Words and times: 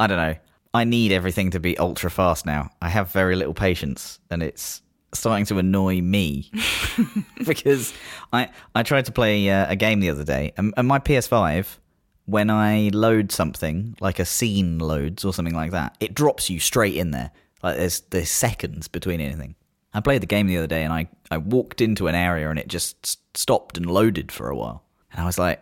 I 0.00 0.06
don't 0.06 0.16
know. 0.16 0.34
I 0.72 0.84
need 0.84 1.12
everything 1.12 1.50
to 1.50 1.60
be 1.60 1.76
ultra 1.78 2.10
fast 2.10 2.46
now. 2.46 2.70
I 2.80 2.88
have 2.88 3.12
very 3.12 3.36
little 3.36 3.54
patience, 3.54 4.18
and 4.30 4.42
it's 4.42 4.82
starting 5.12 5.44
to 5.46 5.58
annoy 5.58 6.00
me 6.00 6.50
because 7.46 7.92
I 8.32 8.48
I 8.74 8.82
tried 8.82 9.04
to 9.04 9.12
play 9.12 9.50
uh, 9.50 9.70
a 9.70 9.76
game 9.76 10.00
the 10.00 10.10
other 10.10 10.24
day, 10.24 10.52
and, 10.56 10.72
and 10.76 10.88
my 10.88 10.98
PS5 10.98 11.78
when 12.26 12.48
I 12.48 12.90
load 12.94 13.32
something 13.32 13.96
like 14.00 14.20
a 14.20 14.24
scene 14.24 14.78
loads 14.78 15.24
or 15.24 15.34
something 15.34 15.54
like 15.54 15.72
that, 15.72 15.96
it 15.98 16.14
drops 16.14 16.48
you 16.48 16.60
straight 16.60 16.94
in 16.94 17.10
there. 17.10 17.32
Like 17.62 17.76
there's 17.76 18.00
there's 18.10 18.30
seconds 18.30 18.88
between 18.88 19.20
anything. 19.20 19.56
I 19.92 20.00
played 20.00 20.22
the 20.22 20.26
game 20.26 20.46
the 20.46 20.56
other 20.56 20.68
day 20.68 20.84
and 20.84 20.92
I, 20.92 21.08
I 21.32 21.38
walked 21.38 21.80
into 21.80 22.06
an 22.06 22.14
area 22.14 22.48
and 22.48 22.58
it 22.58 22.68
just 22.68 23.18
stopped 23.36 23.76
and 23.76 23.90
loaded 23.90 24.30
for 24.30 24.48
a 24.48 24.56
while. 24.56 24.84
And 25.10 25.20
I 25.20 25.26
was 25.26 25.36
like, 25.36 25.60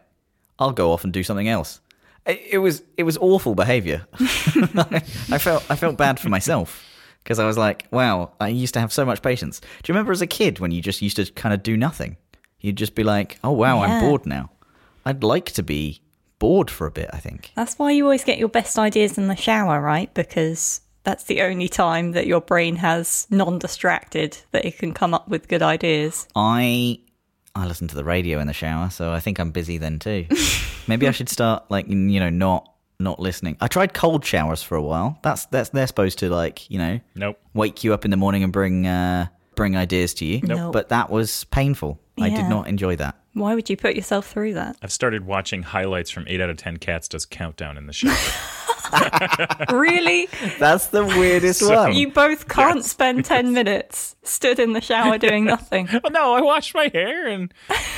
I'll 0.58 0.72
go 0.72 0.92
off 0.92 1.02
and 1.02 1.12
do 1.12 1.22
something 1.22 1.48
else. 1.48 1.80
It, 2.28 2.42
it 2.52 2.58
was 2.58 2.82
it 2.96 3.02
was 3.02 3.16
awful 3.18 3.54
behavior. 3.54 4.06
I 4.20 5.38
felt 5.38 5.68
I 5.70 5.76
felt 5.76 5.96
bad 5.96 6.20
for 6.20 6.28
myself 6.28 6.84
because 7.24 7.38
I 7.38 7.46
was 7.46 7.58
like, 7.58 7.86
wow, 7.90 8.32
I 8.40 8.48
used 8.48 8.74
to 8.74 8.80
have 8.80 8.92
so 8.92 9.04
much 9.04 9.22
patience. 9.22 9.60
Do 9.60 9.66
you 9.86 9.94
remember 9.94 10.12
as 10.12 10.22
a 10.22 10.26
kid 10.26 10.60
when 10.60 10.70
you 10.70 10.80
just 10.80 11.02
used 11.02 11.16
to 11.16 11.26
kind 11.32 11.54
of 11.54 11.62
do 11.62 11.76
nothing? 11.76 12.16
You'd 12.60 12.76
just 12.76 12.94
be 12.94 13.04
like, 13.04 13.38
oh 13.42 13.52
wow, 13.52 13.80
I'm 13.80 14.00
bored 14.00 14.26
now. 14.26 14.50
I'd 15.04 15.24
like 15.24 15.46
to 15.52 15.62
be 15.62 16.02
bored 16.38 16.70
for 16.70 16.86
a 16.86 16.90
bit, 16.90 17.10
I 17.12 17.18
think. 17.18 17.52
That's 17.54 17.78
why 17.78 17.92
you 17.92 18.04
always 18.04 18.24
get 18.24 18.38
your 18.38 18.48
best 18.48 18.78
ideas 18.78 19.18
in 19.18 19.28
the 19.28 19.36
shower, 19.36 19.80
right? 19.80 20.12
Because 20.12 20.80
that's 21.04 21.24
the 21.24 21.42
only 21.42 21.68
time 21.68 22.12
that 22.12 22.26
your 22.26 22.40
brain 22.40 22.76
has 22.76 23.26
non-distracted 23.30 24.38
that 24.50 24.64
it 24.64 24.78
can 24.78 24.92
come 24.92 25.14
up 25.14 25.28
with 25.28 25.48
good 25.48 25.62
ideas. 25.62 26.28
I 26.34 27.00
I 27.58 27.66
listen 27.66 27.88
to 27.88 27.96
the 27.96 28.04
radio 28.04 28.38
in 28.40 28.46
the 28.46 28.52
shower, 28.52 28.90
so 28.90 29.12
I 29.12 29.20
think 29.20 29.38
I'm 29.38 29.50
busy 29.50 29.78
then 29.78 29.98
too. 29.98 30.26
Maybe 30.86 31.08
I 31.08 31.10
should 31.10 31.28
start 31.28 31.70
like 31.70 31.88
you 31.88 32.20
know 32.20 32.30
not 32.30 32.72
not 33.00 33.20
listening. 33.20 33.56
I 33.60 33.68
tried 33.68 33.94
cold 33.94 34.24
showers 34.24 34.62
for 34.62 34.76
a 34.76 34.82
while. 34.82 35.18
That's 35.22 35.46
that's 35.46 35.70
they're 35.70 35.86
supposed 35.86 36.18
to 36.20 36.30
like 36.30 36.70
you 36.70 36.78
know 36.78 37.00
Nope. 37.14 37.38
wake 37.54 37.84
you 37.84 37.94
up 37.94 38.04
in 38.04 38.10
the 38.10 38.16
morning 38.16 38.42
and 38.44 38.52
bring 38.52 38.86
uh 38.86 39.26
bring 39.56 39.76
ideas 39.76 40.14
to 40.14 40.24
you. 40.24 40.40
Nope. 40.42 40.72
But 40.72 40.88
that 40.90 41.10
was 41.10 41.44
painful. 41.44 41.98
I 42.20 42.30
did 42.30 42.48
not 42.48 42.66
enjoy 42.68 42.96
that. 42.96 43.16
Why 43.34 43.54
would 43.54 43.70
you 43.70 43.76
put 43.76 43.94
yourself 43.94 44.28
through 44.28 44.54
that? 44.54 44.76
I've 44.82 44.90
started 44.90 45.24
watching 45.24 45.62
highlights 45.62 46.10
from 46.10 46.24
8 46.26 46.40
out 46.40 46.50
of 46.50 46.56
10 46.56 46.78
Cats 46.78 47.06
Does 47.06 47.24
Countdown 47.24 47.76
in 47.78 47.86
the 47.86 47.92
shower. 47.92 48.12
really? 49.70 50.28
That's 50.58 50.86
the 50.88 51.04
weirdest 51.04 51.60
So- 51.60 51.74
one. 51.74 51.94
You 51.94 52.10
both 52.10 52.48
can't 52.48 52.76
Yes. 52.76 52.90
spend 52.90 53.24
10 53.24 53.52
minutes 53.52 54.16
stood 54.22 54.58
in 54.58 54.72
the 54.72 54.80
shower 54.80 55.18
doing 55.18 55.44
nothing. 55.54 55.88
well, 55.92 56.10
no, 56.12 56.34
I 56.34 56.40
wash 56.40 56.74
my 56.74 56.90
hair 56.92 57.26
and, 57.26 57.52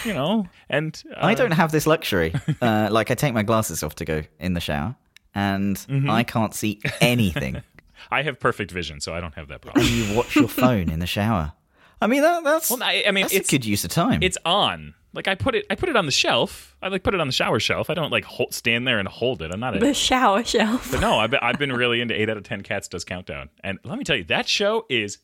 you 0.05 0.15
know, 0.15 0.47
and. 0.69 1.03
Uh, 1.17 1.27
I 1.27 1.35
don't 1.35 1.53
have 1.53 1.73
this 1.73 1.87
luxury. 1.87 2.35
Uh, 2.61 2.89
like 2.91 3.11
I 3.11 3.15
take 3.15 3.35
my 3.35 3.43
glasses 3.43 3.83
off 3.83 3.95
to 3.97 4.05
go 4.05 4.23
in 4.39 4.55
the 4.55 4.61
shower, 4.61 4.95
and 5.35 5.77
Mm-hmm. 5.77 6.11
I 6.11 6.23
can't 6.25 6.55
see 6.55 6.81
anything. 7.01 7.63
I 8.11 8.23
have 8.23 8.41
perfect 8.41 8.71
vision, 8.71 9.01
so 9.01 9.15
I 9.15 9.21
don't 9.21 9.35
have 9.35 9.49
that 9.49 9.61
problem. 9.61 9.85
and 9.85 9.95
you 9.95 10.17
watch 10.17 10.35
your 10.35 10.49
phone 10.49 10.89
in 10.91 10.99
the 11.01 11.07
shower. 11.07 11.53
I 12.01 12.07
mean, 12.07 12.23
that, 12.23 12.45
that's 12.45 12.71
Well, 12.71 12.83
I, 12.83 13.05
I 13.07 13.11
mean, 13.11 13.25
that's 13.25 13.35
it's 13.35 13.49
a 13.49 13.53
good 13.53 13.65
use 13.65 13.85
of 13.85 13.91
time. 13.91 14.23
it's 14.23 14.39
on. 14.45 14.95
Like 15.13 15.27
I 15.27 15.35
put 15.35 15.55
it, 15.57 15.67
I 15.69 15.75
put 15.75 15.89
it 15.89 15.97
on 15.97 16.07
the 16.07 16.13
shelf. 16.13 16.77
I 16.81 16.89
like 16.89 17.03
put 17.03 17.15
it 17.15 17.21
on 17.21 17.27
the 17.27 17.33
shower 17.33 17.59
shelf. 17.59 17.91
I 17.91 17.95
don't 17.95 18.13
like 18.13 18.25
hold, 18.25 18.55
stand 18.55 18.87
there 18.87 18.99
and 19.01 19.09
hold 19.09 19.43
it. 19.43 19.51
I'm 19.53 19.59
not 19.61 19.77
a 19.77 19.81
The 19.81 19.93
shower 19.93 20.45
shelf. 20.45 20.91
But 20.93 21.01
no, 21.01 21.19
I've 21.19 21.31
been, 21.33 21.41
I've 21.43 21.59
been 21.59 21.73
really 21.73 22.01
into 22.01 22.15
8 22.21 22.31
out 22.31 22.37
of 22.37 22.45
10 22.45 22.63
Cats 22.63 22.87
Does 22.87 23.05
Countdown. 23.05 23.49
And 23.65 23.81
let 23.85 23.99
me 23.99 24.05
tell 24.05 24.15
you, 24.17 24.25
that 24.25 24.49
show 24.49 24.87
is 24.89 25.19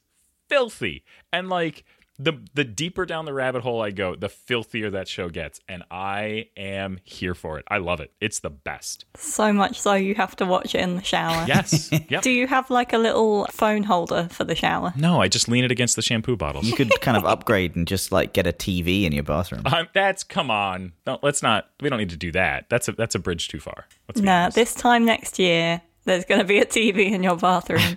filthy. 0.49 1.05
And 1.33 1.49
like 1.49 1.85
the 2.19 2.33
the 2.55 2.65
deeper 2.65 3.05
down 3.07 3.25
the 3.25 3.35
rabbit 3.35 3.63
hole 3.63 3.83
I 3.83 3.91
go, 3.91 4.15
the 4.17 4.29
filthier 4.29 4.91
that 4.91 5.09
show 5.09 5.29
gets. 5.29 5.61
And 5.69 5.83
I 5.91 6.49
am 6.57 6.99
here 7.05 7.35
for 7.35 7.59
it. 7.59 7.65
I 7.69 7.79
love 7.79 8.01
it. 8.01 8.13
It's 8.21 8.41
the 8.41 8.51
best. 8.51 9.05
So 9.17 9.53
much 9.53 9.81
so 9.81 9.95
you 9.95 10.15
have 10.15 10.35
to 10.37 10.47
watch 10.47 10.75
it 10.75 10.81
in 10.81 10.97
the 10.97 11.03
shower. 11.03 11.45
Yes. 11.47 11.91
yep. 12.09 12.23
Do 12.23 12.31
you 12.31 12.47
have 12.47 12.71
like 12.71 12.93
a 12.93 12.99
little 12.99 13.47
phone 13.51 13.83
holder 13.83 14.29
for 14.31 14.45
the 14.45 14.55
shower? 14.55 14.93
No, 14.97 15.21
I 15.21 15.29
just 15.29 15.49
lean 15.49 15.65
it 15.65 15.71
against 15.71 15.97
the 15.97 16.03
shampoo 16.03 16.37
bottle. 16.37 16.65
you 16.65 16.75
could 16.75 16.91
kind 17.01 17.17
of 17.17 17.25
upgrade 17.25 17.77
and 17.77 17.87
just 17.87 18.13
like 18.13 18.33
get 18.33 18.47
a 18.47 18.53
TV 18.53 19.05
in 19.05 19.13
your 19.13 19.25
bathroom. 19.25 19.63
Um, 19.67 19.89
that's 19.93 20.25
come 20.25 20.51
on. 20.51 20.93
No, 21.07 21.19
let's 21.23 21.43
not. 21.43 21.69
We 21.81 21.89
don't 21.91 21.99
need 21.99 22.11
to 22.11 22.17
do 22.17 22.33
that. 22.33 22.69
That's 22.71 22.89
a 22.89 22.93
that's 22.93 23.15
a 23.15 23.19
bridge 23.19 23.49
too 23.49 23.61
far. 23.61 23.87
Let's 24.09 24.21
No, 24.21 24.33
honest. 24.33 24.55
this 24.55 24.75
time 24.75 25.05
next 25.05 25.39
year, 25.39 25.83
there's 26.05 26.25
going 26.25 26.41
to 26.41 26.47
be 26.47 26.59
a 26.59 26.65
TV 26.65 27.11
in 27.13 27.23
your 27.23 27.37
bathroom. 27.37 27.83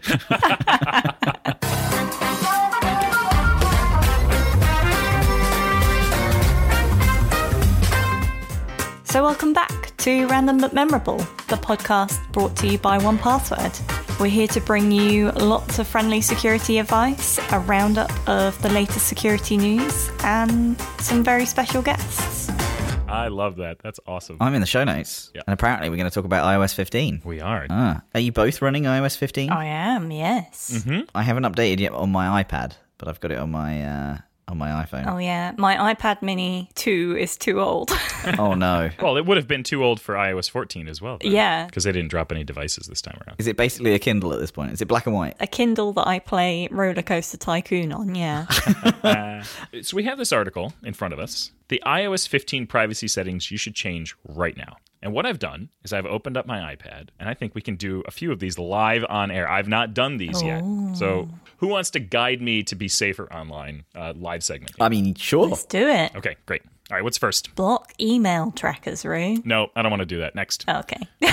so, 9.09 9.23
welcome 9.23 9.53
back 9.53 9.95
to 9.97 10.27
Random 10.27 10.59
But 10.59 10.71
Memorable, 10.73 11.17
the 11.47 11.55
podcast 11.55 12.31
brought 12.31 12.55
to 12.57 12.67
you 12.67 12.77
by 12.77 12.99
1Password. 12.99 14.19
We're 14.19 14.27
here 14.27 14.47
to 14.49 14.61
bring 14.61 14.91
you 14.91 15.31
lots 15.31 15.79
of 15.79 15.87
friendly 15.87 16.21
security 16.21 16.77
advice, 16.77 17.39
a 17.51 17.59
roundup 17.59 18.11
of 18.29 18.61
the 18.61 18.69
latest 18.69 19.07
security 19.07 19.57
news, 19.57 20.11
and 20.23 20.79
some 20.99 21.23
very 21.23 21.45
special 21.45 21.81
guests. 21.81 22.49
I 23.07 23.29
love 23.29 23.55
that. 23.55 23.79
That's 23.79 23.99
awesome. 24.05 24.37
I'm 24.39 24.53
in 24.53 24.61
the 24.61 24.67
show 24.67 24.83
notes, 24.83 25.31
Yeah. 25.33 25.41
and 25.47 25.53
apparently 25.55 25.89
we're 25.89 25.97
going 25.97 26.09
to 26.09 26.13
talk 26.13 26.25
about 26.25 26.45
iOS 26.45 26.75
15. 26.75 27.21
we 27.25 27.41
are. 27.41 27.65
Ah, 27.71 28.03
are 28.13 28.19
you 28.19 28.31
both 28.31 28.61
running 28.61 28.83
iOS 28.83 29.17
15? 29.17 29.49
I 29.49 29.65
am, 29.65 30.11
yes. 30.11 30.85
I 31.15 31.23
haven't 31.23 31.43
updated 31.43 31.79
yet 31.79 31.93
on 31.93 32.11
my 32.11 32.43
iPad, 32.43 32.73
but 32.99 33.07
I've 33.07 33.19
got 33.19 33.31
it 33.31 33.39
on 33.39 33.49
my 33.49 33.83
uh, 33.83 34.17
on 34.49 34.57
my 34.57 34.69
iPhone. 34.83 35.05
Oh 35.07 35.17
yeah, 35.17 35.53
my 35.57 35.93
iPad 35.93 36.21
Mini 36.21 36.69
2 36.75 37.15
is 37.17 37.37
too 37.37 37.61
old. 37.61 37.91
Oh 38.37 38.53
no! 38.53 38.89
Well, 39.01 39.15
it 39.15 39.25
would 39.25 39.37
have 39.37 39.47
been 39.47 39.63
too 39.63 39.81
old 39.83 40.01
for 40.01 40.15
iOS 40.15 40.49
14 40.49 40.89
as 40.89 41.01
well. 41.01 41.19
Yeah. 41.21 41.65
Because 41.67 41.85
they 41.85 41.93
didn't 41.93 42.09
drop 42.09 42.33
any 42.33 42.43
devices 42.43 42.85
this 42.87 43.01
time 43.01 43.17
around. 43.25 43.37
Is 43.39 43.47
it 43.47 43.55
basically 43.55 43.93
a 43.93 43.99
Kindle 43.99 44.33
at 44.33 44.39
this 44.41 44.51
point? 44.51 44.73
Is 44.73 44.81
it 44.81 44.89
black 44.89 45.05
and 45.05 45.15
white? 45.15 45.37
a 45.39 45.47
Kindle 45.47 45.93
that 45.93 46.05
I 46.05 46.19
play 46.19 46.67
Roller 46.69 47.01
Coaster 47.01 47.37
Tycoon 47.37 47.93
on, 47.93 48.15
yeah. 48.15 48.45
Uh, 49.03 49.41
so 49.81 49.95
we 49.95 50.03
have 50.03 50.17
this 50.17 50.33
article 50.33 50.73
in 50.83 50.93
front 50.93 51.13
of 51.13 51.19
us. 51.19 51.51
The 51.69 51.81
iOS 51.85 52.27
15 52.27 52.67
privacy 52.67 53.07
settings 53.07 53.49
you 53.49 53.57
should 53.57 53.73
change 53.73 54.15
right 54.27 54.57
now. 54.57 54.75
And 55.01 55.13
what 55.13 55.25
I've 55.25 55.39
done 55.39 55.69
is 55.83 55.93
I've 55.93 56.05
opened 56.05 56.35
up 56.35 56.45
my 56.45 56.75
iPad, 56.75 57.09
and 57.19 57.29
I 57.29 57.33
think 57.33 57.55
we 57.55 57.61
can 57.61 57.75
do 57.77 58.03
a 58.05 58.11
few 58.11 58.31
of 58.31 58.39
these 58.39 58.59
live 58.59 59.05
on 59.07 59.31
air. 59.31 59.49
I've 59.49 59.67
not 59.67 59.93
done 59.93 60.17
these 60.17 60.41
yet. 60.43 60.61
So 60.93 61.29
who 61.57 61.67
wants 61.67 61.89
to 61.91 61.99
guide 61.99 62.41
me 62.41 62.63
to 62.63 62.75
be 62.75 62.87
safer 62.87 63.31
online? 63.31 63.85
Uh, 63.95 64.13
live 64.15 64.43
segment. 64.43 64.73
I 64.79 64.89
mean, 64.89 65.15
sure. 65.15 65.47
Let's 65.47 65.65
do 65.65 65.87
it. 65.87 66.15
Okay, 66.15 66.35
great. 66.45 66.63
All 66.91 66.95
right, 66.97 67.03
what's 67.03 67.19
first? 67.19 67.53
Block 67.53 67.93
email 67.99 68.51
trackers, 68.51 69.05
Roo. 69.05 69.37
No, 69.45 69.67
I 69.75 69.83
don't 69.83 69.91
want 69.91 69.99
to 70.01 70.07
do 70.07 70.19
that. 70.21 70.33
Next. 70.35 70.65
Okay. 70.67 71.07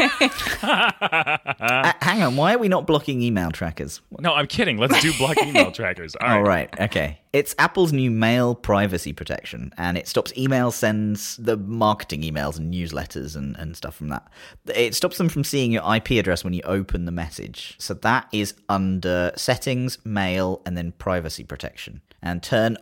Uh, 0.00 1.92
hang 2.00 2.22
on, 2.22 2.36
why 2.36 2.54
are 2.54 2.58
we 2.58 2.68
not 2.68 2.86
blocking 2.86 3.20
email 3.20 3.50
trackers? 3.50 4.00
No, 4.20 4.32
I'm 4.32 4.46
kidding. 4.46 4.78
Let's 4.78 5.00
do 5.02 5.12
block 5.18 5.36
email 5.38 5.72
trackers. 5.72 6.14
All 6.16 6.28
right. 6.28 6.36
All 6.36 6.42
right, 6.44 6.80
okay. 6.82 7.18
It's 7.32 7.52
Apple's 7.58 7.92
new 7.92 8.08
mail 8.10 8.54
privacy 8.54 9.12
protection, 9.12 9.72
and 9.76 9.98
it 9.98 10.06
stops 10.06 10.32
email 10.38 10.70
sends 10.70 11.36
the 11.38 11.56
marketing 11.56 12.22
emails 12.22 12.58
and 12.58 12.72
newsletters 12.72 13.34
and, 13.34 13.56
and 13.56 13.76
stuff 13.76 13.96
from 13.96 14.08
that. 14.08 14.28
It 14.72 14.94
stops 14.94 15.18
them 15.18 15.28
from 15.28 15.42
seeing 15.42 15.72
your 15.72 15.82
IP 15.96 16.12
address 16.12 16.44
when 16.44 16.52
you 16.52 16.62
open 16.64 17.04
the 17.04 17.12
message. 17.12 17.74
So 17.78 17.94
that 17.94 18.28
is 18.32 18.54
under 18.68 19.32
settings, 19.36 19.98
mail, 20.04 20.62
and 20.64 20.76
then 20.76 20.92
privacy 20.92 21.42
protection. 21.42 22.02
And 22.22 22.40
turn 22.40 22.76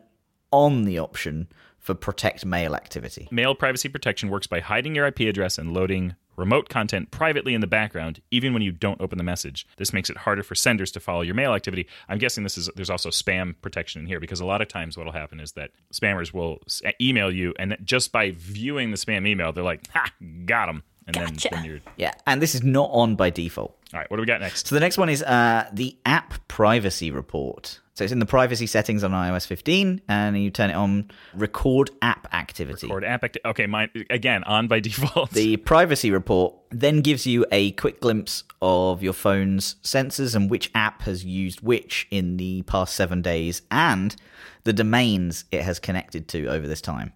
on 0.50 0.84
the 0.84 0.98
option 0.98 1.48
for 1.86 1.94
protect 1.94 2.44
mail 2.44 2.74
activity. 2.74 3.28
Mail 3.30 3.54
privacy 3.54 3.88
protection 3.88 4.28
works 4.28 4.48
by 4.48 4.58
hiding 4.58 4.96
your 4.96 5.06
IP 5.06 5.20
address 5.20 5.56
and 5.56 5.72
loading 5.72 6.16
remote 6.36 6.68
content 6.68 7.12
privately 7.12 7.54
in 7.54 7.60
the 7.60 7.66
background, 7.66 8.20
even 8.32 8.52
when 8.52 8.60
you 8.60 8.72
don't 8.72 9.00
open 9.00 9.18
the 9.18 9.24
message. 9.24 9.66
This 9.76 9.92
makes 9.92 10.10
it 10.10 10.16
harder 10.16 10.42
for 10.42 10.56
senders 10.56 10.90
to 10.90 11.00
follow 11.00 11.22
your 11.22 11.36
mail 11.36 11.54
activity. 11.54 11.86
I'm 12.08 12.18
guessing 12.18 12.42
this 12.42 12.58
is 12.58 12.68
there's 12.74 12.90
also 12.90 13.10
spam 13.10 13.54
protection 13.62 14.02
in 14.02 14.08
here 14.08 14.18
because 14.18 14.40
a 14.40 14.44
lot 14.44 14.60
of 14.60 14.66
times 14.68 14.96
what'll 14.96 15.12
happen 15.12 15.38
is 15.38 15.52
that 15.52 15.70
spammers 15.94 16.34
will 16.34 16.58
email 17.00 17.30
you, 17.30 17.54
and 17.56 17.76
just 17.84 18.10
by 18.10 18.32
viewing 18.32 18.90
the 18.90 18.96
spam 18.96 19.26
email, 19.26 19.52
they're 19.52 19.62
like, 19.64 19.88
"Ha, 19.92 20.12
got 20.44 20.68
him," 20.68 20.82
and 21.06 21.14
Gotcha. 21.14 21.48
then, 21.50 21.62
then 21.62 21.64
you're 21.64 21.80
Yeah, 21.96 22.12
and 22.26 22.42
this 22.42 22.56
is 22.56 22.64
not 22.64 22.90
on 22.92 23.14
by 23.14 23.30
default. 23.30 23.75
All 23.92 24.00
right. 24.00 24.10
What 24.10 24.16
do 24.16 24.22
we 24.22 24.26
got 24.26 24.40
next? 24.40 24.66
So 24.66 24.74
the 24.74 24.80
next 24.80 24.98
one 24.98 25.08
is 25.08 25.22
uh, 25.22 25.68
the 25.72 25.96
app 26.04 26.48
privacy 26.48 27.10
report. 27.10 27.80
So 27.94 28.04
it's 28.04 28.12
in 28.12 28.18
the 28.18 28.26
privacy 28.26 28.66
settings 28.66 29.02
on 29.04 29.12
iOS 29.12 29.46
15, 29.46 30.02
and 30.08 30.36
you 30.36 30.50
turn 30.50 30.70
it 30.70 30.74
on 30.74 31.10
record 31.34 31.90
app 32.02 32.28
activity. 32.34 32.88
Or 32.90 33.02
app 33.02 33.24
activity. 33.24 33.48
okay, 33.48 33.66
mine 33.66 33.88
again 34.10 34.44
on 34.44 34.66
by 34.66 34.80
default. 34.80 35.30
The 35.30 35.56
privacy 35.58 36.10
report 36.10 36.54
then 36.70 37.00
gives 37.00 37.26
you 37.26 37.46
a 37.52 37.70
quick 37.72 38.00
glimpse 38.00 38.44
of 38.60 39.02
your 39.02 39.12
phone's 39.12 39.76
sensors 39.82 40.34
and 40.34 40.50
which 40.50 40.70
app 40.74 41.02
has 41.02 41.24
used 41.24 41.62
which 41.62 42.08
in 42.10 42.36
the 42.36 42.62
past 42.62 42.94
seven 42.94 43.22
days 43.22 43.62
and 43.70 44.16
the 44.64 44.72
domains 44.72 45.44
it 45.52 45.62
has 45.62 45.78
connected 45.78 46.28
to 46.28 46.48
over 46.48 46.66
this 46.66 46.80
time. 46.80 47.12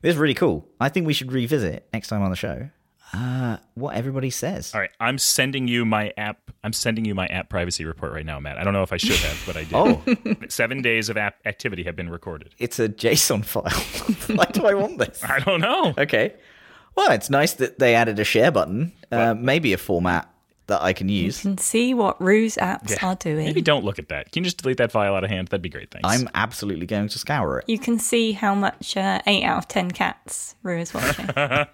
This 0.00 0.14
is 0.14 0.18
really 0.18 0.34
cool. 0.34 0.66
I 0.80 0.88
think 0.88 1.06
we 1.06 1.12
should 1.12 1.32
revisit 1.32 1.88
next 1.92 2.08
time 2.08 2.22
on 2.22 2.30
the 2.30 2.36
show 2.36 2.70
uh, 3.14 3.58
what 3.74 3.94
everybody 3.94 4.30
says. 4.30 4.74
All 4.74 4.80
right, 4.80 4.90
I'm 5.00 5.18
sending 5.18 5.68
you 5.68 5.84
my 5.84 6.12
app. 6.16 6.38
I'm 6.64 6.72
sending 6.72 7.04
you 7.04 7.14
my 7.14 7.26
app 7.26 7.48
privacy 7.48 7.84
report 7.84 8.12
right 8.12 8.24
now, 8.24 8.38
Matt. 8.40 8.56
I 8.58 8.64
don't 8.64 8.72
know 8.72 8.82
if 8.82 8.92
I 8.92 8.96
should 8.96 9.16
have, 9.16 9.42
but 9.46 9.56
I 9.56 9.64
did. 9.64 9.74
Oh. 9.74 10.36
Seven 10.48 10.80
days 10.82 11.08
of 11.08 11.16
app 11.16 11.36
activity 11.44 11.82
have 11.84 11.96
been 11.96 12.08
recorded. 12.08 12.54
It's 12.58 12.78
a 12.78 12.88
JSON 12.88 13.44
file. 13.44 14.36
Why 14.36 14.44
do 14.46 14.66
I 14.66 14.74
want 14.74 14.98
this? 14.98 15.22
I 15.24 15.40
don't 15.40 15.60
know. 15.60 15.92
Okay. 15.98 16.34
Well, 16.94 17.10
it's 17.12 17.30
nice 17.30 17.54
that 17.54 17.78
they 17.78 17.94
added 17.94 18.18
a 18.18 18.24
share 18.24 18.50
button. 18.50 18.92
Uh, 19.10 19.34
maybe 19.34 19.72
a 19.72 19.78
format 19.78 20.28
that 20.68 20.80
I 20.82 20.92
can 20.92 21.08
use. 21.08 21.44
You 21.44 21.50
can 21.50 21.58
see 21.58 21.92
what 21.94 22.20
Roo's 22.20 22.56
apps 22.56 22.90
Yeah. 22.90 23.08
are 23.08 23.14
doing. 23.16 23.44
Maybe 23.46 23.60
don't 23.62 23.84
look 23.84 23.98
at 23.98 24.08
that. 24.10 24.30
Can 24.30 24.42
you 24.42 24.44
just 24.44 24.62
delete 24.62 24.76
that 24.76 24.92
file 24.92 25.14
out 25.14 25.24
of 25.24 25.30
hand? 25.30 25.48
That'd 25.48 25.62
be 25.62 25.68
great. 25.68 25.90
Thanks. 25.90 26.06
I'm 26.08 26.28
absolutely 26.34 26.86
going 26.86 27.08
to 27.08 27.18
scour 27.18 27.58
it. 27.58 27.64
You 27.68 27.78
can 27.78 27.98
see 27.98 28.32
how 28.32 28.54
much 28.54 28.96
uh, 28.96 29.20
8 29.26 29.42
out 29.44 29.58
of 29.58 29.68
10 29.68 29.90
cats 29.90 30.54
Roo 30.62 30.78
is 30.78 30.94
watching. 30.94 31.28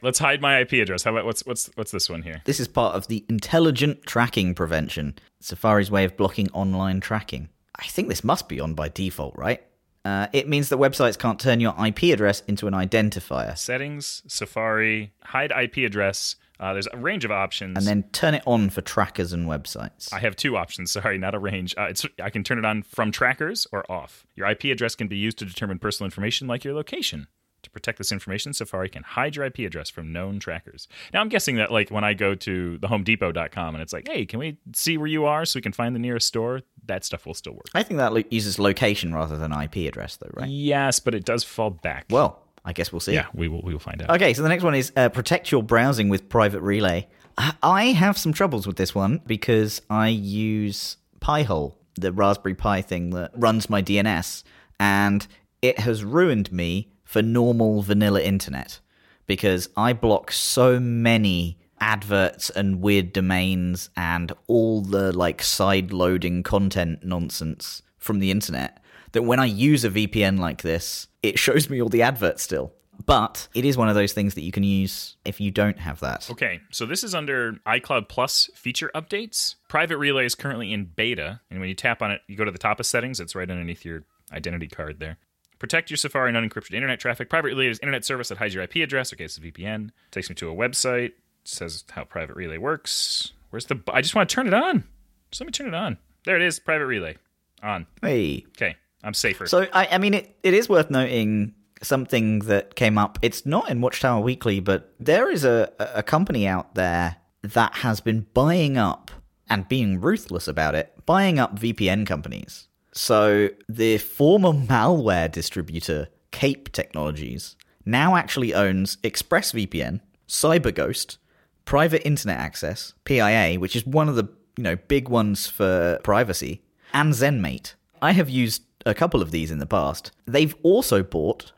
Right, 0.00 0.06
let's 0.06 0.18
hide 0.18 0.40
my 0.40 0.60
IP 0.60 0.72
address. 0.74 1.02
How 1.04 1.12
about 1.12 1.26
what's 1.26 1.44
what's 1.44 1.70
what's 1.74 1.90
this 1.90 2.08
one 2.08 2.22
here? 2.22 2.40
This 2.44 2.58
is 2.60 2.68
part 2.68 2.94
of 2.94 3.06
the 3.08 3.24
intelligent 3.28 4.06
tracking 4.06 4.54
prevention, 4.54 5.16
Safari's 5.40 5.90
way 5.90 6.04
of 6.04 6.16
blocking 6.16 6.50
online 6.52 7.00
tracking. 7.00 7.48
I 7.76 7.84
think 7.84 8.08
this 8.08 8.24
must 8.24 8.48
be 8.48 8.60
on 8.60 8.74
by 8.74 8.88
default, 8.88 9.36
right? 9.36 9.62
Uh, 10.04 10.28
it 10.32 10.48
means 10.48 10.70
that 10.70 10.78
websites 10.78 11.18
can't 11.18 11.38
turn 11.38 11.60
your 11.60 11.74
IP 11.84 12.04
address 12.04 12.42
into 12.46 12.66
an 12.66 12.72
identifier 12.72 13.56
Settings, 13.56 14.22
Safari, 14.26 15.12
hide 15.22 15.52
IP 15.52 15.78
address. 15.78 16.36
Uh, 16.58 16.72
there's 16.74 16.88
a 16.92 16.96
range 16.96 17.24
of 17.24 17.30
options. 17.30 17.76
and 17.76 17.86
then 17.86 18.02
turn 18.12 18.34
it 18.34 18.42
on 18.46 18.70
for 18.70 18.80
trackers 18.82 19.32
and 19.34 19.46
websites. 19.46 20.12
I 20.12 20.18
have 20.20 20.36
two 20.36 20.56
options. 20.56 20.90
Sorry, 20.92 21.18
not 21.18 21.34
a 21.34 21.38
range. 21.38 21.74
Uh, 21.76 21.84
it's 21.84 22.06
I 22.22 22.30
can 22.30 22.44
turn 22.44 22.58
it 22.58 22.64
on 22.64 22.82
from 22.82 23.12
trackers 23.12 23.66
or 23.72 23.90
off. 23.90 24.26
Your 24.36 24.46
IP 24.48 24.64
address 24.64 24.94
can 24.94 25.08
be 25.08 25.16
used 25.16 25.38
to 25.38 25.44
determine 25.44 25.78
personal 25.78 26.06
information 26.06 26.46
like 26.48 26.64
your 26.64 26.74
location. 26.74 27.26
To 27.70 27.72
protect 27.72 27.98
this 27.98 28.10
information, 28.10 28.52
Safari 28.52 28.88
can 28.88 29.04
hide 29.04 29.36
your 29.36 29.44
IP 29.44 29.60
address 29.60 29.88
from 29.90 30.12
known 30.12 30.40
trackers. 30.40 30.88
Now, 31.14 31.20
I'm 31.20 31.28
guessing 31.28 31.54
that 31.56 31.70
like 31.70 31.88
when 31.90 32.02
I 32.02 32.14
go 32.14 32.34
to 32.34 32.78
thehomedepot.com 32.80 33.74
and 33.76 33.80
it's 33.82 33.92
like, 33.92 34.08
hey, 34.08 34.26
can 34.26 34.40
we 34.40 34.58
see 34.74 34.98
where 34.98 35.06
you 35.06 35.24
are 35.24 35.44
so 35.44 35.56
we 35.58 35.62
can 35.62 35.72
find 35.72 35.94
the 35.94 36.00
nearest 36.00 36.26
store? 36.26 36.62
That 36.86 37.04
stuff 37.04 37.26
will 37.26 37.34
still 37.34 37.52
work. 37.52 37.66
I 37.72 37.84
think 37.84 37.98
that 37.98 38.12
lo- 38.12 38.24
uses 38.28 38.58
location 38.58 39.14
rather 39.14 39.36
than 39.38 39.52
IP 39.52 39.76
address, 39.88 40.16
though, 40.16 40.30
right? 40.34 40.48
Yes, 40.48 40.98
but 40.98 41.14
it 41.14 41.24
does 41.24 41.44
fall 41.44 41.70
back. 41.70 42.06
Well, 42.10 42.42
I 42.64 42.72
guess 42.72 42.90
we'll 42.92 42.98
see. 43.00 43.12
yeah, 43.14 43.26
we 43.34 43.46
will 43.46 43.62
we 43.62 43.72
will 43.72 43.78
find 43.80 44.02
out. 44.02 44.10
Okay, 44.10 44.34
so 44.34 44.42
the 44.42 44.48
next 44.48 44.64
one 44.64 44.74
is 44.74 44.92
uh, 44.96 45.08
protect 45.08 45.52
your 45.52 45.62
browsing 45.62 46.08
with 46.08 46.28
Private 46.28 46.62
Relay. 46.62 47.06
I- 47.38 47.54
I 47.62 47.84
have 47.92 48.18
some 48.18 48.32
troubles 48.32 48.66
with 48.66 48.76
this 48.76 48.96
one 48.96 49.20
because 49.26 49.80
I 49.88 50.08
use 50.08 50.96
Pi-hole, 51.20 51.78
the 51.94 52.12
Raspberry 52.12 52.54
Pi 52.56 52.82
thing 52.82 53.10
that 53.10 53.30
runs 53.36 53.70
my 53.70 53.80
DNS, 53.80 54.42
and 54.80 55.24
it 55.62 55.78
has 55.78 56.02
ruined 56.02 56.50
me 56.50 56.88
for 57.10 57.22
normal 57.22 57.82
vanilla 57.82 58.22
internet 58.22 58.78
because 59.26 59.68
I 59.76 59.92
block 59.94 60.30
so 60.30 60.78
many 60.78 61.58
adverts 61.80 62.50
and 62.50 62.80
weird 62.80 63.12
domains 63.12 63.90
and 63.96 64.30
all 64.46 64.80
the 64.80 65.10
like 65.10 65.42
side 65.42 65.92
loading 65.92 66.44
content 66.44 67.02
nonsense 67.02 67.82
from 67.98 68.20
the 68.20 68.30
internet 68.30 68.80
that 69.10 69.22
when 69.22 69.40
I 69.40 69.46
use 69.46 69.84
a 69.84 69.90
VPN 69.90 70.38
like 70.38 70.62
this, 70.62 71.08
it 71.20 71.36
shows 71.36 71.68
me 71.68 71.82
all 71.82 71.88
the 71.88 72.02
adverts 72.02 72.44
still. 72.44 72.72
But 73.04 73.48
it 73.54 73.64
is 73.64 73.76
one 73.76 73.88
of 73.88 73.96
those 73.96 74.12
things 74.12 74.34
that 74.34 74.42
you 74.42 74.52
can 74.52 74.62
use 74.62 75.16
if 75.24 75.40
you 75.40 75.50
don't 75.50 75.80
have 75.80 75.98
that. 75.98 76.30
Okay, 76.30 76.60
so 76.70 76.86
this 76.86 77.02
is 77.02 77.12
under 77.12 77.54
iCloud 77.66 78.08
Plus 78.08 78.48
feature 78.54 78.92
updates. 78.94 79.56
Private 79.66 79.98
Relay 79.98 80.26
is 80.26 80.36
currently 80.36 80.72
in 80.72 80.84
beta, 80.84 81.40
and 81.50 81.58
when 81.58 81.68
you 81.70 81.74
tap 81.74 82.02
on 82.02 82.12
it, 82.12 82.20
you 82.28 82.36
go 82.36 82.44
to 82.44 82.52
the 82.52 82.58
top 82.58 82.78
of 82.78 82.86
settings. 82.86 83.18
It's 83.18 83.34
right 83.34 83.50
underneath 83.50 83.84
your 83.84 84.04
identity 84.32 84.68
card 84.68 85.00
there. 85.00 85.18
Protect 85.60 85.90
your 85.90 85.98
Safari 85.98 86.34
and 86.34 86.50
unencrypted 86.50 86.74
internet 86.74 86.98
traffic. 86.98 87.28
Private 87.28 87.48
Relay 87.48 87.68
is 87.68 87.78
internet 87.80 88.04
service 88.04 88.30
that 88.30 88.38
hides 88.38 88.54
your 88.54 88.64
IP 88.64 88.76
address. 88.76 89.12
Okay, 89.12 89.24
it's 89.24 89.36
a 89.36 89.40
VPN. 89.42 89.90
Takes 90.10 90.28
me 90.30 90.34
to 90.36 90.50
a 90.50 90.54
website. 90.54 91.12
Says 91.44 91.84
how 91.90 92.04
Private 92.04 92.34
Relay 92.34 92.56
works. 92.56 93.32
Where's 93.50 93.66
the? 93.66 93.78
I 93.92 94.00
just 94.00 94.14
want 94.14 94.28
to 94.28 94.34
turn 94.34 94.46
it 94.46 94.54
on. 94.54 94.84
Just 95.30 95.42
let 95.42 95.46
me 95.46 95.52
turn 95.52 95.68
it 95.68 95.74
on. 95.74 95.98
There 96.24 96.34
it 96.34 96.42
is. 96.42 96.58
Private 96.58 96.86
Relay 96.86 97.16
on. 97.62 97.86
Hey. 98.00 98.46
Okay, 98.56 98.74
I'm 99.04 99.12
safer. 99.12 99.46
So 99.46 99.66
I, 99.72 99.88
I 99.92 99.98
mean, 99.98 100.14
it, 100.14 100.34
it 100.42 100.54
is 100.54 100.66
worth 100.68 100.90
noting 100.90 101.54
something 101.82 102.40
that 102.40 102.74
came 102.74 102.96
up. 102.96 103.18
It's 103.20 103.44
not 103.44 103.70
in 103.70 103.82
Watchtower 103.82 104.22
Weekly, 104.22 104.60
but 104.60 104.94
there 104.98 105.30
is 105.30 105.44
a, 105.44 105.70
a 105.78 106.02
company 106.02 106.46
out 106.46 106.74
there 106.74 107.16
that 107.42 107.74
has 107.76 108.00
been 108.00 108.26
buying 108.32 108.78
up 108.78 109.10
and 109.50 109.68
being 109.68 110.00
ruthless 110.00 110.48
about 110.48 110.74
it, 110.74 110.94
buying 111.04 111.38
up 111.38 111.58
VPN 111.58 112.06
companies. 112.06 112.68
So 112.92 113.50
the 113.68 113.98
former 113.98 114.52
malware 114.52 115.30
distributor 115.30 116.08
Kape 116.32 116.72
Technologies 116.72 117.56
now 117.84 118.16
actually 118.16 118.54
owns 118.54 118.96
ExpressVPN, 118.96 120.00
CyberGhost, 120.28 121.18
Private 121.64 122.06
Internet 122.06 122.38
Access 122.38 122.94
(PIA), 123.04 123.60
which 123.60 123.76
is 123.76 123.86
one 123.86 124.08
of 124.08 124.16
the 124.16 124.28
you 124.56 124.64
know 124.64 124.76
big 124.76 125.08
ones 125.08 125.46
for 125.46 125.98
privacy, 126.02 126.62
and 126.92 127.12
ZenMate. 127.12 127.74
I 128.02 128.12
have 128.12 128.28
used 128.28 128.62
a 128.86 128.94
couple 128.94 129.22
of 129.22 129.30
these 129.30 129.50
in 129.50 129.58
the 129.58 129.66
past. 129.66 130.10
They've 130.26 130.54
also 130.62 131.02
bought 131.02 131.52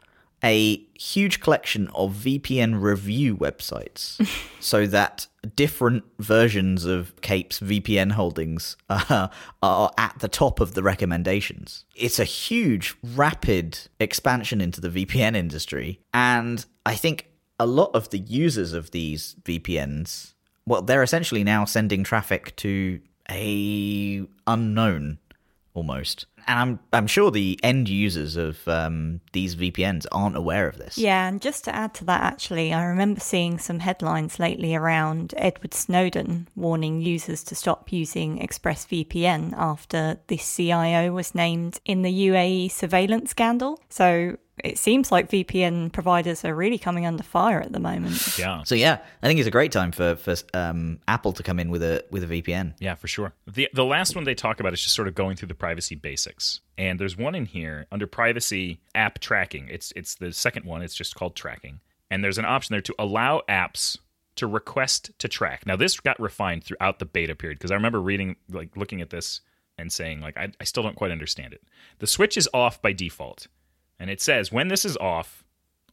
a 0.45 0.77
huge 0.95 1.41
collection 1.41 1.89
of 1.95 2.15
VPN 2.15 2.81
review 2.81 3.37
websites 3.37 4.27
so 4.61 4.87
that 4.87 5.27
different 5.57 6.05
versions 6.19 6.85
of 6.85 7.21
Kape's 7.21 7.61
VPN 7.61 8.13
holdings 8.13 8.77
uh, 8.89 9.29
are 9.63 9.91
at 9.99 10.19
the 10.19 10.29
top 10.29 10.61
of 10.61 10.75
the 10.75 10.83
recommendations. 10.83 11.85
It's 11.95 12.19
a 12.19 12.25
huge, 12.25 12.97
rapid 13.03 13.79
expansion 14.01 14.61
into 14.61 14.81
the 14.81 14.89
VPN 14.89 15.37
industry. 15.37 16.01
And 16.13 16.65
I 16.85 16.95
think 16.95 17.29
a 17.59 17.67
lot 17.67 17.91
of 17.95 18.11
the 18.11 18.19
users 18.19 18.73
of 18.73 18.91
these 18.91 19.37
VPNs, 19.45 20.35
well, 20.67 20.83
they're 20.83 21.03
essentially 21.03 21.45
now 21.45 21.65
sending 21.65 22.03
traffic 22.05 22.57
to 22.57 23.01
a 23.31 24.27
unknown 24.47 25.19
almost. 25.75 26.27
And 26.47 26.59
I'm 26.59 26.81
I'm 26.93 27.07
sure 27.07 27.31
the 27.31 27.59
end 27.63 27.89
users 27.89 28.37
of 28.37 28.67
um, 28.69 29.21
these 29.33 29.57
VPNs 29.57 30.07
aren't 30.13 30.37
aware 30.37 30.69
of 30.69 30.79
this. 30.79 30.99
Yeah, 30.99 31.29
and 31.29 31.41
just 31.41 31.65
to 31.65 31.75
add 31.75 31.95
to 31.95 32.05
that, 32.07 32.23
actually, 32.23 32.73
I 32.73 32.85
remember 32.85 33.21
seeing 33.21 33.59
some 33.59 33.81
headlines 33.81 34.39
lately 34.39 34.75
around 34.75 35.35
Edward 35.37 35.75
Snowden 35.75 36.49
warning 36.57 37.01
users 37.01 37.43
to 37.45 37.55
stop 37.55 37.93
using 37.93 38.39
ExpressVPN 38.39 39.55
after 39.57 40.19
the 40.27 40.37
CIO 40.37 41.13
was 41.13 41.35
named 41.35 41.81
in 41.85 42.03
the 42.03 42.29
UAE 42.29 42.71
surveillance 42.71 43.31
scandal. 43.31 43.81
So 43.89 44.37
it 44.59 44.79
seems 44.79 45.11
like 45.11 45.31
VPN 45.31 45.93
providers 45.93 46.45
are 46.45 46.55
really 46.55 46.79
coming 46.79 47.07
under 47.07 47.23
fire 47.23 47.61
at 47.61 47.73
the 47.73 47.81
moment. 47.81 48.39
yeah. 48.39 48.63
So 48.65 48.75
yeah, 48.75 48.99
I 49.23 49.27
think 49.27 49.39
it's 49.41 49.49
a 49.49 49.53
great 49.53 49.73
time 49.73 49.93
for 49.93 50.17
for 50.17 50.35
um, 50.55 51.01
Apple 51.09 51.33
to 51.33 51.43
come 51.43 51.59
in 51.59 51.71
with 51.71 51.83
a 51.83 52.05
with 52.11 52.23
a 52.23 52.27
VPN. 52.27 52.75
Yeah, 52.79 52.95
for 52.95 53.09
sure. 53.09 53.33
The 53.47 53.69
the 53.73 53.85
last 53.85 54.15
one 54.15 54.25
they 54.25 54.35
talk 54.35 54.61
about 54.61 54.73
is 54.73 54.83
just 54.83 54.95
sort 54.95 55.09
of 55.09 55.15
going 55.15 55.37
through 55.37 55.49
the 55.49 55.55
privacy 55.55 55.95
basics. 55.95 56.61
And 56.77 56.99
there's 56.99 57.17
one 57.17 57.35
in 57.35 57.47
here 57.47 57.87
under 57.91 58.07
privacy 58.07 58.81
app 58.95 59.19
tracking. 59.21 59.69
It's 59.71 59.93
it's 59.97 60.17
the 60.17 60.33
second 60.33 60.67
one. 60.67 60.83
It's 60.83 60.95
just 60.95 61.15
called 61.15 61.35
tracking. 61.35 61.81
And 62.11 62.23
there's 62.23 62.39
an 62.39 62.45
option 62.45 62.75
there 62.75 62.83
to 62.83 62.95
allow 62.99 63.43
apps 63.49 63.97
to 64.37 64.47
request 64.47 65.13
to 65.19 65.29
track. 65.29 65.67
Now 65.67 65.77
this 65.77 65.99
got 65.99 66.21
refined 66.21 66.65
throughout 66.65 66.99
the 66.99 67.07
beta 67.07 67.35
period 67.35 67.59
because 67.59 67.71
I 67.71 67.75
remember 67.75 68.01
reading 68.01 68.37
like 68.51 68.77
looking 68.77 69.01
at 69.01 69.11
this 69.11 69.41
and 69.79 69.91
saying 69.91 70.21
like 70.21 70.37
I, 70.37 70.53
I 70.61 70.65
still 70.65 70.83
don't 70.83 70.97
quite 70.97 71.11
understand 71.11 71.55
it. 71.55 71.63
The 72.01 72.07
switch 72.07 72.37
is 72.37 72.49
off 72.53 72.83
by 72.83 72.93
default. 72.93 73.47
And 73.99 74.11
it 74.11 74.21
says 74.21 74.53
when 74.53 74.69
this 74.69 74.85
is 74.85 74.97
off, 74.97 75.45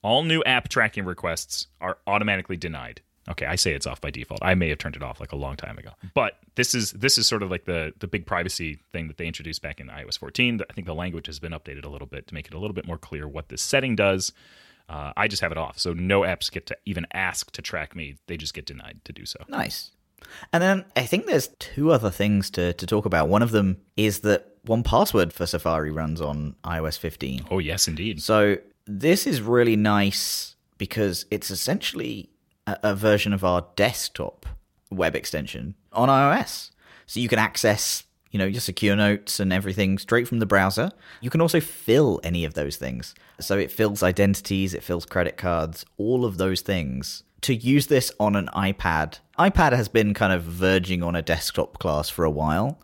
all 0.02 0.24
new 0.24 0.42
app 0.44 0.70
tracking 0.70 1.06
requests 1.06 1.68
are 1.82 1.98
automatically 2.08 2.58
denied. 2.58 3.02
Okay, 3.30 3.46
I 3.46 3.56
say 3.56 3.74
it's 3.74 3.86
off 3.86 4.02
by 4.02 4.10
default. 4.10 4.40
I 4.44 4.56
may 4.56 4.70
have 4.70 4.80
turned 4.80 4.96
it 4.96 5.04
off 5.04 5.20
like 5.20 5.32
a 5.32 5.36
long 5.36 5.56
time 5.56 5.78
ago. 5.78 5.92
But 6.16 6.40
this 6.56 6.74
is 6.74 6.92
this 6.94 7.18
is 7.18 7.28
sort 7.28 7.44
of 7.44 7.52
like 7.52 7.66
the 7.66 7.94
the 8.00 8.08
big 8.08 8.26
privacy 8.26 8.80
thing 8.92 9.08
that 9.08 9.18
they 9.18 9.28
introduced 9.28 9.62
back 9.62 9.80
in 9.80 9.88
iOS 9.88 10.18
14. 10.18 10.62
I 10.68 10.74
think 10.74 10.88
the 10.88 10.96
language 10.96 11.28
has 11.28 11.40
been 11.40 11.52
updated 11.52 11.86
a 11.86 11.90
little 11.90 12.08
bit 12.08 12.28
to 12.28 12.34
make 12.34 12.48
it 12.48 12.54
a 12.54 12.60
little 12.60 12.74
bit 12.74 12.88
more 12.88 12.98
clear 12.98 13.28
what 13.28 13.50
this 13.50 13.62
setting 13.62 13.96
does. 13.96 14.32
Uh, 14.88 15.14
I 15.16 15.28
just 15.28 15.44
have 15.44 15.52
it 15.52 15.58
off, 15.58 15.78
so 15.78 15.94
no 15.94 16.22
apps 16.22 16.52
get 16.52 16.66
to 16.68 16.78
even 16.86 17.06
ask 17.14 17.52
to 17.52 17.62
track 17.62 17.96
me. 17.96 18.16
They 18.26 18.38
just 18.38 18.56
get 18.56 18.66
denied 18.66 19.02
to 19.06 19.14
do 19.14 19.26
so. 19.26 19.40
Nice. 19.48 19.92
And 20.52 20.64
then 20.64 20.86
I 20.96 21.06
think 21.06 21.28
there's 21.28 21.50
two 21.60 21.92
other 21.92 22.10
things 22.10 22.50
to, 22.52 22.74
to 22.74 22.88
talk 22.88 23.06
about. 23.06 23.30
One 23.30 23.44
of 23.44 23.52
them 23.52 23.78
is 23.96 24.22
that 24.22 24.49
1Password 24.66 25.32
for 25.32 25.46
Safari 25.46 25.92
runs 25.92 26.22
on 26.22 26.56
iOS 26.64 26.98
15. 26.98 27.46
Oh 27.52 27.60
yes, 27.60 27.88
indeed. 27.88 28.22
So 28.22 28.58
this 28.86 29.26
is 29.28 29.42
really 29.42 29.76
nice 29.76 30.56
because 30.78 31.26
it's 31.32 31.52
essentially 31.52 32.30
a, 32.68 32.78
a 32.84 32.96
version 32.96 33.34
of 33.34 33.44
our 33.44 33.66
desktop 33.76 34.46
web 34.92 35.16
extension 35.16 35.76
on 35.94 36.10
iOS. 36.10 36.72
So 37.06 37.20
you 37.20 37.28
can 37.28 37.40
access, 37.40 38.04
you 38.32 38.40
know, 38.40 38.46
your 38.46 38.62
secure 38.62 38.96
notes 38.96 39.40
and 39.40 39.52
everything 39.52 39.98
straight 39.98 40.28
from 40.28 40.40
the 40.40 40.46
browser. 40.46 40.92
You 41.22 41.30
can 41.30 41.42
also 41.42 41.60
fill 41.60 42.20
any 42.24 42.46
of 42.46 42.54
those 42.54 42.78
things. 42.78 43.16
So 43.40 43.58
it 43.58 43.72
fills 43.72 44.04
identities, 44.04 44.74
it 44.74 44.84
fills 44.84 45.06
credit 45.06 45.38
cards, 45.38 45.86
all 45.98 46.26
of 46.26 46.38
those 46.38 46.62
things. 46.62 47.24
To 47.42 47.56
use 47.56 47.88
this 47.88 48.12
on 48.20 48.36
an 48.36 48.50
iPad, 48.54 49.20
iPad 49.38 49.72
has 49.72 49.88
been 49.88 50.14
kind 50.14 50.34
of 50.34 50.44
verging 50.44 51.02
on 51.02 51.16
a 51.16 51.22
desktop 51.22 51.80
class 51.80 52.10
for 52.10 52.26
a 52.26 52.30
while. 52.30 52.80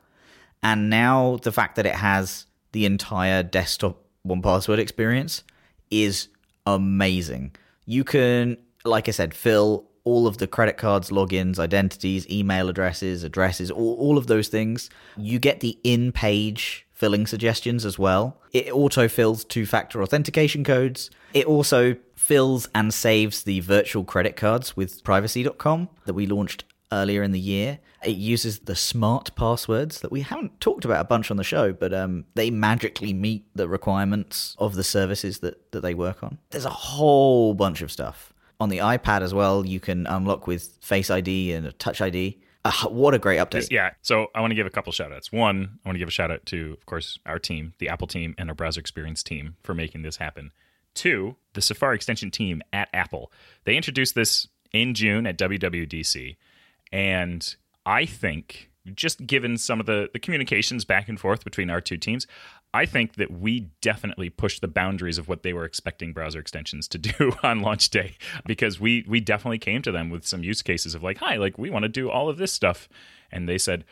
And 0.65 0.89
now 0.89 1.38
the 1.43 1.51
fact 1.51 1.75
that 1.75 1.86
it 1.86 1.93
has 1.93 2.48
the 2.72 2.88
entire 2.88 3.43
desktop 3.43 4.03
1Password 4.27 4.79
experience 4.79 5.43
is 5.91 6.27
amazing. 6.65 7.55
You 7.86 8.03
can, 8.03 8.57
like 8.84 9.07
I 9.07 9.12
said, 9.12 9.36
fill 9.36 9.86
all 10.05 10.25
of 10.25 10.39
the 10.39 10.48
credit 10.48 10.75
cards, 10.75 11.12
logins, 11.12 11.60
identities, 11.60 12.27
email 12.31 12.67
addresses, 12.67 13.24
addresses, 13.24 13.69
all, 13.69 13.95
all 14.00 14.17
of 14.17 14.25
those 14.25 14.48
things. 14.48 14.89
You 15.15 15.38
get 15.38 15.60
the 15.60 15.77
in 15.84 16.12
page 16.12 16.88
filling 16.91 17.27
suggestions 17.27 17.86
as 17.86 18.00
well. 18.00 18.41
It 18.51 18.74
auto 18.74 19.07
fills 19.07 19.45
two 19.45 19.67
factor 19.67 20.01
authentication 20.01 20.63
codes. 20.63 21.12
It 21.36 21.45
also 21.45 21.95
fills 22.15 22.69
and 22.74 22.91
saves 22.91 23.43
the 23.43 23.60
virtual 23.60 24.03
credit 24.03 24.36
cards 24.36 24.75
with 24.75 25.03
privacy.com 25.03 25.89
that 26.05 26.15
we 26.15 26.25
launched 26.25 26.63
earlier 26.92 27.24
in 27.24 27.32
the 27.32 27.39
year. 27.39 27.80
It 28.04 28.18
uses 28.18 28.60
the 28.60 28.75
smart 28.75 29.36
passwords 29.36 30.01
that 30.01 30.12
we 30.12 30.22
haven't 30.22 30.60
talked 30.60 30.86
about 30.86 31.01
a 31.01 31.06
bunch 31.06 31.32
on 31.32 31.38
the 31.38 31.44
show, 31.44 31.74
but 31.74 31.94
um, 31.94 32.25
they 32.36 32.51
magically 32.51 33.13
meet 33.13 33.46
the 33.56 33.68
requirements 33.68 34.56
of 34.60 34.75
the 34.75 34.84
services 34.84 35.39
that, 35.39 35.72
that 35.72 35.82
they 35.82 35.94
work 35.94 36.24
on. 36.24 36.38
There's 36.51 36.65
a 36.65 36.70
whole 36.70 37.54
bunch 37.54 37.82
of 37.82 37.92
stuff. 37.92 38.34
On 38.60 38.70
the 38.70 38.77
iPad 38.77 39.22
as 39.22 39.34
well, 39.34 39.65
you 39.65 39.80
can 39.80 40.08
unlock 40.08 40.48
with 40.48 40.77
Face 40.82 41.10
ID 41.10 41.54
and 41.54 41.77
Touch 41.77 42.01
ID. 42.01 42.39
Uh, 42.63 42.72
what 42.88 43.13
a 43.13 43.20
great 43.20 43.38
update. 43.38 43.70
Yeah. 43.70 43.92
So 44.01 44.27
I 44.34 44.42
want 44.42 44.51
to 44.51 44.56
give 44.56 44.65
a 44.65 44.72
couple 44.72 44.92
shout 44.92 45.12
outs. 45.12 45.32
One, 45.32 45.80
I 45.84 45.89
want 45.89 45.96
to 45.96 46.00
give 46.00 46.08
a 46.08 46.12
shout 46.12 46.32
out 46.32 46.46
to, 46.48 46.75
of 46.80 46.86
course, 46.86 47.20
our 47.25 47.38
team, 47.38 47.74
the 47.80 47.89
Apple 47.89 48.08
team, 48.08 48.34
and 48.38 48.50
our 48.50 48.56
browser 48.56 48.80
experience 48.80 49.22
team 49.22 49.56
for 49.63 49.74
making 49.74 50.01
this 50.01 50.18
happen. 50.18 50.51
Two, 50.96 51.36
the 51.54 51.62
Safari 51.62 51.96
extension 51.96 52.32
team 52.32 52.63
at 52.72 52.89
Apple. 52.94 53.32
They 53.65 53.75
introduced 53.75 54.15
this 54.15 54.48
in 54.72 54.94
June 54.94 55.27
at 55.27 55.38
WWDC. 55.38 56.38
And 56.92 57.56
I 57.86 58.06
think, 58.06 58.70
just 58.94 59.25
given 59.25 59.58
some 59.58 59.80
of 59.80 59.86
the, 59.86 60.10
the 60.13 60.20
communications 60.20 60.86
back 60.86 61.10
and 61.10 61.20
forth 61.20 61.44
between 61.44 61.70
our 61.70 61.82
two 61.82 61.98
teams, 61.98 62.27
I 62.74 62.86
think 62.86 63.15
that 63.15 63.32
we 63.32 63.72
definitely 63.82 64.30
pushed 64.30 64.62
the 64.62 64.68
boundaries 64.68 65.18
of 65.18 65.27
what 65.27 65.44
they 65.44 65.54
were 65.54 65.65
expecting 65.65 66.13
browser 66.13 66.39
extensions 66.39 66.88
to 66.89 66.98
do 67.00 67.34
on 67.42 67.62
launch 67.62 67.89
day 67.89 68.18
because 68.46 68.80
we 68.80 69.06
we 69.08 69.20
definitely 69.22 69.60
came 69.60 69.82
to 69.84 69.92
them 69.92 70.10
with 70.10 70.27
some 70.27 70.44
use 70.44 70.62
cases 70.62 70.94
of 70.94 71.01
like, 71.01 71.18
hi, 71.18 71.38
like 71.38 71.58
we 71.58 71.70
want 71.70 71.84
to 71.84 71.89
do 71.89 72.10
all 72.10 72.30
of 72.30 72.38
this 72.38 72.51
stuff. 72.51 72.89
And 73.32 73.48
they 73.48 73.58
said, 73.58 73.86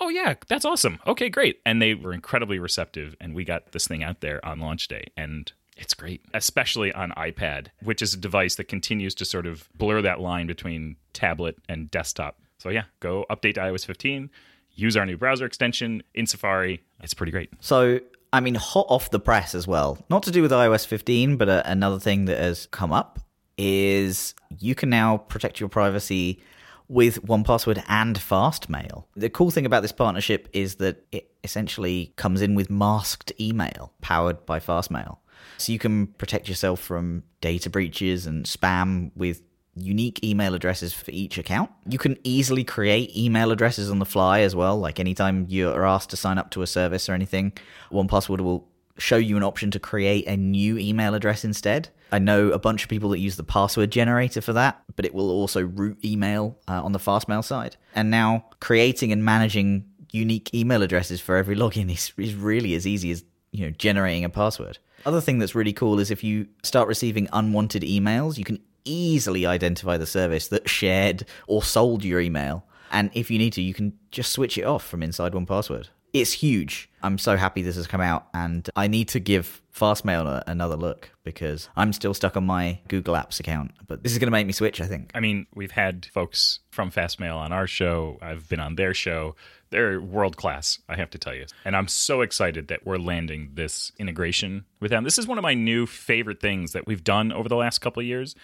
Oh 0.00 0.08
yeah, 0.08 0.34
that's 0.48 0.64
awesome. 0.64 1.00
Okay, 1.06 1.28
great. 1.28 1.60
And 1.66 1.82
they 1.82 1.94
were 1.94 2.12
incredibly 2.12 2.60
receptive 2.60 3.16
and 3.20 3.34
we 3.34 3.44
got 3.44 3.72
this 3.72 3.88
thing 3.88 4.04
out 4.04 4.20
there 4.20 4.44
on 4.46 4.60
launch 4.60 4.86
day. 4.86 5.06
And 5.16 5.52
it's 5.80 5.94
great, 5.94 6.22
especially 6.34 6.92
on 6.92 7.10
iPad, 7.12 7.68
which 7.82 8.02
is 8.02 8.14
a 8.14 8.18
device 8.18 8.54
that 8.56 8.64
continues 8.64 9.14
to 9.16 9.24
sort 9.24 9.46
of 9.46 9.68
blur 9.76 10.02
that 10.02 10.20
line 10.20 10.46
between 10.46 10.96
tablet 11.12 11.56
and 11.68 11.90
desktop. 11.90 12.38
So 12.58 12.68
yeah, 12.68 12.84
go 13.00 13.24
update 13.30 13.54
to 13.54 13.60
iOS 13.60 13.86
15, 13.86 14.30
use 14.74 14.96
our 14.96 15.06
new 15.06 15.16
browser 15.16 15.46
extension 15.46 16.02
in 16.14 16.26
Safari. 16.26 16.82
It's 17.02 17.14
pretty 17.14 17.32
great. 17.32 17.50
So 17.60 18.00
I 18.32 18.40
mean, 18.40 18.54
hot 18.54 18.86
off 18.88 19.10
the 19.10 19.18
press 19.18 19.54
as 19.54 19.66
well. 19.66 19.98
Not 20.08 20.22
to 20.24 20.30
do 20.30 20.42
with 20.42 20.52
iOS 20.52 20.86
15, 20.86 21.36
but 21.36 21.48
uh, 21.48 21.62
another 21.64 21.98
thing 21.98 22.26
that 22.26 22.38
has 22.38 22.66
come 22.66 22.92
up 22.92 23.18
is 23.58 24.34
you 24.58 24.74
can 24.74 24.90
now 24.90 25.16
protect 25.16 25.58
your 25.58 25.68
privacy 25.68 26.40
with 26.88 27.22
1Password 27.24 27.82
and 27.88 28.16
fastmail. 28.18 29.04
The 29.16 29.30
cool 29.30 29.50
thing 29.50 29.66
about 29.66 29.82
this 29.82 29.92
partnership 29.92 30.48
is 30.52 30.76
that 30.76 31.04
it 31.12 31.30
essentially 31.44 32.12
comes 32.16 32.42
in 32.42 32.54
with 32.54 32.68
masked 32.70 33.32
email 33.40 33.92
powered 34.00 34.44
by 34.44 34.60
fastmail. 34.60 35.18
So 35.58 35.72
you 35.72 35.78
can 35.78 36.08
protect 36.08 36.48
yourself 36.48 36.80
from 36.80 37.22
data 37.40 37.70
breaches 37.70 38.26
and 38.26 38.44
spam 38.44 39.10
with 39.14 39.42
unique 39.74 40.22
email 40.24 40.54
addresses 40.54 40.92
for 40.92 41.10
each 41.10 41.38
account. 41.38 41.70
You 41.88 41.98
can 41.98 42.16
easily 42.24 42.64
create 42.64 43.16
email 43.16 43.50
addresses 43.50 43.90
on 43.90 43.98
the 43.98 44.04
fly 44.04 44.40
as 44.40 44.54
well. 44.54 44.78
Like 44.78 44.98
anytime 44.98 45.46
you're 45.48 45.86
asked 45.86 46.10
to 46.10 46.16
sign 46.16 46.38
up 46.38 46.50
to 46.52 46.62
a 46.62 46.66
service 46.66 47.08
or 47.08 47.14
anything, 47.14 47.52
1Password 47.92 48.40
will 48.40 48.68
show 48.98 49.16
you 49.16 49.36
an 49.36 49.42
option 49.42 49.70
to 49.70 49.80
create 49.80 50.26
a 50.26 50.36
new 50.36 50.76
email 50.78 51.14
address 51.14 51.44
instead. 51.44 51.88
I 52.12 52.18
know 52.18 52.50
a 52.50 52.58
bunch 52.58 52.82
of 52.82 52.88
people 52.88 53.10
that 53.10 53.20
use 53.20 53.36
the 53.36 53.44
password 53.44 53.90
generator 53.90 54.40
for 54.40 54.52
that, 54.52 54.82
but 54.96 55.04
it 55.04 55.14
will 55.14 55.30
also 55.30 55.62
route 55.62 56.04
email 56.04 56.58
uh, 56.68 56.82
on 56.82 56.92
the 56.92 56.98
Fastmail 56.98 57.44
side. 57.44 57.76
And 57.94 58.10
now 58.10 58.46
creating 58.58 59.12
and 59.12 59.24
managing 59.24 59.86
unique 60.12 60.52
email 60.52 60.82
addresses 60.82 61.20
for 61.20 61.36
every 61.36 61.56
login 61.56 61.90
is, 61.92 62.12
is 62.16 62.34
really 62.34 62.74
as 62.74 62.86
easy 62.86 63.10
as 63.10 63.24
you 63.52 63.64
know 63.64 63.70
generating 63.70 64.24
a 64.24 64.28
password. 64.28 64.78
Other 65.06 65.20
thing 65.20 65.38
that's 65.38 65.54
really 65.54 65.72
cool 65.72 65.98
is 65.98 66.10
if 66.10 66.22
you 66.22 66.46
start 66.62 66.88
receiving 66.88 67.28
unwanted 67.32 67.82
emails, 67.82 68.36
you 68.36 68.44
can 68.44 68.60
easily 68.84 69.46
identify 69.46 69.96
the 69.96 70.06
service 70.06 70.48
that 70.48 70.68
shared 70.68 71.24
or 71.46 71.62
sold 71.62 72.04
your 72.04 72.20
email. 72.20 72.64
And 72.90 73.10
if 73.14 73.30
you 73.30 73.38
need 73.38 73.52
to, 73.54 73.62
you 73.62 73.72
can 73.72 73.94
just 74.10 74.32
switch 74.32 74.58
it 74.58 74.64
off 74.64 74.86
from 74.86 75.02
inside 75.02 75.32
1Password. 75.32 75.88
It's 76.12 76.32
huge. 76.32 76.90
I'm 77.02 77.18
so 77.18 77.36
happy 77.36 77.62
this 77.62 77.76
has 77.76 77.86
come 77.86 78.00
out, 78.00 78.26
and 78.34 78.68
I 78.74 78.88
need 78.88 79.08
to 79.10 79.20
give 79.20 79.62
Fastmail 79.72 80.42
another 80.48 80.74
look 80.74 81.10
because 81.22 81.68
I'm 81.76 81.92
still 81.92 82.14
stuck 82.14 82.36
on 82.36 82.44
my 82.44 82.80
Google 82.88 83.14
Apps 83.14 83.38
account. 83.38 83.70
But 83.86 84.02
this 84.02 84.10
is 84.10 84.18
going 84.18 84.26
to 84.26 84.32
make 84.32 84.46
me 84.46 84.52
switch, 84.52 84.80
I 84.80 84.86
think. 84.86 85.12
I 85.14 85.20
mean, 85.20 85.46
we've 85.54 85.70
had 85.70 86.06
folks 86.06 86.58
from 86.70 86.90
Fastmail 86.90 87.36
on 87.36 87.52
our 87.52 87.68
show, 87.68 88.18
I've 88.20 88.48
been 88.48 88.58
on 88.58 88.74
their 88.74 88.92
show. 88.92 89.36
They're 89.70 90.00
world 90.00 90.36
class, 90.36 90.80
I 90.88 90.96
have 90.96 91.10
to 91.10 91.18
tell 91.18 91.34
you. 91.34 91.46
And 91.64 91.76
I'm 91.76 91.88
so 91.88 92.22
excited 92.22 92.68
that 92.68 92.84
we're 92.84 92.98
landing 92.98 93.52
this 93.54 93.92
integration 93.98 94.64
with 94.80 94.90
them. 94.90 95.04
This 95.04 95.18
is 95.18 95.26
one 95.26 95.38
of 95.38 95.42
my 95.42 95.54
new 95.54 95.86
favorite 95.86 96.40
things 96.40 96.72
that 96.72 96.86
we've 96.86 97.04
done 97.04 97.32
over 97.32 97.48
the 97.48 97.56
last 97.56 97.78
couple 97.78 98.00
of 98.00 98.06
years 98.06 98.34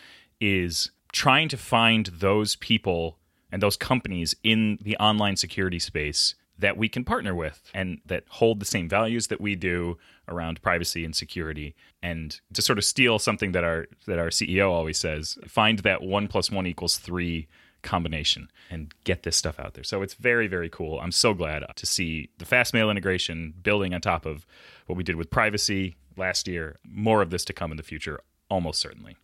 is 0.41 0.91
trying 1.13 1.49
to 1.49 1.57
find 1.57 2.07
those 2.07 2.57
people 2.57 3.19
and 3.51 3.63
those 3.63 3.77
companies 3.77 4.35
in 4.43 4.79
the 4.83 4.97
online 4.99 5.37
security 5.37 5.79
space 5.79 6.35
that 6.59 6.77
we 6.77 6.89
can 6.89 7.05
partner 7.05 7.35
with 7.35 7.71
and 7.75 8.01
that 8.07 8.25
hold 8.29 8.61
the 8.61 8.67
same 8.67 8.89
values 8.89 9.27
that 9.27 9.41
we 9.41 9.55
do 9.55 9.99
around 10.29 10.61
privacy 10.63 11.05
and 11.05 11.15
security 11.15 11.75
and 12.03 12.41
to 12.53 12.63
sort 12.63 12.79
of 12.79 12.85
steal 12.85 13.19
something 13.19 13.53
that 13.53 13.65
our 13.65 13.87
that 14.07 14.19
our 14.19 14.29
CEO 14.29 14.71
always 14.71 14.99
says 14.99 15.39
find 15.47 15.81
that 15.81 16.03
1 16.03 16.29
plus 16.29 16.51
1 16.51 16.67
equals 16.67 16.97
3 16.99 17.47
combination 17.87 18.51
and 18.71 18.93
get 19.05 19.23
this 19.23 19.37
stuff 19.37 19.59
out 19.59 19.75
there. 19.75 19.85
So 19.85 20.03
it's 20.03 20.15
very 20.15 20.47
very 20.47 20.69
cool. 20.69 21.01
I'm 21.01 21.13
so 21.13 21.33
glad 21.33 21.65
to 21.75 21.87
see 21.87 22.29
the 22.39 22.45
Fastmail 22.45 22.91
integration 22.91 23.55
building 23.63 23.95
on 23.95 24.01
top 24.01 24.27
of 24.27 24.47
what 24.87 24.97
we 24.97 25.05
did 25.05 25.17
with 25.17 25.31
privacy 25.31 25.97
last 26.17 26.47
year. 26.47 26.77
More 26.85 27.23
of 27.23 27.31
this 27.31 27.45
to 27.47 27.53
come 27.53 27.71
in 27.71 27.77
the 27.77 27.83
future 27.83 28.21
almost 28.51 28.81
certainly. 28.81 29.17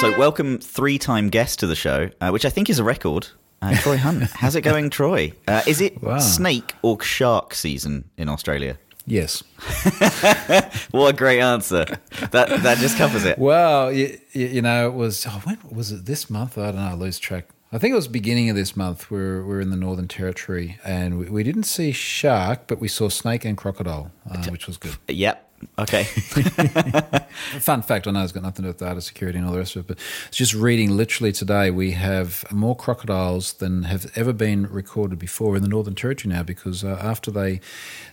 So, 0.00 0.18
welcome 0.18 0.58
three 0.58 0.98
time 0.98 1.30
guest 1.30 1.60
to 1.60 1.66
the 1.66 1.76
show, 1.76 2.10
uh, 2.20 2.30
which 2.30 2.44
I 2.44 2.50
think 2.50 2.68
is 2.68 2.78
a 2.78 2.84
record. 2.84 3.28
Uh, 3.62 3.74
Troy 3.76 3.96
Hunt. 3.96 4.24
How's 4.24 4.54
it 4.54 4.60
going, 4.60 4.90
Troy? 4.90 5.32
Uh, 5.48 5.62
is 5.66 5.80
it 5.80 6.02
wow. 6.02 6.18
snake 6.18 6.74
or 6.82 7.00
shark 7.00 7.54
season 7.54 8.10
in 8.18 8.28
Australia? 8.28 8.76
Yes. 9.06 9.42
what 10.90 11.08
a 11.08 11.16
great 11.16 11.40
answer. 11.40 11.84
That 12.30 12.62
that 12.62 12.78
just 12.78 12.96
covers 12.96 13.24
it. 13.24 13.38
Well, 13.38 13.92
you, 13.92 14.18
you 14.32 14.62
know, 14.62 14.88
it 14.88 14.94
was, 14.94 15.26
oh, 15.26 15.42
when 15.44 15.58
was 15.70 15.92
it 15.92 16.06
this 16.06 16.30
month? 16.30 16.56
I 16.56 16.66
don't 16.66 16.76
know, 16.76 16.82
I 16.82 16.94
lose 16.94 17.18
track. 17.18 17.48
I 17.72 17.78
think 17.78 17.92
it 17.92 17.96
was 17.96 18.08
beginning 18.08 18.50
of 18.50 18.56
this 18.56 18.76
month. 18.76 19.10
We're, 19.10 19.44
we're 19.44 19.60
in 19.60 19.70
the 19.70 19.76
Northern 19.76 20.06
Territory 20.06 20.78
and 20.84 21.18
we, 21.18 21.28
we 21.28 21.42
didn't 21.42 21.64
see 21.64 21.90
shark, 21.90 22.68
but 22.68 22.80
we 22.80 22.88
saw 22.88 23.08
snake 23.08 23.44
and 23.44 23.56
crocodile, 23.56 24.12
uh, 24.30 24.44
which 24.44 24.66
was 24.66 24.76
good. 24.76 24.96
Yep. 25.08 25.43
Okay. 25.78 26.04
Fun 27.58 27.82
fact 27.82 28.06
I 28.06 28.10
know 28.10 28.22
it's 28.22 28.32
got 28.32 28.42
nothing 28.42 28.56
to 28.56 28.62
do 28.62 28.68
with 28.68 28.78
data 28.78 29.00
security 29.00 29.38
and 29.38 29.46
all 29.46 29.52
the 29.52 29.58
rest 29.58 29.76
of 29.76 29.80
it, 29.80 29.88
but 29.88 29.98
it's 30.28 30.36
just 30.36 30.54
reading 30.54 30.96
literally 30.96 31.32
today 31.32 31.70
we 31.70 31.92
have 31.92 32.44
more 32.52 32.76
crocodiles 32.76 33.54
than 33.54 33.84
have 33.84 34.10
ever 34.14 34.32
been 34.32 34.66
recorded 34.66 35.18
before 35.18 35.56
in 35.56 35.62
the 35.62 35.68
Northern 35.68 35.94
Territory 35.94 36.34
now 36.34 36.42
because 36.42 36.84
uh, 36.84 36.98
after 37.02 37.30
they 37.30 37.60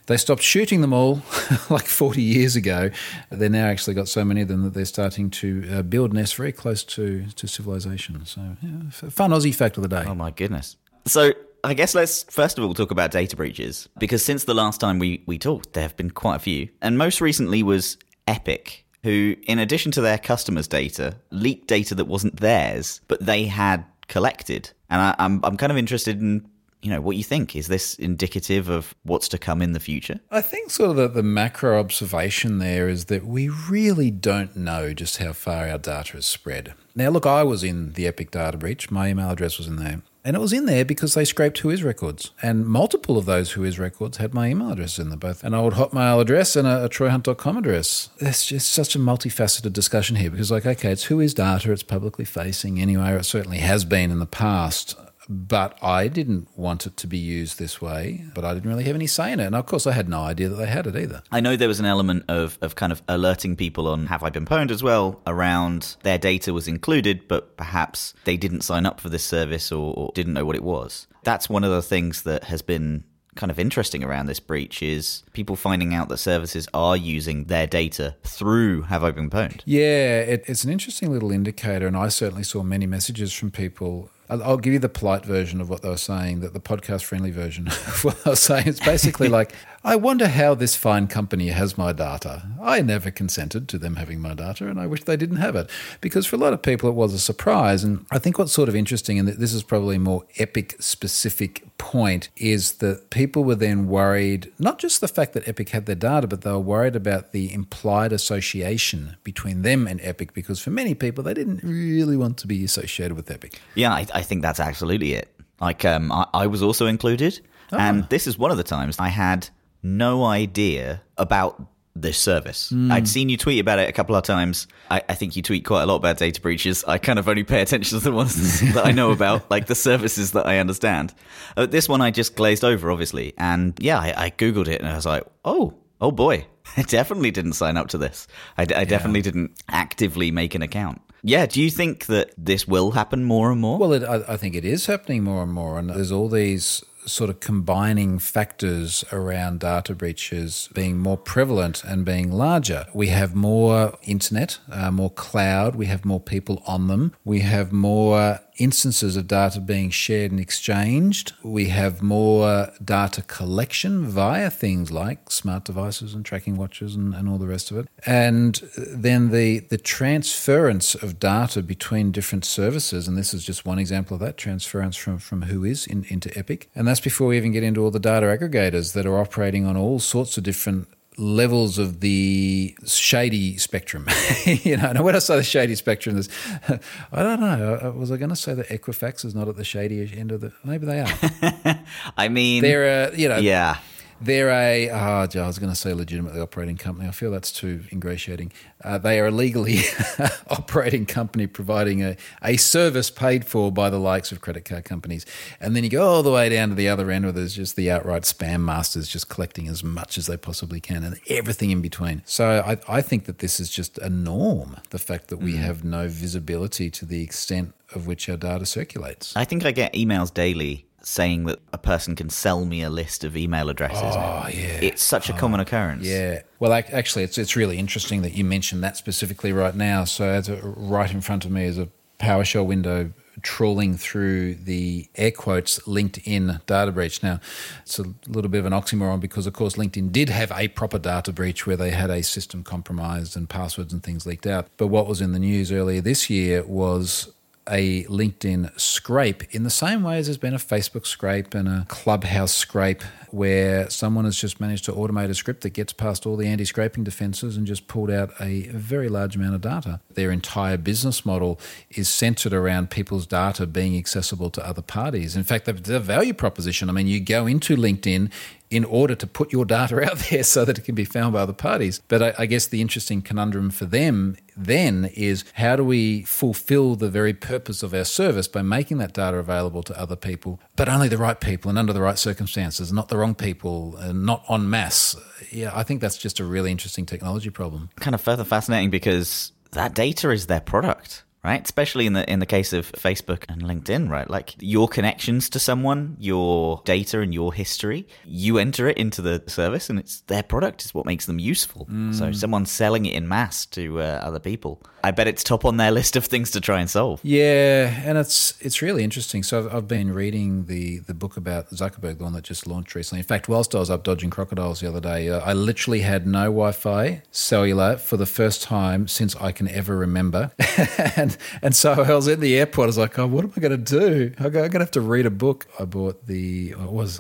they 0.07 0.17
stopped 0.17 0.41
shooting 0.41 0.81
them 0.81 0.93
all 0.93 1.21
like 1.69 1.86
40 1.86 2.21
years 2.21 2.55
ago, 2.55 2.89
they 3.29 3.50
now 3.50 3.67
actually 3.67 3.93
got 3.93 4.07
so 4.07 4.25
many 4.25 4.41
of 4.41 4.48
them 4.48 4.63
that 4.63 4.74
they're 4.74 4.86
starting 4.86 5.29
to 5.29 5.69
uh, 5.71 5.81
build 5.83 6.13
nests 6.13 6.36
very 6.36 6.51
close 6.51 6.83
to, 6.83 7.27
to 7.27 7.48
civilization. 7.48 8.25
So, 8.25 8.57
yeah, 8.62 9.10
fun 9.10 9.31
Aussie 9.31 9.53
fact 9.53 9.77
of 9.77 9.83
the 9.83 9.89
day. 9.89 10.03
Oh, 10.07 10.15
my 10.15 10.31
goodness. 10.31 10.75
So, 11.05 11.33
I 11.63 11.74
guess 11.74 11.94
let's 11.94 12.24
first 12.24 12.58
of 12.58 12.63
all 12.63 12.74
talk 12.74 12.91
about 12.91 13.12
data 13.12 13.36
breaches 13.36 13.88
because 14.00 14.24
since 14.24 14.46
the 14.46 14.53
last 14.53 14.80
time 14.80 15.00
we, 15.00 15.24
we 15.25 15.38
talked, 15.38 15.74
there 15.74 15.84
have 15.84 15.96
been 15.98 16.12
quite 16.12 16.36
a 16.36 16.39
few. 16.39 16.70
And 16.82 16.98
most 16.98 17.22
recently 17.22 17.63
was 17.63 17.98
Epic, 18.27 18.86
who, 19.03 19.36
in 19.44 19.60
addition 19.60 19.91
to 19.94 20.01
their 20.01 20.18
customers' 20.18 20.68
data, 20.68 21.15
leaked 21.32 21.68
data 21.68 21.96
that 21.96 22.06
wasn't 22.06 22.39
theirs, 22.39 23.01
but 23.08 23.25
they 23.25 23.46
had 23.46 23.86
collected. 24.08 24.72
And 24.89 25.01
I, 25.01 25.15
I'm, 25.20 25.39
I'm 25.44 25.58
kind 25.58 25.72
of 25.72 25.77
interested 25.77 26.22
in 26.22 26.48
you 26.82 26.89
know 26.89 27.00
what 27.00 27.15
you 27.15 27.24
think. 27.24 27.56
Is 27.56 27.68
this 27.68 27.94
indicative 27.96 28.68
of 28.68 28.96
what's 29.03 29.27
to 29.30 29.38
come 29.38 29.62
in 29.62 29.74
the 29.74 29.80
future? 29.80 30.20
I 30.32 30.41
think 30.41 30.72
sort 30.72 30.89
of 30.91 30.96
the, 30.96 31.08
the, 31.08 31.24
macro 31.24 31.80
observation 31.80 32.58
there 32.58 32.89
is 32.89 33.06
that 33.06 33.24
we 33.24 33.50
really 33.50 34.10
don't 34.10 34.56
know 34.56 34.91
just 34.91 35.18
how 35.18 35.34
far 35.34 35.68
our 35.70 35.77
data 35.77 36.18
is 36.18 36.25
spread. 36.25 36.74
Now 36.96 37.10
look 37.10 37.27
i 37.27 37.44
was 37.44 37.63
in 37.63 37.94
the 37.94 38.08
epic 38.08 38.32
data 38.32 38.58
breach. 38.58 38.89
My 38.89 39.10
email 39.10 39.30
address 39.30 39.60
was 39.60 39.68
in 39.68 39.75
there 39.75 40.01
and 40.23 40.35
it 40.35 40.39
was 40.39 40.53
in 40.53 40.65
there 40.65 40.85
because 40.85 41.13
they 41.13 41.25
scraped 41.25 41.61
Whois 41.61 41.83
records. 41.83 42.31
And 42.41 42.65
multiple 42.65 43.17
of 43.17 43.25
those 43.25 43.53
Whois 43.53 43.79
records 43.79 44.17
had 44.17 44.33
my 44.33 44.49
email 44.49 44.71
address 44.71 44.99
in 44.99 45.09
them, 45.09 45.19
both 45.19 45.43
an 45.43 45.53
old 45.53 45.73
Hotmail 45.73 46.21
address 46.21 46.55
and 46.55 46.67
a, 46.67 46.85
a 46.85 46.89
troyhunt.com 46.89 47.57
address. 47.57 48.09
It's 48.19 48.45
just 48.45 48.71
such 48.71 48.95
a 48.95 48.99
multifaceted 48.99 49.73
discussion 49.73 50.15
here 50.17 50.29
because, 50.29 50.51
like, 50.51 50.65
okay, 50.65 50.91
it's 50.91 51.05
Whois 51.05 51.33
data, 51.33 51.71
it's 51.71 51.83
publicly 51.83 52.25
facing 52.25 52.79
anyway, 52.79 53.13
it 53.13 53.23
certainly 53.23 53.59
has 53.59 53.85
been 53.85 54.11
in 54.11 54.19
the 54.19 54.25
past 54.25 54.95
but 55.31 55.81
I 55.81 56.09
didn't 56.09 56.50
want 56.57 56.85
it 56.85 56.97
to 56.97 57.07
be 57.07 57.17
used 57.17 57.57
this 57.57 57.81
way, 57.81 58.25
but 58.35 58.43
I 58.43 58.53
didn't 58.53 58.69
really 58.69 58.83
have 58.83 58.95
any 58.95 59.07
say 59.07 59.31
in 59.31 59.39
it. 59.39 59.45
And 59.45 59.55
of 59.55 59.65
course, 59.65 59.88
I 59.88 59.93
had 59.93 60.09
no 60.09 60.21
idea 60.21 60.50
that 60.50 60.55
they 60.55 60.67
had 60.67 60.88
it 60.88 60.95
either. 60.95 61.23
I 61.31 61.39
know 61.39 61.55
there 61.55 61.69
was 61.69 61.79
an 61.79 61.85
element 61.85 62.25
of, 62.27 62.57
of 62.61 62.75
kind 62.75 62.91
of 62.91 63.01
alerting 63.07 63.55
people 63.55 63.88
on 63.88 64.07
Have 64.07 64.23
I 64.23 64.29
Been 64.29 64.45
Pwned 64.45 64.71
as 64.71 64.83
well 64.83 65.21
around 65.25 65.95
their 66.03 66.17
data 66.17 66.53
was 66.53 66.67
included, 66.67 67.27
but 67.29 67.55
perhaps 67.55 68.13
they 68.25 68.35
didn't 68.35 68.61
sign 68.61 68.85
up 68.85 69.00
for 69.00 69.09
this 69.09 69.23
service 69.23 69.71
or, 69.71 69.93
or 69.95 70.11
didn't 70.13 70.33
know 70.33 70.45
what 70.45 70.57
it 70.57 70.63
was. 70.63 71.07
That's 71.23 71.50
one 71.50 71.63
of 71.63 71.71
the 71.71 71.81
things 71.81 72.23
that 72.23 72.45
has 72.45 72.61
been 72.61 73.05
kind 73.35 73.50
of 73.50 73.57
interesting 73.57 74.03
around 74.03 74.25
this 74.25 74.39
breach 74.39 74.83
is 74.83 75.23
people 75.33 75.55
finding 75.55 75.93
out 75.93 76.09
that 76.09 76.17
services 76.17 76.67
are 76.73 76.97
using 76.97 77.45
their 77.45 77.65
data 77.65 78.15
through 78.23 78.83
Have 78.83 79.03
I 79.03 79.11
Been 79.11 79.29
Pwned. 79.29 79.61
Yeah, 79.65 80.19
it, 80.19 80.43
it's 80.47 80.63
an 80.63 80.69
interesting 80.69 81.11
little 81.11 81.31
indicator, 81.31 81.88
and 81.88 81.95
I 81.95 82.09
certainly 82.09 82.43
saw 82.43 82.63
many 82.63 82.85
messages 82.85 83.33
from 83.33 83.51
people. 83.51 84.09
I'll, 84.31 84.57
give 84.57 84.71
you 84.71 84.79
the 84.79 84.89
polite 84.89 85.25
version 85.25 85.59
of 85.59 85.69
what 85.69 85.81
they 85.81 85.89
were 85.89 85.97
saying, 85.97 86.39
that 86.39 86.53
the 86.53 86.61
podcast 86.61 87.03
friendly 87.03 87.31
version 87.31 87.67
of 87.67 88.05
what 88.05 88.23
they 88.23 88.29
were 88.29 88.35
saying. 88.35 88.67
It's 88.67 88.79
basically 88.79 89.27
like, 89.39 89.53
I 89.83 89.95
wonder 89.95 90.27
how 90.27 90.53
this 90.53 90.75
fine 90.75 91.07
company 91.07 91.47
has 91.47 91.75
my 91.75 91.91
data. 91.91 92.43
I 92.61 92.81
never 92.81 93.09
consented 93.09 93.67
to 93.69 93.79
them 93.79 93.95
having 93.95 94.19
my 94.19 94.35
data, 94.35 94.67
and 94.67 94.79
I 94.79 94.85
wish 94.85 95.03
they 95.05 95.17
didn't 95.17 95.38
have 95.38 95.55
it. 95.55 95.71
Because 96.01 96.27
for 96.27 96.35
a 96.35 96.39
lot 96.39 96.53
of 96.53 96.61
people, 96.61 96.88
it 96.88 96.95
was 96.95 97.15
a 97.15 97.19
surprise. 97.19 97.83
And 97.83 98.05
I 98.11 98.19
think 98.19 98.38
what's 98.38 98.51
sort 98.51 98.69
of 98.69 98.75
interesting, 98.75 99.17
and 99.17 99.27
this 99.27 99.53
is 99.53 99.63
probably 99.63 99.95
a 99.95 100.00
more 100.00 100.23
epic 100.38 100.75
specific 100.79 101.65
point, 101.79 102.29
is 102.38 102.73
that 102.73 103.09
people 103.09 103.43
were 103.43 103.55
then 103.55 103.88
worried 103.88 104.51
not 104.59 104.77
just 104.77 105.01
the 105.01 105.07
fact 105.07 105.33
that 105.33 105.47
Epic 105.47 105.69
had 105.69 105.88
their 105.88 105.95
data, 105.95 106.27
but 106.27 106.41
they 106.41 106.51
were 106.51 106.59
worried 106.59 106.95
about 106.95 107.31
the 107.31 107.51
implied 107.51 108.13
association 108.13 109.17
between 109.23 109.63
them 109.63 109.88
and 109.88 110.00
Epic, 110.03 110.35
because 110.35 110.59
for 110.59 110.69
many 110.69 110.93
people, 110.93 111.23
they 111.23 111.33
didn't 111.33 111.61
really 111.63 112.15
want 112.15 112.38
to 112.38 112.45
be 112.45 112.63
associated 112.63 113.15
with 113.15 113.31
Epic. 113.31 113.59
Yeah, 113.73 113.91
I, 113.91 114.05
I 114.13 114.21
think 114.21 114.43
that's 114.43 114.59
absolutely 114.59 115.13
it. 115.13 115.35
Like, 115.59 115.85
um, 115.85 116.11
I, 116.11 116.27
I 116.35 116.47
was 116.47 116.61
also 116.61 116.85
included, 116.85 117.41
and 117.71 118.07
this 118.09 118.27
is 118.27 118.38
one 118.38 118.51
of 118.51 118.57
the 118.57 118.63
times 118.63 118.97
I 119.00 119.07
had 119.07 119.50
no 119.83 120.23
idea 120.23 121.01
about 121.17 121.61
this 121.95 122.17
service. 122.17 122.73
I'd 122.89 123.07
seen 123.07 123.29
you 123.29 123.38
tweet 123.38 123.59
about 123.59 123.79
it 123.79 123.89
a 123.89 123.91
couple 123.91 124.15
of 124.15 124.23
times. 124.23 124.67
I, 124.89 125.01
I 125.09 125.15
think 125.15 125.35
you 125.35 125.41
tweet 125.41 125.65
quite 125.65 125.83
a 125.83 125.85
lot 125.85 125.97
about 125.97 126.17
data 126.17 126.39
breaches. 126.39 126.83
I 126.85 126.97
kind 126.97 127.19
of 127.19 127.27
only 127.27 127.43
pay 127.43 127.61
attention 127.61 128.00
to 128.00 128.03
the 128.03 128.11
ones 128.11 128.61
that 128.73 128.85
I 128.85 128.91
know 128.91 129.11
about, 129.11 129.50
like 129.51 129.67
the 129.67 129.75
services 129.75 130.31
that 130.31 130.47
I 130.47 130.59
understand. 130.59 131.13
Uh, 131.57 131.65
this 131.65 131.89
one 131.89 132.01
I 132.01 132.11
just 132.11 132.35
glazed 132.35 132.63
over, 132.63 132.91
obviously. 132.91 133.33
And 133.38 133.77
yeah, 133.79 134.00
I, 134.00 134.13
I 134.25 134.29
Googled 134.29 134.67
it 134.67 134.79
and 134.79 134.89
I 134.89 134.95
was 134.95 135.05
like, 135.05 135.23
oh, 135.43 135.73
oh 136.00 136.11
boy. 136.11 136.45
I 136.77 136.83
definitely 136.83 137.31
didn't 137.31 137.53
sign 137.53 137.75
up 137.75 137.89
to 137.89 137.97
this. 137.97 138.27
I, 138.57 138.63
I 138.63 138.85
definitely 138.85 139.21
didn't 139.21 139.61
actively 139.67 140.31
make 140.31 140.55
an 140.55 140.61
account. 140.61 141.01
Yeah, 141.23 141.45
do 141.45 141.61
you 141.61 141.69
think 141.69 142.07
that 142.07 142.31
this 142.38 142.67
will 142.67 142.91
happen 142.91 143.23
more 143.23 143.51
and 143.51 143.61
more? 143.61 143.77
Well, 143.77 143.93
it, 143.93 144.03
I, 144.03 144.33
I 144.33 144.38
think 144.38 144.55
it 144.55 144.65
is 144.65 144.88
happening 144.88 145.23
more 145.23 145.43
and 145.43 145.51
more, 145.51 145.77
and 145.77 145.89
there's 145.89 146.11
all 146.11 146.29
these 146.29 146.83
sort 147.05 147.29
of 147.29 147.39
combining 147.39 148.20
factors 148.20 149.03
around 149.12 149.60
data 149.60 149.96
breaches 149.96 150.70
being 150.74 150.98
more 150.98 151.17
prevalent 151.17 151.84
and 151.84 152.05
being 152.05 152.31
larger. 152.31 152.86
We 152.93 153.08
have 153.08 153.36
more 153.36 153.98
internet, 154.03 154.60
uh, 154.72 154.91
more 154.91 155.10
cloud, 155.10 155.75
we 155.75 155.88
have 155.88 156.05
more 156.05 156.20
people 156.20 156.62
on 156.65 156.88
them, 156.88 157.13
we 157.25 157.39
have 157.39 157.72
more 157.72 158.39
instances 158.58 159.15
of 159.15 159.27
data 159.27 159.60
being 159.60 159.89
shared 159.89 160.31
and 160.31 160.39
exchanged. 160.39 161.34
We 161.43 161.67
have 161.70 162.01
more 162.01 162.72
data 162.84 163.22
collection 163.24 164.05
via 164.05 164.50
things 164.50 164.91
like 164.91 165.31
smart 165.31 165.65
devices 165.65 166.13
and 166.13 166.25
tracking 166.25 166.55
watches 166.55 166.96
and, 166.96 167.13
and 167.13 167.27
all 167.29 167.38
the 167.38 167.48
rest 167.48 167.72
of 167.72 167.77
it. 167.77 167.88
And 168.05 168.55
then 168.75 169.31
the, 169.31 169.60
the 169.60 169.77
transference 169.77 170.96
of 170.96 171.20
data 171.20 171.62
between 171.62 172.12
different 172.12 172.46
services, 172.46 173.08
and 173.08 173.17
this 173.17 173.34
is 173.34 173.43
just 173.43 173.65
one 173.65 173.79
example 173.79 174.15
of 174.15 174.22
that 174.22 174.38
transference 174.38 174.96
from, 174.96 175.17
from 175.17 175.43
Whois 175.43 175.88
in, 175.88 176.05
into 176.05 176.38
Epic. 176.38 176.70
And 176.75 176.88
that's 176.88 177.00
before 177.00 177.27
we 177.27 177.38
even 177.38 177.51
get 177.51 177.63
into 177.63 177.84
all 177.84 177.91
the 177.91 178.00
data 178.00 178.25
aggregators 178.27 178.93
that 178.93 179.05
are 179.05 179.17
operating 179.17 179.65
on 179.65 179.77
all 179.77 180.00
sorts 180.00 180.38
of 180.38 180.43
different 180.43 180.88
levels 181.18 181.77
of 181.77 182.00
the 182.00 182.75
shady 182.86 183.58
spectrum. 183.58 184.08
you 184.46 184.77
know, 184.77 184.89
and 184.89 185.03
when 185.03 185.15
I 185.15 185.20
say 185.20 185.36
the 185.38 185.44
shady 185.44 185.75
spectrum, 185.75 186.15
there's, 186.15 186.30
I 187.12 187.24
don't 187.24 187.39
know. 187.39 187.80
Uh, 187.82 187.91
Was 187.91 188.12
I 188.12 188.18
going 188.18 188.30
to 188.30 188.36
say 188.36 188.53
that 188.53 188.68
Equifax 188.70 189.25
is 189.25 189.36
not 189.36 189.48
at 189.48 189.56
the 189.58 189.63
shady 189.63 190.12
end 190.18 190.32
of 190.32 190.41
the? 190.41 190.51
Maybe 190.63 190.86
they 190.86 191.01
are. 191.01 191.80
I 192.18 192.30
mean, 192.30 192.62
They're 192.62 193.10
a, 193.10 193.15
you 193.15 193.30
know, 193.30 193.38
yeah. 193.38 193.77
They're 194.21 194.49
a. 194.49 194.89
Oh, 194.89 195.27
I 195.33 195.47
was 195.47 195.59
going 195.59 195.71
to 195.71 195.75
say 195.75 195.93
legitimately 195.93 196.39
operating 196.39 196.77
company. 196.77 197.07
I 197.07 197.11
feel 197.11 197.31
that's 197.31 197.51
too 197.51 197.83
ingratiating. 197.91 198.51
Uh, 198.83 198.97
they 198.97 199.19
are 199.19 199.27
a 199.27 199.31
legally 199.31 199.79
operating 200.47 201.05
company 201.05 201.47
providing 201.47 202.03
a, 202.03 202.17
a 202.43 202.57
service 202.57 203.09
paid 203.09 203.45
for 203.45 203.71
by 203.71 203.89
the 203.89 203.99
likes 203.99 204.31
of 204.31 204.41
credit 204.41 204.65
card 204.65 204.85
companies. 204.85 205.25
And 205.59 205.75
then 205.75 205.83
you 205.83 205.89
go 205.89 206.07
all 206.07 206.23
the 206.23 206.31
way 206.31 206.49
down 206.49 206.69
to 206.69 206.75
the 206.75 206.89
other 206.89 207.12
end 207.12 207.25
where 207.25 207.31
there's 207.31 207.55
just 207.55 207.75
the 207.75 207.91
outright 207.91 208.23
spam 208.23 208.62
masters 208.62 209.07
just 209.07 209.29
collecting 209.29 209.67
as 209.67 209.84
much 209.84 210.17
as 210.17 210.27
they 210.27 210.38
possibly 210.38 210.79
can 210.79 211.03
and 211.03 211.19
everything 211.29 211.71
in 211.71 211.81
between. 211.81 212.21
So 212.25 212.63
I, 212.65 212.77
I 212.88 213.01
think 213.01 213.25
that 213.25 213.39
this 213.39 213.60
is 213.60 213.69
just 213.69 213.97
a 213.99 214.10
norm 214.10 214.77
the 214.89 214.99
fact 214.99 215.27
that 215.27 215.38
we 215.38 215.55
have 215.55 215.84
no 215.84 216.07
visibility 216.07 216.89
to 216.91 217.05
the 217.05 217.23
extent 217.23 217.73
of 217.93 218.07
which 218.07 218.29
our 218.29 218.38
data 218.38 218.65
circulates. 218.65 219.36
I 219.36 219.45
think 219.45 219.65
I 219.65 219.71
get 219.71 219.93
emails 219.93 220.34
daily 220.34 220.86
saying 221.01 221.45
that 221.45 221.59
a 221.73 221.77
person 221.77 222.15
can 222.15 222.29
sell 222.29 222.65
me 222.65 222.83
a 222.83 222.89
list 222.89 223.23
of 223.23 223.35
email 223.35 223.69
addresses. 223.69 224.15
Oh, 224.15 224.47
yeah. 224.49 224.79
It's 224.81 225.01
such 225.01 225.29
a 225.29 225.33
common 225.33 225.59
oh, 225.59 225.63
occurrence. 225.63 226.05
Yeah. 226.05 226.41
Well, 226.59 226.73
ac- 226.73 226.93
actually, 226.93 227.23
it's 227.23 227.37
it's 227.37 227.55
really 227.55 227.77
interesting 227.77 228.21
that 228.21 228.33
you 228.33 228.43
mentioned 228.43 228.83
that 228.83 228.97
specifically 228.97 229.51
right 229.53 229.75
now. 229.75 230.05
So, 230.05 230.25
as 230.25 230.49
a, 230.49 230.57
right 230.57 231.11
in 231.11 231.21
front 231.21 231.45
of 231.45 231.51
me 231.51 231.65
is 231.65 231.77
a 231.77 231.89
PowerShell 232.19 232.65
window 232.65 233.11
trawling 233.41 233.95
through 233.97 234.55
the 234.55 235.07
air 235.15 235.31
quotes 235.31 235.79
LinkedIn 235.79 236.63
data 236.65 236.91
breach. 236.91 237.23
Now, 237.23 237.39
it's 237.81 237.97
a 237.99 238.05
little 238.27 238.49
bit 238.49 238.59
of 238.59 238.65
an 238.65 238.73
oxymoron 238.73 239.19
because, 239.19 239.47
of 239.47 239.53
course, 239.53 239.75
LinkedIn 239.75 240.11
did 240.11 240.29
have 240.29 240.51
a 240.51 240.67
proper 240.67 240.99
data 240.99 241.31
breach 241.31 241.65
where 241.65 241.77
they 241.77 241.91
had 241.91 242.09
a 242.09 242.23
system 242.23 242.63
compromised 242.63 243.35
and 243.35 243.49
passwords 243.49 243.93
and 243.93 244.03
things 244.03 244.25
leaked 244.25 244.45
out. 244.45 244.67
But 244.77 244.87
what 244.87 245.07
was 245.07 245.21
in 245.21 245.31
the 245.31 245.39
news 245.39 245.71
earlier 245.71 246.01
this 246.01 246.29
year 246.29 246.63
was 246.63 247.33
a 247.67 248.04
LinkedIn 248.06 248.80
scrape 248.80 249.43
in 249.54 249.63
the 249.63 249.69
same 249.69 250.04
way 250.04 250.17
as 250.17 250.28
there's 250.28 250.38
been 250.38 250.54
a 250.54 250.58
Facebook 250.58 251.06
scrape 251.06 251.54
and 251.54 251.67
a 251.67 251.86
Clubhouse 251.88 252.54
scrape 252.54 253.04
where 253.30 253.89
someone 253.89 254.26
has 254.26 254.36
just 254.36 254.60
managed 254.60 254.84
to 254.86 254.91
automate 254.91 255.30
a 255.30 255.34
script 255.34 255.62
that 255.62 255.69
gets 255.69 255.93
past 255.93 256.26
all 256.26 256.36
the 256.36 256.47
anti 256.47 256.65
scraping 256.65 257.04
defenses 257.04 257.56
and 257.56 257.67
just 257.67 257.88
pulled 257.88 258.10
out 258.10 258.32
a 258.39 258.63
very 258.69 259.08
large 259.10 259.36
amount 259.36 259.56
of 259.56 259.62
data. 259.62 260.00
Their 260.13 260.32
entire 260.32 260.78
business 260.78 261.26
model 261.26 261.60
is 261.89 262.10
centered 262.10 262.54
around 262.54 262.89
people's 262.89 263.26
data 263.26 263.65
being 263.65 263.97
accessible 263.97 264.50
to 264.52 264.67
other 264.67 264.82
parties. 264.82 265.36
In 265.36 265.43
fact, 265.43 265.65
the, 265.65 265.74
the 265.74 266.00
value 266.00 266.34
proposition 266.34 266.89
I 266.89 266.93
mean, 266.93 267.08
you 267.08 267.19
go 267.19 267.45
into 267.45 267.78
LinkedIn 267.78 268.32
in 268.71 268.86
order 268.86 269.13
to 269.13 269.27
put 269.27 269.51
your 269.51 269.65
data 269.65 270.01
out 270.01 270.17
there 270.29 270.43
so 270.43 270.65
that 270.65 270.77
it 270.79 270.86
can 270.86 270.95
be 270.95 271.05
found 271.05 271.34
by 271.34 271.41
other 271.41 271.53
parties. 271.53 272.01
But 272.07 272.23
I, 272.23 272.34
I, 272.39 272.45
guess 272.47 272.65
the 272.65 272.81
interesting 272.81 273.21
conundrum 273.21 273.69
for 273.69 273.86
them 273.86 274.38
then 274.55 275.12
is 275.13 275.43
how 275.55 275.75
do 275.75 275.84
we 275.84 276.23
fulfill 276.23 276.95
the 276.95 277.10
very 277.10 277.34
purpose 277.34 277.84
of 277.84 277.93
our 277.93 278.05
service 278.05 278.47
by 278.47 278.62
making 278.62 278.97
that 278.99 279.13
data 279.13 279.38
available 279.38 279.84
to 279.84 279.99
other 279.99 280.15
people, 280.15 280.60
but 280.75 280.89
only 280.89 281.07
the 281.07 281.17
right 281.17 281.39
people 281.39 281.69
and 281.69 281.77
under 281.77 281.93
the 281.93 282.01
right 282.01 282.17
circumstances, 282.17 282.91
not 282.91 283.10
the 283.10 283.17
wrong 283.17 283.36
people, 283.36 283.95
and 283.97 284.25
not 284.25 284.43
en 284.49 284.69
masse. 284.69 285.15
Yeah, 285.51 285.71
I 285.73 285.84
think 285.84 286.01
that's 286.01 286.17
just 286.17 286.39
a 286.39 286.45
really 286.45 286.71
interesting 286.71 287.05
technology 287.05 287.49
problem. 287.49 287.89
Kind 287.99 288.15
of 288.15 288.21
further 288.21 288.43
fascinating 288.43 288.89
because 288.89 289.51
that 289.71 289.93
data 289.93 290.31
is 290.31 290.47
their 290.47 290.62
product. 290.62 291.23
Right, 291.43 291.63
especially 291.63 292.06
in 292.06 292.13
the 292.13 292.30
in 292.32 292.38
the 292.38 292.45
case 292.45 292.71
of 292.71 292.91
Facebook 292.91 293.45
and 293.49 293.63
LinkedIn, 293.63 294.10
right? 294.10 294.30
Like 294.30 294.54
your 294.60 294.88
connections 294.88 295.49
to 295.49 295.60
someone, 295.60 296.15
your 296.19 296.84
data 296.86 297.19
and 297.21 297.34
your 297.34 297.51
history, 297.51 298.08
you 298.23 298.60
enter 298.60 298.88
it 298.88 298.97
into 298.97 299.23
the 299.23 299.43
service, 299.47 299.89
and 299.89 299.97
it's 299.97 300.21
their 300.21 300.43
product 300.43 300.86
is 300.86 300.93
what 300.93 301.08
makes 301.08 301.25
them 301.25 301.39
useful. 301.39 301.88
So 302.12 302.32
someone 302.32 302.67
selling 302.67 303.08
it 303.08 303.15
in 303.15 303.27
mass 303.27 303.65
to 303.67 304.01
uh, 304.01 304.21
other 304.23 304.39
people, 304.39 304.84
I 305.04 305.12
bet 305.12 305.27
it's 305.27 305.43
top 305.43 305.65
on 305.65 305.77
their 305.77 305.91
list 305.99 306.15
of 306.15 306.25
things 306.25 306.51
to 306.51 306.62
try 306.62 306.80
and 306.80 306.89
solve. 306.89 307.19
Yeah, 307.23 308.01
and 308.06 308.17
it's 308.17 308.54
it's 308.62 308.82
really 308.82 309.04
interesting. 309.04 309.43
So 309.43 309.60
I've, 309.60 309.75
I've 309.75 309.88
been 309.88 310.13
reading 310.13 310.65
the 310.65 310.99
the 310.99 311.13
book 311.13 311.38
about 311.38 311.69
Zuckerberg, 311.71 312.19
the 312.19 312.23
one 312.23 312.34
that 312.34 312.43
just 312.43 312.67
launched 312.67 312.95
recently. 312.95 313.19
In 313.19 313.25
fact, 313.25 313.49
whilst 313.49 313.73
I 313.73 313.80
was 313.80 313.89
up 313.89 314.04
dodging 314.04 314.30
crocodiles 314.30 314.80
the 314.80 314.88
other 314.88 315.01
day, 315.01 315.30
uh, 315.30 315.39
I 315.39 315.54
literally 315.54 316.01
had 316.01 316.27
no 316.27 316.43
Wi-Fi 316.43 317.23
cellular 317.32 317.97
for 317.97 318.17
the 318.17 318.25
first 318.25 318.62
time 318.62 319.08
since 319.08 319.36
I 319.38 319.51
can 319.51 319.67
ever 319.69 319.97
remember. 319.97 320.51
and 321.15 321.31
and 321.62 321.76
so 321.76 321.94
I 321.94 322.13
was 322.13 322.28
in 322.28 322.39
the 322.39 322.58
airport. 322.58 322.86
I 322.86 322.88
was 322.88 322.98
like, 322.98 323.20
oh, 323.20 323.28
what 323.28 323.44
am 323.44 323.54
I 323.56 323.60
going 323.60 323.84
to 323.84 324.00
do? 324.00 324.34
I'm 324.39 324.52
going 324.52 324.72
to 324.72 324.80
have 324.80 324.91
to 324.91 325.02
read 325.02 325.26
a 325.26 325.32
book. 325.32 325.67
I 325.80 325.86
bought 325.86 326.28
the 326.28 326.72
what 326.72 326.94
was 326.94 327.20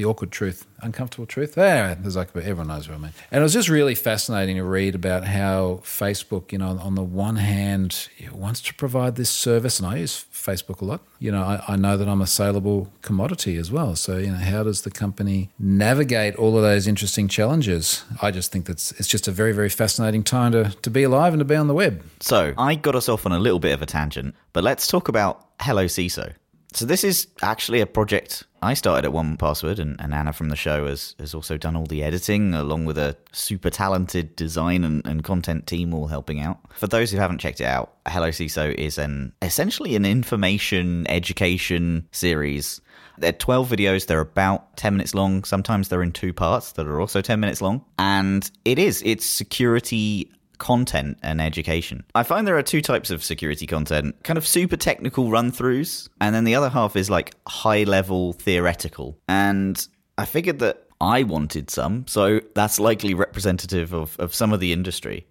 the 0.00 0.08
awkward 0.08 0.30
truth, 0.30 0.66
uncomfortable 0.80 1.26
truth. 1.26 1.54
There, 1.54 1.94
there's 1.94 2.16
like 2.16 2.34
everyone 2.34 2.68
knows 2.68 2.88
what 2.88 2.94
I 2.94 2.98
mean. 2.98 3.12
And 3.30 3.40
it 3.40 3.42
was 3.42 3.52
just 3.52 3.68
really 3.68 3.94
fascinating 3.94 4.56
to 4.56 4.64
read 4.64 4.94
about 4.94 5.24
how 5.24 5.82
Facebook, 5.84 6.52
you 6.52 6.58
know, 6.58 6.78
on 6.78 6.94
the 6.94 7.02
one 7.02 7.36
hand, 7.36 8.08
wants 8.32 8.62
to 8.62 8.74
provide 8.74 9.16
this 9.16 9.28
service, 9.28 9.78
and 9.78 9.86
I 9.86 9.96
use 9.96 10.24
Facebook 10.32 10.80
a 10.80 10.86
lot. 10.86 11.02
You 11.18 11.32
know, 11.32 11.42
I, 11.42 11.62
I 11.68 11.76
know 11.76 11.96
that 11.98 12.08
I'm 12.08 12.22
a 12.22 12.26
saleable 12.26 12.90
commodity 13.02 13.56
as 13.56 13.70
well. 13.70 13.94
So, 13.94 14.16
you 14.16 14.28
know, 14.28 14.36
how 14.36 14.62
does 14.62 14.82
the 14.82 14.90
company 14.90 15.50
navigate 15.58 16.34
all 16.36 16.56
of 16.56 16.62
those 16.62 16.86
interesting 16.86 17.28
challenges? 17.28 18.04
I 18.22 18.30
just 18.30 18.50
think 18.50 18.64
that's 18.66 18.92
it's 18.92 19.08
just 19.08 19.28
a 19.28 19.32
very, 19.32 19.52
very 19.52 19.68
fascinating 19.68 20.22
time 20.22 20.52
to, 20.52 20.74
to 20.82 20.90
be 20.90 21.02
alive 21.02 21.34
and 21.34 21.40
to 21.40 21.44
be 21.44 21.56
on 21.56 21.66
the 21.66 21.74
web. 21.74 22.02
So 22.20 22.54
I 22.56 22.74
got 22.74 22.94
us 22.94 23.08
off 23.08 23.26
on 23.26 23.32
a 23.32 23.38
little 23.38 23.60
bit 23.60 23.72
of 23.72 23.82
a 23.82 23.86
tangent, 23.86 24.34
but 24.54 24.64
let's 24.64 24.86
talk 24.86 25.08
about 25.08 25.46
Hello 25.60 25.84
CISO. 25.84 26.32
So 26.72 26.86
this 26.86 27.02
is 27.02 27.26
actually 27.42 27.80
a 27.80 27.86
project 27.86 28.44
I 28.62 28.74
started 28.74 29.08
at 29.08 29.14
1Password, 29.14 29.78
and, 29.78 29.98
and 30.00 30.12
Anna 30.12 30.32
from 30.32 30.50
the 30.50 30.56
show 30.56 30.86
has, 30.86 31.14
has 31.18 31.34
also 31.34 31.56
done 31.56 31.76
all 31.76 31.86
the 31.86 32.02
editing, 32.02 32.54
along 32.54 32.84
with 32.84 32.98
a 32.98 33.16
super 33.32 33.70
talented 33.70 34.36
design 34.36 34.84
and, 34.84 35.04
and 35.06 35.24
content 35.24 35.66
team 35.66 35.94
all 35.94 36.08
helping 36.08 36.40
out. 36.40 36.58
For 36.74 36.86
those 36.86 37.10
who 37.10 37.18
haven't 37.18 37.38
checked 37.38 37.60
it 37.60 37.66
out, 37.66 37.94
Hello 38.06 38.28
CISO 38.28 38.74
is 38.74 38.98
an 38.98 39.32
essentially 39.40 39.96
an 39.96 40.04
information 40.04 41.06
education 41.08 42.06
series 42.12 42.80
They're 43.18 43.32
12 43.32 43.68
videos. 43.68 44.06
They're 44.06 44.20
about 44.20 44.76
10 44.76 44.94
minutes 44.94 45.14
long. 45.14 45.44
Sometimes 45.44 45.88
they're 45.88 46.02
in 46.02 46.12
two 46.12 46.32
parts 46.32 46.72
that 46.72 46.86
are 46.86 47.00
also 47.00 47.20
10 47.20 47.40
minutes 47.40 47.62
long. 47.62 47.84
And 47.98 48.50
it 48.64 48.78
is, 48.78 49.02
it's 49.04 49.24
security 49.24 50.30
content 50.60 51.18
and 51.22 51.40
education. 51.40 52.04
I 52.14 52.22
find 52.22 52.46
there 52.46 52.56
are 52.56 52.62
two 52.62 52.80
types 52.80 53.10
of 53.10 53.24
security 53.24 53.66
content 53.66 54.22
kind 54.22 54.36
of 54.38 54.46
super 54.46 54.76
technical 54.76 55.30
run 55.30 55.50
throughs, 55.50 56.08
and 56.20 56.32
then 56.32 56.44
the 56.44 56.54
other 56.54 56.68
half 56.68 56.94
is 56.94 57.10
like 57.10 57.34
high 57.48 57.82
level 57.82 58.34
theoretical. 58.34 59.18
And 59.26 59.84
I 60.16 60.24
figured 60.26 60.60
that 60.60 60.86
I 61.00 61.24
wanted 61.24 61.70
some, 61.70 62.06
so 62.06 62.40
that's 62.54 62.78
likely 62.78 63.14
representative 63.14 63.92
of, 63.92 64.16
of 64.20 64.34
some 64.34 64.52
of 64.52 64.60
the 64.60 64.72
industry. 64.72 65.26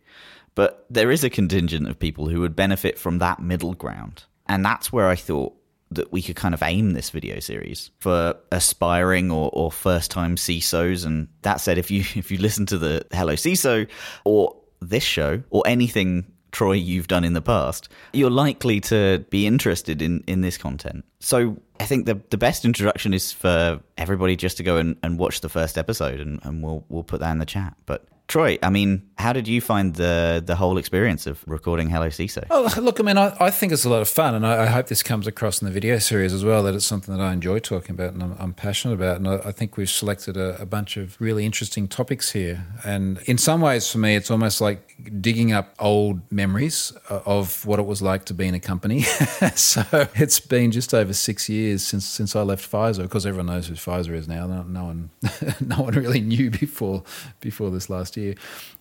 But 0.55 0.85
there 0.89 1.11
is 1.11 1.23
a 1.23 1.29
contingent 1.29 1.87
of 1.87 1.99
people 1.99 2.27
who 2.27 2.41
would 2.41 2.55
benefit 2.55 2.97
from 2.99 3.19
that 3.19 3.39
middle 3.39 3.75
ground. 3.75 4.23
And 4.47 4.65
that's 4.65 4.91
where 4.91 5.07
I 5.07 5.15
thought 5.15 5.55
that 5.91 6.11
we 6.11 6.21
could 6.21 6.35
kind 6.35 6.53
of 6.53 6.61
aim 6.61 6.91
this 6.91 7.09
video 7.09 7.39
series 7.39 7.89
for 7.99 8.35
aspiring 8.51 9.31
or, 9.31 9.49
or 9.53 9.71
first 9.71 10.11
time 10.11 10.35
CISOs. 10.35 11.05
And 11.05 11.27
that 11.41 11.61
said, 11.61 11.77
if 11.77 11.89
you 11.89 12.01
if 12.15 12.31
you 12.31 12.37
listen 12.37 12.65
to 12.67 12.77
the 12.77 13.05
Hello 13.11 13.33
CISO 13.33 13.87
or 14.25 14.55
this 14.81 15.03
show 15.03 15.43
or 15.49 15.63
anything 15.65 16.25
Troy 16.51 16.73
you've 16.73 17.07
done 17.07 17.23
in 17.23 17.33
the 17.33 17.41
past, 17.41 17.89
you're 18.13 18.31
likely 18.31 18.79
to 18.81 19.25
be 19.29 19.45
interested 19.45 20.01
in, 20.01 20.23
in 20.25 20.41
this 20.41 20.57
content. 20.57 21.05
So 21.19 21.57
I 21.79 21.85
think 21.85 22.05
the 22.05 22.19
the 22.29 22.37
best 22.37 22.65
introduction 22.65 23.13
is 23.13 23.31
for 23.31 23.79
everybody 23.97 24.35
just 24.35 24.57
to 24.57 24.63
go 24.63 24.77
and, 24.77 24.97
and 25.03 25.19
watch 25.19 25.41
the 25.41 25.49
first 25.49 25.77
episode 25.77 26.19
and, 26.19 26.39
and 26.43 26.63
we'll 26.63 26.85
we'll 26.89 27.03
put 27.03 27.19
that 27.19 27.31
in 27.31 27.37
the 27.37 27.45
chat. 27.45 27.75
But 27.85 28.05
Troy, 28.29 28.59
I 28.61 28.69
mean, 28.69 29.09
how 29.17 29.33
did 29.33 29.47
you 29.47 29.59
find 29.59 29.95
the 29.95 30.41
the 30.45 30.55
whole 30.55 30.77
experience 30.77 31.25
of 31.25 31.43
recording 31.47 31.89
Hello 31.89 32.09
CISO? 32.09 32.45
Oh, 32.51 32.71
look, 32.79 32.99
I 32.99 33.03
mean, 33.03 33.17
I, 33.17 33.35
I 33.39 33.49
think 33.49 33.73
it's 33.73 33.85
a 33.85 33.89
lot 33.89 34.03
of 34.03 34.07
fun, 34.07 34.35
and 34.35 34.45
I, 34.45 34.63
I, 34.63 34.65
hope 34.67 34.85
this 34.85 35.01
comes 35.01 35.25
across 35.25 35.63
in 35.63 35.65
the 35.65 35.71
video 35.71 35.97
series 35.97 36.31
as 36.31 36.45
well. 36.45 36.61
That 36.61 36.75
it's 36.75 36.85
something 36.85 37.17
that 37.17 37.23
I 37.23 37.33
enjoy 37.33 37.57
talking 37.57 37.95
about 37.95 38.13
and 38.13 38.21
I'm, 38.21 38.35
I'm 38.39 38.53
passionate 38.53 38.93
about. 38.93 39.17
And 39.17 39.27
I, 39.27 39.37
I 39.45 39.51
think 39.51 39.77
we've 39.77 39.89
selected 39.89 40.37
a, 40.37 40.61
a, 40.61 40.67
bunch 40.67 40.95
of 40.95 41.19
really 41.19 41.43
interesting 41.43 41.87
topics 41.87 42.31
here. 42.31 42.67
And 42.85 43.17
in 43.25 43.39
some 43.39 43.61
ways, 43.61 43.91
for 43.91 43.97
me, 43.97 44.15
it's 44.15 44.29
almost 44.29 44.61
like 44.61 44.95
digging 45.19 45.51
up 45.51 45.73
old 45.79 46.21
memories 46.31 46.93
uh, 47.09 47.21
of 47.25 47.65
what 47.65 47.79
it 47.79 47.87
was 47.87 48.03
like 48.03 48.25
to 48.25 48.35
be 48.35 48.47
in 48.47 48.53
a 48.53 48.59
company. 48.59 49.01
so 49.55 49.83
it's 50.13 50.39
been 50.39 50.71
just 50.71 50.93
over 50.93 51.13
six 51.13 51.49
years 51.49 51.81
since 51.83 52.05
since 52.05 52.35
I 52.35 52.43
left 52.43 52.71
Pfizer. 52.71 52.99
Of 52.99 53.09
course, 53.09 53.25
everyone 53.25 53.47
knows 53.47 53.67
who 53.67 53.73
Pfizer 53.73 54.13
is 54.13 54.27
now. 54.27 54.45
No, 54.45 54.61
no 54.61 54.83
one, 54.83 55.09
no 55.59 55.81
one 55.81 55.95
really 55.95 56.21
knew 56.21 56.51
before 56.51 57.03
before 57.41 57.71
this 57.71 57.89
last 57.89 58.15
year. 58.15 58.18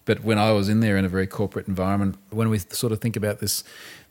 But 0.04 0.24
when 0.24 0.38
I 0.38 0.52
was 0.52 0.68
in 0.68 0.80
there 0.80 0.96
in 0.96 1.04
a 1.04 1.08
very 1.08 1.26
corporate 1.26 1.68
environment, 1.68 2.16
when 2.30 2.48
we 2.48 2.58
sort 2.58 2.92
of 2.92 3.00
think 3.00 3.16
about 3.16 3.40
this 3.40 3.64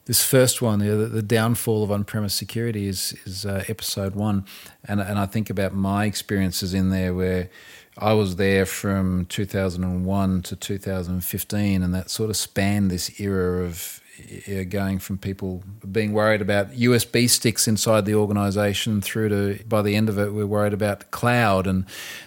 this 0.05 0.23
first 0.23 0.61
one, 0.61 0.79
the, 0.79 0.95
the 1.07 1.21
downfall 1.21 1.83
of 1.83 1.91
on-premise 1.91 2.33
security 2.33 2.87
is 2.87 3.13
is 3.25 3.45
uh, 3.45 3.63
episode 3.67 4.15
one, 4.15 4.45
and 4.85 5.01
and 5.01 5.19
I 5.19 5.25
think 5.25 5.49
about 5.49 5.73
my 5.73 6.05
experiences 6.05 6.73
in 6.73 6.89
there 6.89 7.13
where 7.13 7.49
I 7.97 8.13
was 8.13 8.35
there 8.35 8.65
from 8.65 9.25
2001 9.25 10.41
to 10.43 10.55
2015, 10.55 11.83
and 11.83 11.93
that 11.95 12.09
sort 12.09 12.29
of 12.29 12.37
spanned 12.37 12.91
this 12.91 13.19
era 13.19 13.65
of 13.65 14.01
going 14.69 14.99
from 14.99 15.17
people 15.17 15.63
being 15.91 16.13
worried 16.13 16.41
about 16.41 16.71
USB 16.71 17.30
sticks 17.30 17.67
inside 17.67 18.06
the 18.06 18.15
organization 18.15 19.01
through 19.01 19.30
to, 19.30 19.63
by 19.65 19.82
the 19.82 19.95
end 19.95 20.10
of 20.10 20.17
it, 20.17 20.34
we're 20.34 20.47
worried 20.47 20.73
about 20.73 21.10
cloud 21.12 21.67
and 21.67 21.86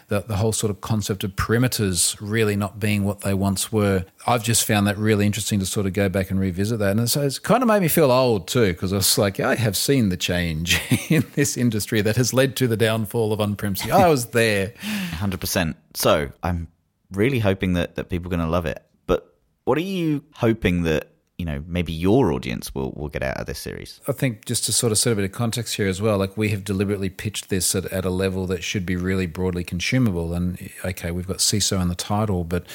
the, 0.09 0.20
the 0.20 0.37
whole 0.37 0.53
sort 0.53 0.70
of 0.70 0.81
concept 0.81 1.24
of 1.24 1.33
perimeters 1.37 2.16
really 2.20 2.57
not 2.57 2.79
being 2.79 3.05
what 3.05 3.20
they 3.20 3.35
once 3.35 3.72
were. 3.72 4.05
I've 4.26 4.42
just 4.42 4.66
found 4.66 4.87
that 4.87 4.98
really 4.98 5.26
interesting 5.26 5.59
to 5.61 5.66
sort 5.66 5.87
of 5.87 5.92
go 5.92 6.09
back 6.09 6.31
and 6.31 6.38
revisit 6.38 6.79
that. 6.79 6.96
And 6.96 7.11
so 7.11 7.22
it's 7.22 7.38
kind 7.38 7.62
of 7.62 7.66
made 7.66 7.83
me 7.83 7.88
feel 7.88 8.11
old 8.11 8.48
too, 8.48 8.72
because 8.72 8.92
I 8.92 8.96
was 8.96 9.18
like, 9.18 9.40
I 9.40 9.57
have 9.57 9.76
seen 9.76 10.09
the 10.09 10.16
change 10.16 10.81
in 11.11 11.24
this 11.35 11.57
industry 11.57 12.00
that 12.03 12.16
has 12.16 12.33
led 12.33 12.57
to 12.57 12.66
the 12.66 12.76
downfall 12.76 13.33
of 13.33 13.40
on 13.40 13.57
premise. 13.57 13.88
I 13.90 14.09
was 14.09 14.26
there. 14.26 14.74
100%. 15.12 15.74
So 15.94 16.31
I'm 16.42 16.68
really 17.12 17.40
hoping 17.40 17.74
that, 17.74 17.96
that 17.96 18.09
people 18.09 18.29
are 18.29 18.37
going 18.37 18.46
to 18.46 18.50
love 18.50 18.66
it. 18.66 18.83
But 19.07 19.35
what 19.64 19.76
are 19.79 19.83
you 19.83 20.24
hoping 20.35 20.83
that 20.85 21.10
you 21.40 21.46
know 21.46 21.64
maybe 21.66 21.92
your 21.92 22.33
audience 22.33 22.74
will 22.74 22.92
will 22.92 23.09
get 23.09 23.22
out 23.22 23.38
of 23.38 23.46
this 23.46 23.59
series. 23.59 24.00
I 24.07 24.12
think 24.12 24.44
just 24.44 24.64
to 24.66 24.72
sort 24.72 24.92
of 24.92 24.98
set 24.98 25.12
a 25.14 25.16
bit 25.16 25.24
of 25.24 25.33
context 25.33 25.76
here 25.76 25.88
as 25.88 26.00
well 26.03 26.18
like 26.18 26.37
we 26.37 26.50
have 26.50 26.64
deliberately 26.64 27.09
pitched 27.09 27.48
this 27.48 27.74
at, 27.74 27.87
at 27.87 28.05
a 28.05 28.11
level 28.11 28.46
that 28.48 28.62
should 28.62 28.85
be 28.85 28.96
really 28.96 29.26
broadly 29.26 29.64
consumable. 29.64 30.35
And 30.35 30.70
okay 30.85 31.11
we've 31.11 31.26
got 31.26 31.38
ciso 31.38 31.81
in 31.81 31.88
the 31.88 31.94
title 31.94 32.44
but 32.44 32.66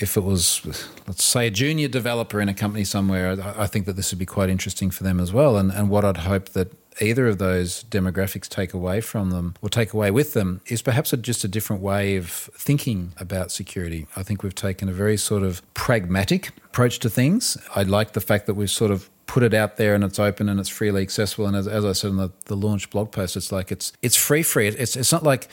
if 0.00 0.16
it 0.16 0.24
was 0.24 0.64
let's 1.06 1.22
say 1.22 1.46
a 1.46 1.50
junior 1.50 1.88
developer 1.88 2.40
in 2.40 2.48
a 2.48 2.54
company 2.54 2.84
somewhere 2.84 3.36
i, 3.40 3.64
I 3.64 3.66
think 3.66 3.84
that 3.86 3.96
this 3.96 4.10
would 4.10 4.18
be 4.18 4.26
quite 4.26 4.48
interesting 4.48 4.90
for 4.90 5.04
them 5.04 5.20
as 5.20 5.32
well. 5.32 5.58
And 5.58 5.70
and 5.70 5.90
what 5.90 6.04
i'd 6.04 6.18
hope 6.18 6.48
that 6.50 6.68
either 7.00 7.26
of 7.26 7.38
those 7.38 7.84
demographics 7.84 8.48
take 8.48 8.74
away 8.74 9.00
from 9.00 9.30
them 9.30 9.54
or 9.62 9.68
take 9.68 9.92
away 9.92 10.10
with 10.10 10.32
them 10.32 10.60
is 10.66 10.82
perhaps 10.82 11.12
a, 11.12 11.16
just 11.16 11.44
a 11.44 11.48
different 11.48 11.82
way 11.82 12.16
of 12.16 12.28
thinking 12.28 13.12
about 13.18 13.50
security. 13.50 14.06
I 14.16 14.22
think 14.22 14.42
we've 14.42 14.54
taken 14.54 14.88
a 14.88 14.92
very 14.92 15.16
sort 15.16 15.42
of 15.42 15.62
pragmatic 15.74 16.48
approach 16.64 16.98
to 17.00 17.10
things. 17.10 17.56
I 17.74 17.82
like 17.82 18.12
the 18.12 18.20
fact 18.20 18.46
that 18.46 18.54
we've 18.54 18.70
sort 18.70 18.90
of 18.90 19.10
put 19.26 19.42
it 19.42 19.54
out 19.54 19.76
there 19.76 19.94
and 19.94 20.04
it's 20.04 20.18
open 20.18 20.48
and 20.48 20.60
it's 20.60 20.68
freely 20.68 21.02
accessible. 21.02 21.46
And 21.46 21.56
as, 21.56 21.66
as 21.66 21.84
I 21.84 21.92
said 21.92 22.10
in 22.10 22.16
the, 22.16 22.30
the 22.44 22.56
launch 22.56 22.90
blog 22.90 23.10
post, 23.10 23.36
it's 23.36 23.50
like 23.50 23.72
it's 23.72 23.92
it's 24.02 24.16
free 24.16 24.42
free. 24.42 24.68
It's 24.68 24.96
it's 24.96 25.12
not 25.12 25.22
like 25.22 25.48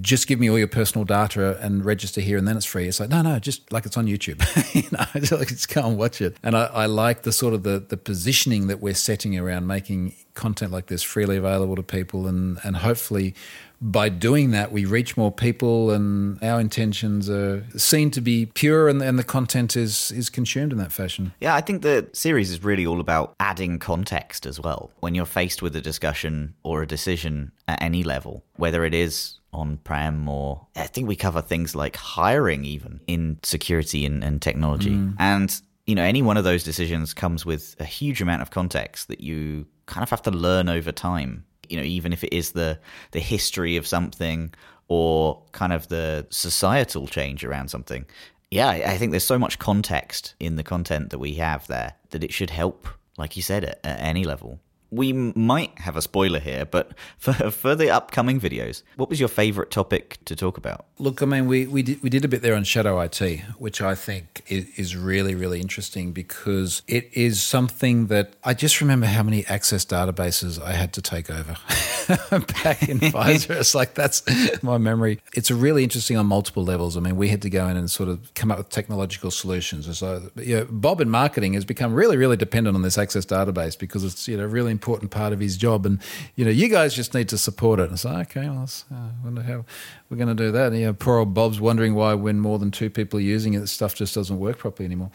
just 0.00 0.26
give 0.26 0.38
me 0.38 0.50
all 0.50 0.58
your 0.58 0.68
personal 0.68 1.04
data 1.04 1.58
and 1.60 1.84
register 1.84 2.20
here 2.20 2.36
and 2.36 2.46
then 2.46 2.56
it's 2.56 2.66
free. 2.66 2.86
It's 2.86 3.00
like, 3.00 3.08
no, 3.08 3.22
no, 3.22 3.38
just 3.38 3.72
like 3.72 3.86
it's 3.86 3.96
on 3.96 4.06
YouTube. 4.06 4.42
you 4.74 4.88
know, 4.92 5.06
just, 5.46 5.72
go 5.72 5.86
and 5.86 5.96
watch 5.96 6.20
it. 6.20 6.36
And 6.42 6.56
I, 6.56 6.64
I, 6.64 6.86
like 6.86 7.22
the 7.22 7.32
sort 7.32 7.54
of 7.54 7.62
the, 7.62 7.78
the 7.78 7.96
positioning 7.96 8.66
that 8.66 8.80
we're 8.80 8.94
setting 8.94 9.38
around 9.38 9.66
making 9.66 10.14
content 10.34 10.70
like 10.70 10.86
this 10.86 11.02
freely 11.02 11.36
available 11.36 11.76
to 11.76 11.82
people 11.82 12.26
and, 12.26 12.58
and 12.62 12.76
hopefully 12.76 13.34
by 13.80 14.08
doing 14.08 14.52
that, 14.52 14.72
we 14.72 14.84
reach 14.84 15.16
more 15.16 15.30
people, 15.30 15.90
and 15.90 16.42
our 16.42 16.60
intentions 16.60 17.28
are 17.28 17.64
seen 17.76 18.10
to 18.12 18.20
be 18.20 18.46
pure, 18.46 18.88
and, 18.88 19.02
and, 19.02 19.18
the 19.18 19.24
content 19.24 19.76
is 19.76 20.10
is 20.12 20.30
consumed 20.30 20.72
in 20.72 20.78
that 20.78 20.92
fashion. 20.92 21.32
Yeah, 21.40 21.54
I 21.54 21.60
think 21.60 21.82
the 21.82 22.08
series 22.12 22.50
is 22.50 22.64
really 22.64 22.86
all 22.86 23.00
about 23.00 23.34
adding 23.38 23.78
context 23.78 24.46
as 24.46 24.58
well. 24.58 24.90
When 25.00 25.14
you're 25.14 25.26
faced 25.26 25.62
with 25.62 25.76
a 25.76 25.80
discussion 25.80 26.54
or 26.62 26.82
a 26.82 26.86
decision 26.86 27.52
at 27.68 27.82
any 27.82 28.02
level, 28.02 28.44
whether 28.56 28.84
it 28.84 28.94
is 28.94 29.38
on 29.56 29.78
prem 29.78 30.28
or 30.28 30.66
I 30.76 30.86
think 30.86 31.08
we 31.08 31.16
cover 31.16 31.40
things 31.40 31.74
like 31.74 31.96
hiring 31.96 32.64
even 32.64 33.00
in 33.06 33.38
security 33.42 34.04
and, 34.04 34.22
and 34.22 34.40
technology. 34.40 34.90
Mm. 34.90 35.16
And 35.18 35.60
you 35.86 35.94
know, 35.94 36.02
any 36.02 36.22
one 36.22 36.36
of 36.36 36.44
those 36.44 36.64
decisions 36.64 37.14
comes 37.14 37.46
with 37.46 37.76
a 37.78 37.84
huge 37.84 38.20
amount 38.20 38.42
of 38.42 38.50
context 38.50 39.08
that 39.08 39.20
you 39.20 39.66
kind 39.86 40.02
of 40.02 40.10
have 40.10 40.22
to 40.22 40.30
learn 40.30 40.68
over 40.68 40.92
time. 40.92 41.44
You 41.68 41.78
know, 41.78 41.84
even 41.84 42.12
if 42.12 42.22
it 42.22 42.32
is 42.32 42.52
the 42.52 42.78
the 43.12 43.20
history 43.20 43.76
of 43.76 43.86
something 43.86 44.52
or 44.88 45.42
kind 45.52 45.72
of 45.72 45.88
the 45.88 46.26
societal 46.30 47.06
change 47.06 47.44
around 47.44 47.68
something. 47.68 48.04
Yeah, 48.50 48.68
I 48.68 48.96
think 48.96 49.10
there's 49.10 49.24
so 49.24 49.38
much 49.38 49.58
context 49.58 50.34
in 50.38 50.54
the 50.54 50.62
content 50.62 51.10
that 51.10 51.18
we 51.18 51.34
have 51.34 51.66
there 51.66 51.94
that 52.10 52.22
it 52.22 52.32
should 52.32 52.50
help, 52.50 52.86
like 53.18 53.34
you 53.34 53.42
said, 53.42 53.64
at, 53.64 53.80
at 53.82 54.00
any 54.00 54.22
level 54.22 54.60
we 54.90 55.12
might 55.12 55.78
have 55.80 55.96
a 55.96 56.02
spoiler 56.02 56.38
here, 56.38 56.64
but 56.64 56.92
for, 57.18 57.32
for 57.50 57.74
the 57.74 57.90
upcoming 57.90 58.40
videos, 58.40 58.82
what 58.96 59.08
was 59.08 59.20
your 59.20 59.28
favorite 59.28 59.70
topic 59.70 60.18
to 60.24 60.36
talk 60.36 60.56
about? 60.56 60.86
Look, 60.98 61.22
I 61.22 61.26
mean, 61.26 61.46
we, 61.46 61.66
we, 61.66 61.82
did, 61.82 62.02
we 62.02 62.10
did 62.10 62.24
a 62.24 62.28
bit 62.28 62.42
there 62.42 62.54
on 62.54 62.64
Shadow 62.64 63.00
IT, 63.00 63.20
which 63.58 63.80
I 63.80 63.94
think 63.94 64.42
is, 64.48 64.66
is 64.76 64.96
really, 64.96 65.34
really 65.34 65.60
interesting 65.60 66.12
because 66.12 66.82
it 66.88 67.10
is 67.12 67.42
something 67.42 68.06
that 68.06 68.34
I 68.44 68.54
just 68.54 68.80
remember 68.80 69.06
how 69.06 69.22
many 69.22 69.44
access 69.46 69.84
databases 69.84 70.62
I 70.62 70.72
had 70.72 70.92
to 70.94 71.02
take 71.02 71.28
over 71.30 71.52
back 72.08 72.88
in 72.88 72.98
Pfizer. 73.00 73.56
It's 73.56 73.74
like 73.74 73.94
that's 73.94 74.22
my 74.62 74.78
memory. 74.78 75.20
It's 75.34 75.50
really 75.50 75.82
interesting 75.82 76.16
on 76.16 76.26
multiple 76.26 76.64
levels. 76.64 76.96
I 76.96 77.00
mean, 77.00 77.16
we 77.16 77.28
had 77.28 77.42
to 77.42 77.50
go 77.50 77.66
in 77.68 77.76
and 77.76 77.90
sort 77.90 78.08
of 78.08 78.32
come 78.34 78.50
up 78.50 78.58
with 78.58 78.70
technological 78.70 79.30
solutions. 79.30 79.98
So, 79.98 80.30
you 80.36 80.56
know, 80.56 80.66
Bob 80.70 81.00
in 81.00 81.10
marketing 81.10 81.54
has 81.54 81.64
become 81.64 81.92
really, 81.92 82.16
really 82.16 82.36
dependent 82.36 82.76
on 82.76 82.82
this 82.82 82.96
access 82.96 83.26
database 83.26 83.78
because 83.78 84.04
it's, 84.04 84.28
you 84.28 84.36
know, 84.36 84.46
really 84.46 84.70
important 84.76 85.10
part 85.10 85.32
of 85.32 85.40
his 85.40 85.56
job. 85.56 85.86
And, 85.86 85.98
you 86.34 86.44
know, 86.44 86.50
you 86.50 86.68
guys 86.68 86.94
just 86.94 87.14
need 87.14 87.28
to 87.30 87.38
support 87.38 87.80
it. 87.80 87.84
And 87.84 87.92
it's 87.92 88.04
like, 88.04 88.36
okay, 88.36 88.48
well, 88.48 88.68
I 88.90 88.94
uh, 88.94 89.08
wonder 89.24 89.42
how 89.42 89.64
we're 90.08 90.16
going 90.16 90.28
to 90.28 90.34
do 90.34 90.52
that. 90.52 90.68
And, 90.68 90.78
you 90.78 90.86
know, 90.86 90.92
poor 90.92 91.18
old 91.18 91.32
Bob's 91.34 91.60
wondering 91.60 91.94
why 91.94 92.14
when 92.14 92.38
more 92.40 92.58
than 92.58 92.70
two 92.70 92.90
people 92.90 93.18
are 93.18 93.22
using 93.22 93.54
it, 93.54 93.60
the 93.60 93.66
stuff 93.66 93.94
just 93.94 94.14
doesn't 94.14 94.38
work 94.38 94.58
properly 94.58 94.84
anymore. 94.84 95.10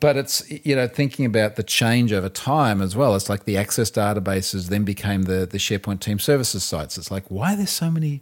But 0.00 0.16
it's, 0.16 0.50
you 0.50 0.76
know, 0.76 0.88
thinking 0.88 1.24
about 1.24 1.56
the 1.56 1.62
change 1.62 2.12
over 2.12 2.28
time 2.28 2.82
as 2.82 2.96
well. 2.96 3.14
It's 3.14 3.28
like 3.28 3.44
the 3.44 3.56
access 3.56 3.90
databases 3.90 4.68
then 4.68 4.84
became 4.84 5.22
the, 5.22 5.46
the 5.46 5.58
SharePoint 5.58 6.00
team 6.00 6.18
services 6.18 6.64
sites. 6.64 6.98
It's 6.98 7.10
like, 7.10 7.30
why 7.30 7.54
are 7.54 7.56
there 7.56 7.66
so 7.66 7.90
many 7.90 8.20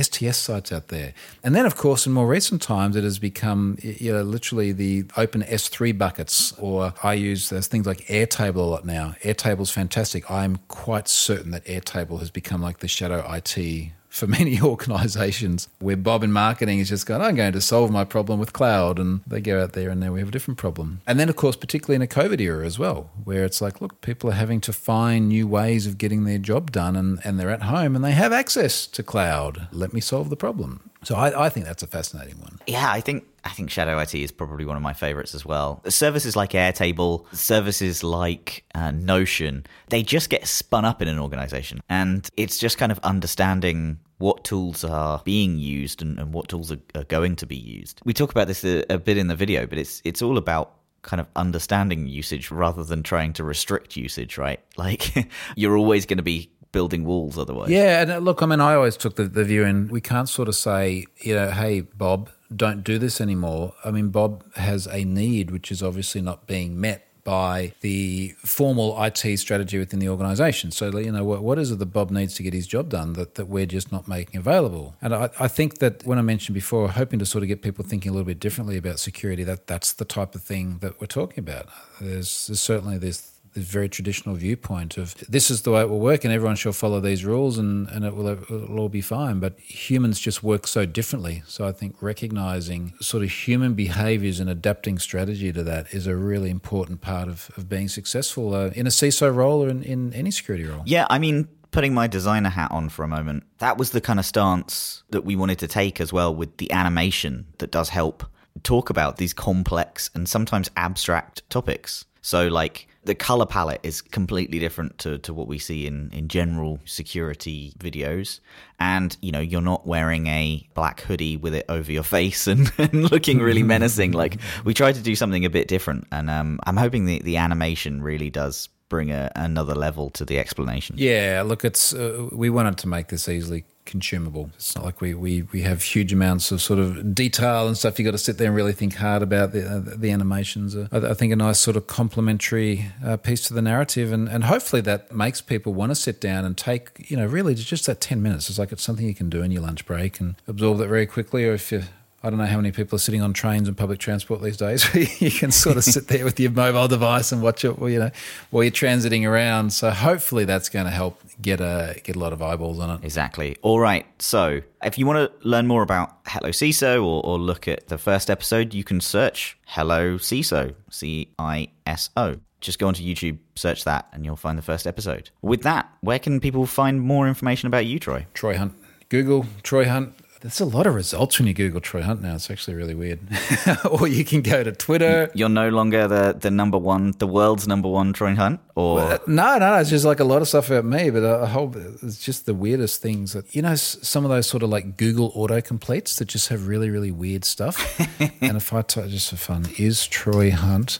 STS 0.00 0.36
sites 0.36 0.72
out 0.72 0.88
there? 0.88 1.14
And 1.42 1.54
then, 1.54 1.66
of 1.66 1.76
course, 1.76 2.06
in 2.06 2.12
more 2.12 2.26
recent 2.26 2.62
times, 2.62 2.96
it 2.96 3.04
has 3.04 3.18
become, 3.18 3.78
you 3.82 4.12
know, 4.12 4.22
literally 4.22 4.72
the 4.72 5.04
open 5.16 5.42
S3 5.42 5.96
buckets, 5.96 6.52
or 6.58 6.94
I 7.02 7.14
use 7.14 7.48
there's 7.50 7.66
things 7.66 7.86
like 7.86 8.06
Airtable 8.06 8.56
a 8.56 8.60
lot 8.60 8.84
now. 8.84 9.14
Airtable's 9.22 9.70
fantastic. 9.70 10.30
I'm 10.30 10.56
quite 10.68 11.08
certain 11.08 11.50
that 11.52 11.64
Airtable 11.64 12.18
has 12.18 12.30
become 12.30 12.60
like 12.60 12.78
the 12.78 12.88
shadow 12.88 13.24
IT 13.32 13.92
for 14.14 14.28
many 14.28 14.60
organizations 14.62 15.68
where 15.80 15.96
Bob 15.96 16.22
in 16.22 16.32
marketing 16.32 16.78
is 16.78 16.88
just 16.88 17.06
going, 17.06 17.20
I'm 17.20 17.34
going 17.34 17.52
to 17.52 17.60
solve 17.60 17.90
my 17.90 18.04
problem 18.04 18.38
with 18.38 18.52
cloud. 18.52 18.98
And 18.98 19.20
they 19.26 19.40
go 19.40 19.62
out 19.62 19.72
there 19.72 19.90
and 19.90 20.00
now 20.00 20.12
we 20.12 20.20
have 20.20 20.28
a 20.28 20.32
different 20.32 20.58
problem. 20.58 21.00
And 21.06 21.18
then, 21.18 21.28
of 21.28 21.36
course, 21.36 21.56
particularly 21.56 21.96
in 21.96 22.02
a 22.02 22.06
COVID 22.06 22.40
era 22.40 22.64
as 22.64 22.78
well, 22.78 23.10
where 23.24 23.44
it's 23.44 23.60
like, 23.60 23.80
look, 23.80 24.00
people 24.00 24.30
are 24.30 24.34
having 24.34 24.60
to 24.62 24.72
find 24.72 25.28
new 25.28 25.48
ways 25.48 25.86
of 25.86 25.98
getting 25.98 26.24
their 26.24 26.38
job 26.38 26.70
done 26.70 26.94
and, 26.96 27.20
and 27.24 27.38
they're 27.38 27.50
at 27.50 27.62
home 27.62 27.96
and 27.96 28.04
they 28.04 28.12
have 28.12 28.32
access 28.32 28.86
to 28.86 29.02
cloud. 29.02 29.66
Let 29.72 29.92
me 29.92 30.00
solve 30.00 30.30
the 30.30 30.36
problem. 30.36 30.90
So 31.04 31.16
I, 31.16 31.46
I 31.46 31.48
think 31.48 31.66
that's 31.66 31.82
a 31.82 31.86
fascinating 31.86 32.40
one. 32.40 32.58
Yeah, 32.66 32.90
I 32.90 33.00
think 33.00 33.24
I 33.44 33.50
think 33.50 33.70
Shadow 33.70 33.98
IT 33.98 34.14
is 34.14 34.32
probably 34.32 34.64
one 34.64 34.76
of 34.76 34.82
my 34.82 34.94
favorites 34.94 35.34
as 35.34 35.44
well. 35.44 35.82
Services 35.88 36.34
like 36.34 36.50
Airtable, 36.50 37.26
services 37.34 38.02
like 38.02 38.64
uh, 38.74 38.90
Notion, 38.90 39.66
they 39.90 40.02
just 40.02 40.30
get 40.30 40.46
spun 40.46 40.84
up 40.84 41.02
in 41.02 41.08
an 41.08 41.18
organization, 41.18 41.80
and 41.88 42.28
it's 42.36 42.58
just 42.58 42.78
kind 42.78 42.90
of 42.90 42.98
understanding 43.00 43.98
what 44.18 44.44
tools 44.44 44.84
are 44.84 45.20
being 45.24 45.58
used 45.58 46.00
and, 46.00 46.18
and 46.18 46.32
what 46.32 46.48
tools 46.48 46.72
are, 46.72 46.78
are, 46.94 47.04
going 47.04 47.36
to 47.36 47.46
be 47.46 47.56
used. 47.56 48.00
We 48.04 48.14
talk 48.14 48.30
about 48.30 48.46
this 48.46 48.64
a, 48.64 48.84
a 48.88 48.98
bit 48.98 49.18
in 49.18 49.26
the 49.26 49.36
video, 49.36 49.66
but 49.66 49.78
it's 49.78 50.00
it's 50.04 50.22
all 50.22 50.38
about 50.38 50.76
kind 51.02 51.20
of 51.20 51.26
understanding 51.36 52.06
usage 52.06 52.50
rather 52.50 52.82
than 52.82 53.02
trying 53.02 53.34
to 53.34 53.44
restrict 53.44 53.96
usage, 53.96 54.38
right? 54.38 54.60
Like 54.76 55.28
you're 55.56 55.76
always 55.76 56.04
going 56.04 56.18
to 56.18 56.24
be 56.24 56.50
building 56.74 57.04
walls 57.04 57.38
otherwise. 57.38 57.70
Yeah, 57.70 58.02
and 58.02 58.10
uh, 58.10 58.18
look, 58.18 58.42
I 58.42 58.46
mean, 58.46 58.60
I 58.60 58.74
always 58.74 58.96
took 58.96 59.14
the, 59.14 59.24
the 59.24 59.44
view, 59.44 59.64
and 59.64 59.90
we 59.90 60.00
can't 60.00 60.28
sort 60.28 60.48
of 60.48 60.56
say, 60.56 61.06
you 61.18 61.34
know, 61.34 61.50
hey, 61.52 61.82
Bob, 61.82 62.30
don't 62.54 62.82
do 62.82 62.98
this 62.98 63.20
anymore. 63.20 63.74
I 63.84 63.92
mean, 63.92 64.08
Bob 64.08 64.44
has 64.56 64.86
a 64.88 65.04
need 65.04 65.52
which 65.52 65.70
is 65.70 65.82
obviously 65.82 66.20
not 66.20 66.46
being 66.48 66.78
met 66.78 67.06
by 67.22 67.72
the 67.80 68.34
formal 68.38 69.02
IT 69.02 69.38
strategy 69.38 69.78
within 69.78 69.98
the 69.98 70.08
organization. 70.08 70.70
So, 70.72 70.98
you 70.98 71.10
know, 71.10 71.24
what, 71.24 71.42
what 71.42 71.58
is 71.58 71.70
it 71.70 71.78
that 71.78 71.86
Bob 71.86 72.10
needs 72.10 72.34
to 72.34 72.42
get 72.42 72.52
his 72.52 72.66
job 72.66 72.90
done 72.90 73.14
that, 73.14 73.36
that 73.36 73.46
we're 73.46 73.66
just 73.66 73.90
not 73.90 74.06
making 74.06 74.38
available? 74.38 74.94
And 75.00 75.14
I, 75.14 75.30
I 75.40 75.48
think 75.48 75.78
that 75.78 76.04
when 76.04 76.18
I 76.18 76.22
mentioned 76.22 76.54
before, 76.54 76.88
hoping 76.90 77.18
to 77.20 77.24
sort 77.24 77.42
of 77.42 77.48
get 77.48 77.62
people 77.62 77.84
thinking 77.84 78.10
a 78.10 78.12
little 78.12 78.26
bit 78.26 78.40
differently 78.40 78.76
about 78.76 78.98
security, 78.98 79.42
that 79.44 79.68
that's 79.68 79.92
the 79.92 80.04
type 80.04 80.34
of 80.34 80.42
thing 80.42 80.78
that 80.78 81.00
we're 81.00 81.06
talking 81.06 81.38
about. 81.38 81.68
There's, 82.00 82.48
there's 82.48 82.60
certainly 82.60 82.98
this 82.98 83.30
this 83.30 83.33
very 83.60 83.88
traditional 83.88 84.34
viewpoint 84.34 84.96
of 84.96 85.14
this 85.28 85.50
is 85.50 85.62
the 85.62 85.70
way 85.70 85.82
it 85.82 85.88
will 85.88 86.00
work 86.00 86.24
and 86.24 86.32
everyone 86.32 86.56
shall 86.56 86.72
follow 86.72 87.00
these 87.00 87.24
rules 87.24 87.58
and, 87.58 87.88
and 87.88 88.04
it 88.04 88.14
will 88.14 88.28
it'll 88.28 88.78
all 88.78 88.88
be 88.88 89.00
fine. 89.00 89.40
But 89.40 89.58
humans 89.60 90.20
just 90.20 90.42
work 90.42 90.66
so 90.66 90.86
differently. 90.86 91.42
So 91.46 91.66
I 91.66 91.72
think 91.72 91.96
recognizing 92.00 92.94
sort 93.00 93.22
of 93.22 93.30
human 93.30 93.74
behaviors 93.74 94.40
and 94.40 94.50
adapting 94.50 94.98
strategy 94.98 95.52
to 95.52 95.62
that 95.62 95.92
is 95.94 96.06
a 96.06 96.16
really 96.16 96.50
important 96.50 97.00
part 97.00 97.28
of, 97.28 97.50
of 97.56 97.68
being 97.68 97.88
successful 97.88 98.54
uh, 98.54 98.70
in 98.74 98.86
a 98.86 98.90
CISO 98.90 99.34
role 99.34 99.64
or 99.64 99.68
in, 99.68 99.82
in 99.82 100.12
any 100.12 100.30
security 100.30 100.64
role. 100.64 100.82
Yeah, 100.84 101.06
I 101.10 101.18
mean, 101.18 101.48
putting 101.70 101.92
my 101.92 102.06
designer 102.06 102.50
hat 102.50 102.70
on 102.70 102.88
for 102.88 103.04
a 103.04 103.08
moment, 103.08 103.44
that 103.58 103.76
was 103.76 103.90
the 103.90 104.00
kind 104.00 104.18
of 104.18 104.24
stance 104.24 105.02
that 105.10 105.24
we 105.24 105.36
wanted 105.36 105.58
to 105.58 105.68
take 105.68 106.00
as 106.00 106.12
well 106.12 106.34
with 106.34 106.56
the 106.58 106.70
animation 106.70 107.46
that 107.58 107.70
does 107.70 107.88
help 107.88 108.24
talk 108.62 108.90
about 108.90 109.16
these 109.16 109.32
complex 109.32 110.10
and 110.14 110.28
sometimes 110.28 110.70
abstract 110.76 111.48
topics. 111.50 112.04
So, 112.22 112.46
like, 112.46 112.86
the 113.04 113.14
color 113.14 113.46
palette 113.46 113.80
is 113.82 114.00
completely 114.00 114.58
different 114.58 114.98
to, 114.98 115.18
to 115.18 115.34
what 115.34 115.46
we 115.46 115.58
see 115.58 115.86
in, 115.86 116.10
in 116.12 116.28
general 116.28 116.78
security 116.84 117.74
videos. 117.78 118.40
And, 118.80 119.16
you 119.20 119.32
know, 119.32 119.40
you're 119.40 119.60
not 119.60 119.86
wearing 119.86 120.26
a 120.26 120.66
black 120.74 121.00
hoodie 121.00 121.36
with 121.36 121.54
it 121.54 121.66
over 121.68 121.92
your 121.92 122.02
face 122.18 122.46
and, 122.46 122.72
and 122.78 123.10
looking 123.10 123.38
really 123.38 123.62
menacing. 123.74 124.12
Like, 124.12 124.38
we 124.64 124.74
tried 124.74 124.94
to 124.96 125.02
do 125.02 125.14
something 125.14 125.44
a 125.44 125.50
bit 125.50 125.68
different. 125.68 126.06
And 126.12 126.30
um, 126.30 126.58
I'm 126.64 126.76
hoping 126.76 127.06
the, 127.06 127.20
the 127.22 127.36
animation 127.36 128.02
really 128.02 128.30
does 128.30 128.68
bring 128.88 129.10
a, 129.10 129.30
another 129.34 129.74
level 129.74 130.10
to 130.10 130.24
the 130.24 130.38
explanation. 130.38 130.96
Yeah, 130.98 131.42
look, 131.44 131.64
it's 131.64 131.94
uh, 131.94 132.28
we 132.32 132.50
wanted 132.50 132.78
to 132.78 132.88
make 132.88 133.08
this 133.08 133.28
easily 133.28 133.64
consumable. 133.84 134.50
It's 134.54 134.74
not 134.74 134.84
like 134.84 135.00
we, 135.00 135.14
we, 135.14 135.42
we 135.42 135.62
have 135.62 135.82
huge 135.82 136.12
amounts 136.12 136.50
of 136.50 136.60
sort 136.62 136.78
of 136.78 137.14
detail 137.14 137.66
and 137.66 137.76
stuff. 137.76 137.98
You've 137.98 138.06
got 138.06 138.12
to 138.12 138.18
sit 138.18 138.38
there 138.38 138.48
and 138.48 138.56
really 138.56 138.72
think 138.72 138.94
hard 138.94 139.22
about 139.22 139.52
the 139.52 139.66
uh, 139.66 139.82
the 139.96 140.10
animations. 140.10 140.74
Uh, 140.76 140.88
I, 140.92 141.14
think 141.14 141.32
a 141.32 141.36
nice 141.36 141.58
sort 141.58 141.76
of 141.76 141.86
complementary 141.86 142.86
uh, 143.04 143.16
piece 143.16 143.42
to 143.48 143.54
the 143.54 143.62
narrative, 143.62 144.12
and, 144.12 144.28
and 144.28 144.44
hopefully 144.44 144.82
that 144.82 145.12
makes 145.12 145.40
people 145.40 145.74
want 145.74 145.90
to 145.90 145.96
sit 145.96 146.20
down 146.20 146.44
and 146.44 146.56
take 146.56 147.10
you 147.10 147.16
know 147.16 147.26
really 147.26 147.54
just 147.54 147.86
that 147.86 148.00
ten 148.00 148.22
minutes. 148.22 148.48
It's 148.48 148.58
like 148.58 148.72
it's 148.72 148.82
something 148.82 149.06
you 149.06 149.14
can 149.14 149.30
do 149.30 149.42
in 149.42 149.50
your 149.50 149.62
lunch 149.62 149.86
break 149.86 150.20
and 150.20 150.36
absorb 150.46 150.78
that 150.78 150.88
very 150.88 151.06
quickly, 151.06 151.46
or 151.46 151.54
if 151.54 151.72
you 151.72 151.82
I 152.24 152.30
don't 152.30 152.38
know 152.38 152.46
how 152.46 152.56
many 152.56 152.72
people 152.72 152.96
are 152.96 153.00
sitting 153.00 153.20
on 153.20 153.34
trains 153.34 153.68
and 153.68 153.76
public 153.76 153.98
transport 153.98 154.40
these 154.40 154.56
days. 154.56 154.82
you 155.20 155.30
can 155.30 155.50
sort 155.50 155.76
of 155.76 155.84
sit 155.84 156.08
there 156.08 156.24
with 156.24 156.40
your 156.40 156.50
mobile 156.50 156.88
device 156.88 157.32
and 157.32 157.42
watch 157.42 157.66
it, 157.66 157.78
you 157.78 157.98
know, 157.98 158.10
while 158.48 158.64
you're 158.64 158.72
transiting 158.72 159.28
around. 159.28 159.74
So 159.74 159.90
hopefully 159.90 160.46
that's 160.46 160.70
going 160.70 160.86
to 160.86 160.90
help 160.90 161.20
get 161.42 161.60
a 161.60 162.00
get 162.02 162.16
a 162.16 162.18
lot 162.18 162.32
of 162.32 162.40
eyeballs 162.40 162.80
on 162.80 162.88
it. 162.88 163.04
Exactly. 163.04 163.58
All 163.60 163.78
right. 163.78 164.06
So 164.22 164.62
if 164.82 164.96
you 164.96 165.04
want 165.04 165.18
to 165.18 165.46
learn 165.46 165.66
more 165.66 165.82
about 165.82 166.16
Hello 166.26 166.48
CISO 166.48 167.04
or, 167.04 167.22
or 167.26 167.38
look 167.38 167.68
at 167.68 167.88
the 167.88 167.98
first 167.98 168.30
episode, 168.30 168.72
you 168.72 168.84
can 168.84 169.02
search 169.02 169.58
Hello 169.66 170.16
CISO, 170.16 170.74
C 170.88 171.28
I 171.38 171.68
S 171.86 172.08
O. 172.16 172.36
Just 172.62 172.78
go 172.78 172.88
onto 172.88 173.02
YouTube, 173.02 173.36
search 173.54 173.84
that, 173.84 174.08
and 174.14 174.24
you'll 174.24 174.36
find 174.36 174.56
the 174.56 174.62
first 174.62 174.86
episode. 174.86 175.28
With 175.42 175.60
that, 175.64 175.92
where 176.00 176.18
can 176.18 176.40
people 176.40 176.64
find 176.64 177.02
more 177.02 177.28
information 177.28 177.66
about 177.66 177.84
you, 177.84 177.98
Troy? 177.98 178.24
Troy 178.32 178.56
Hunt. 178.56 178.72
Google 179.10 179.44
Troy 179.62 179.84
Hunt 179.84 180.14
there's 180.44 180.60
a 180.60 180.66
lot 180.66 180.86
of 180.86 180.94
results 180.94 181.38
when 181.38 181.48
you 181.48 181.54
Google 181.54 181.80
Troy 181.80 182.02
Hunt 182.02 182.20
now. 182.20 182.34
It's 182.34 182.50
actually 182.50 182.74
really 182.74 182.94
weird. 182.94 183.18
or 183.90 184.06
you 184.06 184.26
can 184.26 184.42
go 184.42 184.62
to 184.62 184.72
Twitter. 184.72 185.30
You're 185.32 185.48
no 185.48 185.70
longer 185.70 186.06
the, 186.06 186.36
the 186.38 186.50
number 186.50 186.76
one, 186.76 187.12
the 187.12 187.26
world's 187.26 187.66
number 187.66 187.88
one 187.88 188.12
Troy 188.12 188.34
Hunt? 188.34 188.60
Or 188.74 188.96
well, 188.96 189.12
uh, 189.14 189.18
no, 189.26 189.56
no, 189.56 189.76
it's 189.76 189.88
just 189.88 190.04
like 190.04 190.20
a 190.20 190.24
lot 190.24 190.42
of 190.42 190.48
stuff 190.48 190.68
about 190.68 190.84
me, 190.84 191.08
but 191.08 191.22
uh, 191.22 191.38
a 191.38 191.46
whole, 191.46 191.72
it's 192.02 192.22
just 192.22 192.44
the 192.44 192.52
weirdest 192.52 193.00
things 193.00 193.32
that, 193.32 193.54
you 193.54 193.62
know, 193.62 193.74
some 193.74 194.26
of 194.26 194.30
those 194.30 194.46
sort 194.46 194.62
of 194.62 194.68
like 194.68 194.98
Google 194.98 195.32
auto 195.34 195.62
completes 195.62 196.16
that 196.16 196.26
just 196.26 196.50
have 196.50 196.68
really, 196.68 196.90
really 196.90 197.10
weird 197.10 197.46
stuff. 197.46 197.98
and 198.20 198.58
if 198.58 198.70
I 198.70 198.82
type 198.82 199.08
just 199.08 199.30
for 199.30 199.36
fun, 199.36 199.64
is 199.78 200.06
Troy 200.06 200.50
Hunt 200.50 200.98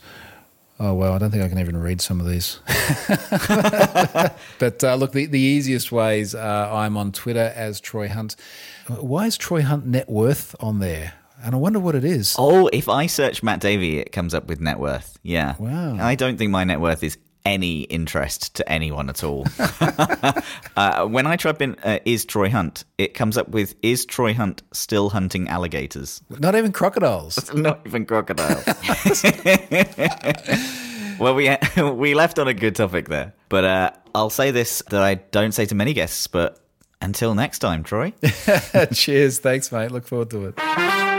Oh 0.81 0.93
well, 0.95 1.13
I 1.13 1.19
don't 1.19 1.31
think 1.31 1.45
I 1.45 1.49
can 1.49 1.59
even 1.61 1.77
read 1.77 2.01
some 2.01 2.21
of 2.21 2.27
these. 2.27 2.59
but 4.59 4.83
uh, 4.83 4.97
look, 4.97 5.13
the, 5.13 5.27
the 5.27 5.39
easiest 5.39 5.93
ways 5.93 6.35
uh, 6.35 6.71
I'm 6.73 6.97
on 6.97 7.13
Twitter 7.13 7.53
as 7.55 7.81
Troy 7.81 8.09
Hunt. 8.09 8.35
Why 8.89 9.27
is 9.27 9.37
Troy 9.37 9.63
Hunt 9.63 9.87
net 9.87 10.09
worth 10.09 10.57
on 10.59 10.81
there? 10.81 11.15
And 11.45 11.55
I 11.55 11.59
wonder 11.59 11.79
what 11.79 11.95
it 11.95 12.05
is. 12.05 12.35
Oh, 12.39 12.69
if 12.73 12.89
I 12.89 13.07
search 13.07 13.43
Matt 13.43 13.61
Davey, 13.61 13.99
it 13.99 14.13
comes 14.13 14.35
up 14.35 14.47
with 14.47 14.61
net 14.61 14.79
worth. 14.79 15.19
Yeah. 15.23 15.55
Wow. 15.59 15.97
I 16.01 16.15
don't 16.15 16.39
think 16.39 16.51
my 16.51 16.65
net 16.65 16.81
worth 16.81 17.05
is 17.05 17.19
any 17.45 17.83
interest 17.83 18.55
to 18.57 18.69
anyone 18.71 19.11
at 19.11 19.23
all. 19.23 19.47
uh, 20.77 21.07
when 21.07 21.27
I 21.27 21.37
type 21.37 21.61
in 21.61 21.77
uh, 21.85 21.99
"is 22.05 22.25
Troy 22.25 22.51
Hunt," 22.51 22.85
it 22.99 23.15
comes 23.15 23.37
up 23.37 23.49
with 23.49 23.75
"is 23.83 24.07
Troy 24.07 24.35
Hunt 24.35 24.63
still 24.73 25.11
hunting 25.11 25.49
alligators?" 25.49 26.23
Not 26.31 26.55
even 26.55 26.73
crocodiles. 26.73 27.53
Not 27.55 27.81
even 27.87 28.07
crocodiles. 28.07 28.65
well, 31.19 31.35
we 31.35 31.55
we 31.83 32.15
left 32.15 32.39
on 32.39 32.49
a 32.49 32.55
good 32.55 32.75
topic 32.75 33.09
there, 33.09 33.35
but 33.49 33.65
uh, 33.65 33.91
I'll 34.15 34.31
say 34.31 34.51
this 34.51 34.83
that 34.91 35.03
I 35.03 35.15
don't 35.15 35.53
say 35.53 35.67
to 35.67 35.75
many 35.75 35.93
guests, 35.93 36.27
but 36.27 36.61
until 37.03 37.35
next 37.35 37.59
time, 37.59 37.83
Troy. 37.83 38.13
Cheers. 38.93 39.41
Thanks, 39.41 39.71
mate. 39.71 39.91
Look 39.91 40.07
forward 40.07 40.31
to 40.31 40.47
it. 40.47 41.14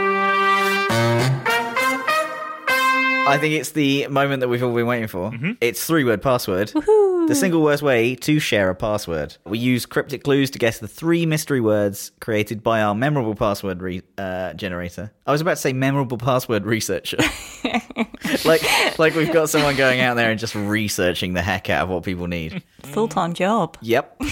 I 3.26 3.38
think 3.38 3.54
it's 3.54 3.70
the 3.72 4.06
moment 4.06 4.40
that 4.40 4.48
we've 4.48 4.62
all 4.62 4.74
been 4.74 4.86
waiting 4.86 5.08
for. 5.08 5.30
Mm-hmm. 5.30 5.52
It's 5.60 5.84
three 5.84 6.04
word 6.04 6.22
password. 6.22 6.68
Woohoo. 6.68 7.28
The 7.28 7.34
single 7.34 7.60
worst 7.60 7.82
way 7.82 8.14
to 8.14 8.38
share 8.38 8.70
a 8.70 8.74
password. 8.74 9.36
We 9.44 9.58
use 9.58 9.84
cryptic 9.84 10.22
clues 10.22 10.50
to 10.52 10.58
guess 10.60 10.78
the 10.78 10.86
three 10.86 11.26
mystery 11.26 11.60
words 11.60 12.12
created 12.20 12.62
by 12.62 12.82
our 12.82 12.94
memorable 12.94 13.34
password 13.34 13.82
re- 13.82 14.02
uh, 14.16 14.52
generator. 14.54 15.12
I 15.26 15.32
was 15.32 15.40
about 15.40 15.54
to 15.54 15.56
say 15.56 15.72
memorable 15.72 16.18
password 16.18 16.64
researcher. 16.64 17.18
like, 18.44 18.98
like 18.98 19.16
we've 19.16 19.32
got 19.32 19.50
someone 19.50 19.74
going 19.74 20.00
out 20.00 20.14
there 20.14 20.30
and 20.30 20.38
just 20.38 20.54
researching 20.54 21.34
the 21.34 21.42
heck 21.42 21.68
out 21.68 21.84
of 21.84 21.88
what 21.88 22.04
people 22.04 22.28
need. 22.28 22.62
Full 22.82 23.08
time 23.08 23.34
job. 23.34 23.76
Yep. 23.80 24.22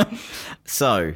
so, 0.64 1.14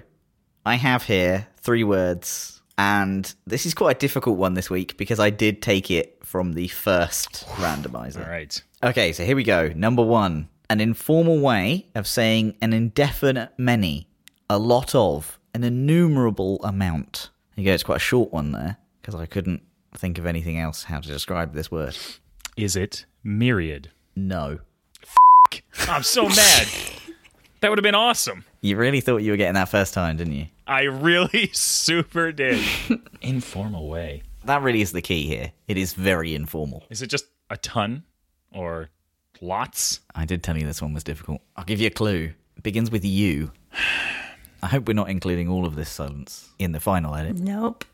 I 0.66 0.74
have 0.74 1.04
here 1.04 1.46
three 1.60 1.84
words, 1.84 2.60
and 2.76 3.34
this 3.46 3.64
is 3.64 3.72
quite 3.72 3.96
a 3.96 3.98
difficult 3.98 4.36
one 4.36 4.52
this 4.52 4.68
week 4.68 4.98
because 4.98 5.18
I 5.18 5.30
did 5.30 5.62
take 5.62 5.90
it 5.90 6.17
from 6.28 6.52
the 6.52 6.68
first 6.68 7.46
randomizer. 7.56 8.22
All 8.22 8.30
right. 8.30 8.62
Okay, 8.82 9.12
so 9.14 9.24
here 9.24 9.34
we 9.34 9.44
go. 9.44 9.72
Number 9.74 10.02
one 10.02 10.50
an 10.68 10.78
informal 10.78 11.40
way 11.40 11.86
of 11.94 12.06
saying 12.06 12.54
an 12.60 12.74
indefinite 12.74 13.50
many, 13.56 14.06
a 14.50 14.58
lot 14.58 14.94
of, 14.94 15.38
an 15.54 15.64
innumerable 15.64 16.62
amount. 16.62 17.30
There 17.56 17.64
you 17.64 17.70
go, 17.70 17.74
it's 17.74 17.82
quite 17.82 17.96
a 17.96 18.00
short 18.00 18.30
one 18.30 18.52
there 18.52 18.76
because 19.00 19.14
I 19.14 19.24
couldn't 19.24 19.62
think 19.96 20.18
of 20.18 20.26
anything 20.26 20.58
else 20.58 20.84
how 20.84 21.00
to 21.00 21.08
describe 21.08 21.54
this 21.54 21.70
word. 21.70 21.96
Is 22.58 22.76
it 22.76 23.06
myriad? 23.24 23.90
No. 24.14 24.58
I'm 25.88 26.02
so 26.02 26.28
mad. 26.28 26.68
That 27.60 27.70
would 27.70 27.78
have 27.78 27.82
been 27.82 27.96
awesome. 27.96 28.44
You 28.60 28.76
really 28.76 29.00
thought 29.00 29.16
you 29.16 29.32
were 29.32 29.36
getting 29.36 29.54
that 29.54 29.68
first 29.68 29.92
time, 29.92 30.16
didn't 30.16 30.34
you? 30.34 30.46
I 30.68 30.82
really 30.82 31.50
super 31.52 32.30
did. 32.30 32.64
Informal 33.20 33.88
way. 33.88 34.22
That 34.48 34.62
really 34.62 34.80
is 34.80 34.92
the 34.92 35.02
key 35.02 35.26
here. 35.26 35.52
It 35.68 35.76
is 35.76 35.92
very 35.92 36.34
informal. 36.34 36.84
Is 36.90 37.02
it 37.02 37.08
just 37.08 37.26
a 37.50 37.56
ton 37.58 38.02
or 38.50 38.88
lots? 39.42 40.00
I 40.14 40.24
did 40.24 40.42
tell 40.42 40.56
you 40.56 40.64
this 40.66 40.80
one 40.80 40.94
was 40.94 41.04
difficult. 41.04 41.40
I'll 41.56 41.64
give 41.64 41.80
you 41.80 41.86
a 41.88 41.90
clue. 41.90 42.32
It 42.56 42.62
begins 42.62 42.90
with 42.90 43.04
you. 43.04 43.52
I 44.62 44.66
hope 44.68 44.88
we're 44.88 44.94
not 44.94 45.10
including 45.10 45.48
all 45.50 45.66
of 45.66 45.76
this 45.76 45.90
silence 45.90 46.48
in 46.58 46.72
the 46.72 46.80
final 46.80 47.14
edit. 47.14 47.38
Nope. 47.38 47.84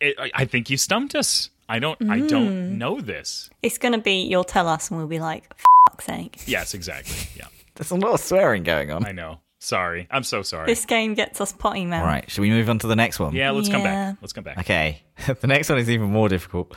It, 0.00 0.16
I, 0.18 0.30
I 0.34 0.44
think 0.44 0.68
you 0.70 0.76
stumped 0.76 1.14
us. 1.14 1.50
I 1.68 1.78
don't. 1.78 2.00
I 2.10 2.18
Mm. 2.20 2.28
don't 2.28 2.78
know 2.78 3.00
this. 3.00 3.48
It's 3.62 3.78
going 3.78 3.92
to 3.92 3.98
be, 4.00 4.22
you'll 4.22 4.44
tell 4.44 4.68
us 4.68 4.90
and 4.90 4.98
we'll 4.98 5.06
be 5.06 5.20
like, 5.20 5.44
fuck's 5.88 6.04
sake. 6.04 6.40
Yes, 6.46 6.74
exactly. 6.74 7.16
Yeah, 7.36 7.46
There's 7.76 7.92
a 7.92 7.96
lot 7.96 8.12
of 8.14 8.20
swearing 8.20 8.64
going 8.64 8.90
on. 8.90 9.06
I 9.06 9.12
know. 9.12 9.38
Sorry, 9.66 10.06
I'm 10.12 10.22
so 10.22 10.42
sorry. 10.42 10.66
This 10.66 10.84
game 10.84 11.14
gets 11.14 11.40
us 11.40 11.52
potty 11.52 11.84
mouth. 11.86 12.02
All 12.02 12.06
right, 12.06 12.30
should 12.30 12.42
we 12.42 12.50
move 12.50 12.70
on 12.70 12.78
to 12.78 12.86
the 12.86 12.94
next 12.94 13.18
one? 13.18 13.34
yeah, 13.34 13.50
let's 13.50 13.68
come 13.68 13.80
Yeah. 13.80 14.12
back. 14.12 14.18
Let's 14.20 14.32
come 14.32 14.44
back. 14.44 14.58
Okay. 14.58 15.02
the 15.40 15.46
next 15.48 15.68
one 15.68 15.78
is 15.78 15.90
even 15.90 16.06
more 16.12 16.28
difficult. 16.28 16.76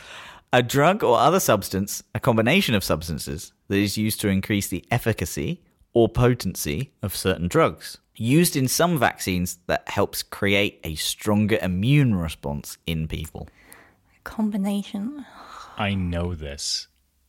A 0.51 0.63
drug 0.63 1.03
or 1.03 1.19
other 1.19 1.39
substance, 1.39 2.01
a 2.15 2.19
combination 2.19 2.73
of 2.73 2.83
substances, 2.83 3.53
that 3.67 3.77
is 3.77 3.95
used 3.95 4.19
to 4.21 4.27
increase 4.29 4.69
the 4.69 4.83
efficacy 4.89 5.61
or 5.93 6.09
potency 6.09 6.91
of 7.03 7.15
certain 7.15 7.47
drugs. 7.47 7.99
Used 8.15 8.55
in 8.55 8.67
some 8.67 8.97
vaccines 8.97 9.59
that 9.67 9.87
helps 9.87 10.23
create 10.23 10.79
a 10.83 10.95
stronger 10.95 11.59
immune 11.61 12.15
response 12.15 12.79
in 12.87 13.07
people. 13.07 13.47
Combination. 14.23 15.27
I 15.77 15.93
know 15.93 16.33
this, 16.33 16.87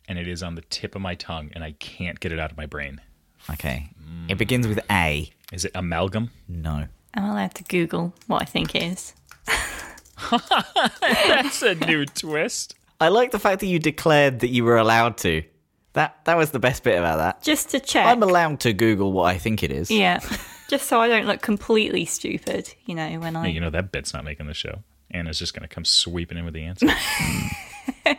and 0.08 0.18
it 0.18 0.26
is 0.26 0.42
on 0.42 0.54
the 0.54 0.62
tip 0.62 0.94
of 0.94 1.02
my 1.02 1.16
tongue, 1.16 1.50
and 1.52 1.62
I 1.62 1.72
can't 1.72 2.18
get 2.18 2.32
it 2.32 2.40
out 2.40 2.50
of 2.50 2.56
my 2.56 2.64
brain. 2.64 3.02
Okay. 3.50 3.90
It 4.28 4.38
begins 4.38 4.66
with 4.66 4.80
A. 4.90 5.30
Is 5.52 5.64
it 5.64 5.72
amalgam? 5.74 6.30
No. 6.48 6.86
I'm 7.14 7.24
allowed 7.24 7.54
to 7.56 7.64
Google 7.64 8.14
what 8.26 8.42
I 8.42 8.44
think 8.44 8.74
is. 8.74 9.14
That's 11.00 11.62
a 11.62 11.74
new 11.74 12.06
twist. 12.06 12.74
I 13.00 13.08
like 13.08 13.30
the 13.30 13.38
fact 13.38 13.60
that 13.60 13.66
you 13.66 13.78
declared 13.78 14.40
that 14.40 14.48
you 14.48 14.64
were 14.64 14.76
allowed 14.76 15.16
to. 15.18 15.42
That 15.94 16.24
that 16.26 16.36
was 16.36 16.50
the 16.52 16.60
best 16.60 16.84
bit 16.84 16.96
about 16.98 17.16
that. 17.16 17.42
Just 17.42 17.70
to 17.70 17.80
check. 17.80 18.06
I'm 18.06 18.22
allowed 18.22 18.60
to 18.60 18.72
Google 18.72 19.12
what 19.12 19.24
I 19.24 19.38
think 19.38 19.62
it 19.62 19.72
is. 19.72 19.90
yeah. 19.90 20.20
Just 20.68 20.86
so 20.86 21.00
I 21.00 21.08
don't 21.08 21.26
look 21.26 21.42
completely 21.42 22.04
stupid, 22.04 22.72
you 22.86 22.94
know, 22.94 23.18
when 23.18 23.34
I. 23.34 23.46
Hey, 23.46 23.52
you 23.52 23.58
know 23.60 23.70
that 23.70 23.90
bit's 23.90 24.14
not 24.14 24.22
making 24.22 24.46
the 24.46 24.54
show. 24.54 24.84
Anna's 25.10 25.36
just 25.36 25.52
going 25.52 25.68
to 25.68 25.74
come 25.74 25.84
sweeping 25.84 26.38
in 26.38 26.44
with 26.44 26.54
the 26.54 26.62
answer. 26.62 26.86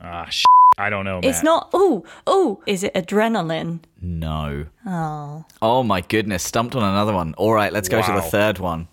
ah, 0.00 0.24
sh- 0.30 0.46
I 0.78 0.90
don't 0.90 1.04
know. 1.04 1.20
It's 1.22 1.42
not. 1.42 1.70
Oh, 1.72 2.04
oh, 2.26 2.62
is 2.66 2.82
it 2.82 2.94
adrenaline? 2.94 3.80
No. 4.00 4.66
Oh. 4.86 5.44
Oh 5.60 5.82
my 5.82 6.00
goodness, 6.00 6.42
stumped 6.42 6.74
on 6.74 6.82
another 6.82 7.12
one. 7.12 7.34
All 7.34 7.52
right, 7.52 7.72
let's 7.72 7.88
go 7.88 8.02
to 8.02 8.12
the 8.12 8.22
third 8.22 8.58
one. 8.58 8.88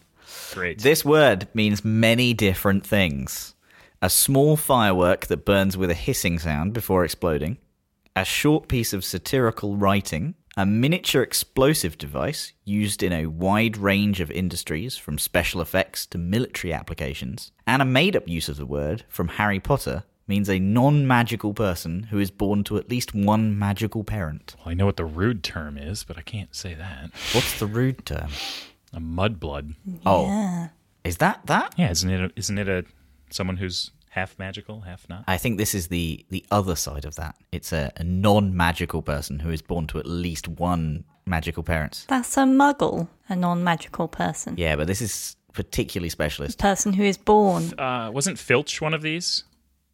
great. 0.53 0.79
This 0.81 1.05
word 1.05 1.47
means 1.53 1.85
many 1.85 2.33
different 2.33 2.85
things. 2.85 3.55
A 4.01 4.09
small 4.09 4.55
firework 4.55 5.27
that 5.27 5.45
burns 5.45 5.75
with 5.77 5.89
a 5.91 5.95
hissing 5.95 6.39
sound 6.39 6.73
before 6.73 7.03
exploding, 7.03 7.57
a 8.15 8.23
short 8.23 8.67
piece 8.67 8.93
of 8.93 9.03
satirical 9.03 9.75
writing, 9.75 10.35
a 10.55 10.65
miniature 10.65 11.21
explosive 11.21 11.97
device 11.97 12.53
used 12.65 13.03
in 13.03 13.13
a 13.13 13.27
wide 13.27 13.77
range 13.77 14.19
of 14.19 14.31
industries 14.31 14.97
from 14.97 15.17
special 15.17 15.61
effects 15.61 16.05
to 16.07 16.17
military 16.17 16.73
applications, 16.73 17.51
and 17.67 17.81
a 17.81 17.85
made 17.85 18.15
up 18.15 18.27
use 18.27 18.49
of 18.49 18.57
the 18.57 18.65
word 18.65 19.03
from 19.09 19.27
Harry 19.29 19.59
Potter 19.59 20.03
means 20.29 20.49
a 20.49 20.59
non 20.59 21.05
magical 21.07 21.53
person 21.53 22.03
who 22.03 22.19
is 22.19 22.31
born 22.31 22.63
to 22.65 22.77
at 22.77 22.89
least 22.89 23.13
one 23.13 23.57
magical 23.57 24.03
parent. 24.03 24.55
Well, 24.59 24.69
I 24.69 24.73
know 24.75 24.85
what 24.85 24.97
the 24.97 25.05
rude 25.05 25.43
term 25.43 25.77
is, 25.77 26.03
but 26.03 26.17
I 26.17 26.21
can't 26.21 26.55
say 26.55 26.73
that. 26.75 27.11
What's 27.33 27.59
the 27.59 27.65
rude 27.67 28.05
term? 28.05 28.29
A 28.93 28.99
mudblood. 28.99 29.75
Oh, 30.05 30.69
is 31.03 31.17
that 31.17 31.41
that? 31.47 31.73
Yeah, 31.77 31.91
isn't 31.91 32.09
it? 32.09 32.21
A, 32.21 32.31
isn't 32.35 32.57
it 32.57 32.69
a 32.69 32.85
someone 33.29 33.57
who's 33.57 33.91
half 34.11 34.37
magical, 34.39 34.81
half 34.81 35.07
not? 35.09 35.23
I 35.27 35.37
think 35.37 35.57
this 35.57 35.75
is 35.75 35.87
the 35.87 36.25
the 36.29 36.45
other 36.51 36.75
side 36.75 37.05
of 37.05 37.15
that. 37.15 37.35
It's 37.51 37.73
a, 37.73 37.91
a 37.97 38.03
non 38.03 38.55
magical 38.55 39.01
person 39.01 39.39
who 39.39 39.49
is 39.49 39.61
born 39.61 39.87
to 39.87 39.99
at 39.99 40.05
least 40.05 40.47
one 40.47 41.03
magical 41.25 41.63
parent. 41.63 42.05
That's 42.07 42.35
a 42.37 42.41
muggle, 42.41 43.07
a 43.27 43.35
non 43.35 43.63
magical 43.63 44.07
person. 44.07 44.55
Yeah, 44.57 44.75
but 44.75 44.87
this 44.87 45.01
is 45.01 45.35
particularly 45.53 46.09
specialist. 46.09 46.59
Person 46.59 46.93
who 46.93 47.03
is 47.03 47.17
born 47.17 47.73
Uh, 47.79 48.09
wasn't 48.13 48.37
Filch 48.39 48.81
one 48.81 48.93
of 48.93 49.01
these? 49.01 49.43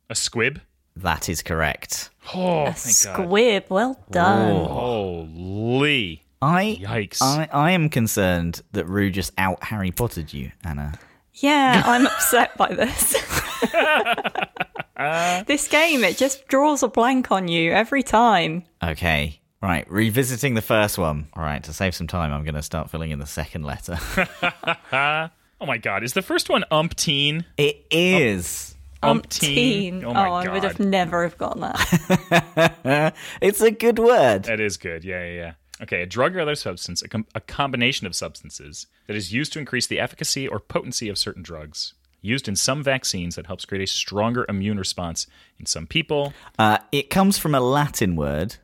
A 0.09 0.15
squib? 0.15 0.61
That 0.95 1.27
is 1.29 1.41
correct. 1.41 2.09
Oh, 2.33 2.65
a 2.67 2.73
thank 2.73 3.17
God. 3.17 3.25
squib. 3.25 3.65
Well 3.69 3.99
done. 4.11 4.65
Holy. 4.65 6.23
I 6.41 6.77
Yikes. 6.81 7.21
I, 7.21 7.49
I 7.51 7.71
am 7.71 7.89
concerned 7.89 8.61
that 8.73 8.85
Roo 8.85 9.09
just 9.09 9.33
out 9.37 9.63
Harry 9.63 9.91
Pottered 9.91 10.33
you, 10.33 10.51
Anna. 10.63 10.93
Yeah, 11.33 11.81
I'm 11.85 12.05
upset 12.05 12.55
by 12.57 12.73
this. 12.73 13.13
this 15.47 15.67
game, 15.67 16.03
it 16.03 16.17
just 16.17 16.47
draws 16.47 16.83
a 16.83 16.87
blank 16.87 17.31
on 17.31 17.47
you 17.47 17.71
every 17.71 18.03
time. 18.03 18.63
Okay. 18.83 19.39
Right, 19.61 19.89
revisiting 19.89 20.53
the 20.53 20.61
first 20.61 20.97
one. 20.99 21.27
All 21.33 21.41
right, 21.41 21.63
to 21.63 21.73
save 21.73 21.95
some 21.95 22.05
time, 22.05 22.31
I'm 22.31 22.43
going 22.43 22.53
to 22.55 22.61
start 22.61 22.91
filling 22.91 23.09
in 23.11 23.17
the 23.19 23.25
second 23.25 23.63
letter. 23.63 23.97
Oh 25.61 25.65
my 25.65 25.77
God. 25.77 26.03
Is 26.03 26.11
the 26.13 26.21
first 26.21 26.49
one 26.49 26.65
umpteen? 26.69 27.45
it 27.57 27.85
is. 27.89 28.74
Umpteen. 29.03 30.01
Umpteen. 30.01 30.03
Oh 30.03 30.13
my 30.13 30.29
I 30.29 30.51
would 30.53 30.63
have 30.63 30.79
never 30.79 31.23
have 31.23 31.37
gotten 31.37 31.61
that. 31.61 33.13
It's 33.41 33.61
a 33.61 33.71
good 33.71 33.99
word. 33.99 34.43
That 34.43 34.59
is 34.59 34.77
good. 34.77 35.03
Yeah, 35.03 35.23
yeah, 35.25 35.33
yeah. 35.33 35.51
Okay, 35.81 36.01
a 36.01 36.05
drug 36.05 36.35
or 36.35 36.39
other 36.39 36.55
substance, 36.55 37.01
a, 37.01 37.07
com- 37.09 37.27
a 37.35 37.41
combination 37.41 38.07
of 38.07 38.15
substances 38.15 38.87
that 39.07 39.15
is 39.15 39.33
used 39.33 39.51
to 39.53 39.59
increase 39.59 39.87
the 39.87 39.99
efficacy 39.99 40.47
or 40.47 40.59
potency 40.59 41.09
of 41.09 41.17
certain 41.17 41.43
drugs. 41.43 41.93
Used 42.21 42.47
in 42.47 42.55
some 42.55 42.81
vaccines 42.81 43.35
that 43.35 43.45
helps 43.45 43.65
create 43.65 43.83
a 43.83 43.87
stronger 43.91 44.45
immune 44.49 44.79
response 44.79 45.27
in 45.59 45.65
some 45.65 45.85
people. 45.85 46.33
Uh, 46.57 46.77
it 46.91 47.09
comes 47.09 47.37
from 47.37 47.53
a 47.53 47.59
Latin 47.59 48.15
word, 48.15 48.55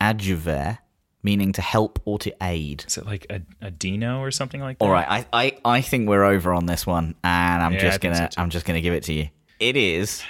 adjuvare, 0.00 0.78
meaning 1.22 1.52
to 1.52 1.60
help 1.60 2.00
or 2.04 2.18
to 2.20 2.32
aid. 2.40 2.84
Is 2.86 2.96
it 2.96 3.04
like 3.04 3.26
a, 3.28 3.42
a 3.60 3.70
dino 3.70 4.20
or 4.20 4.30
something 4.30 4.60
like 4.60 4.78
that? 4.78 4.84
All 4.84 4.90
right, 4.90 5.06
I, 5.08 5.26
I, 5.32 5.58
I 5.64 5.80
think 5.82 6.08
we're 6.08 6.24
over 6.24 6.54
on 6.54 6.66
this 6.66 6.86
one, 6.86 7.14
and 7.24 7.62
I'm 7.62 7.72
Yeah, 7.74 7.80
just 7.80 8.00
gonna 8.00 8.30
so. 8.32 8.40
I'm 8.40 8.50
just 8.50 8.64
gonna 8.64 8.80
give 8.80 8.94
it 8.94 9.02
to 9.04 9.12
you. 9.12 9.28
It 9.60 9.76
is 9.76 10.22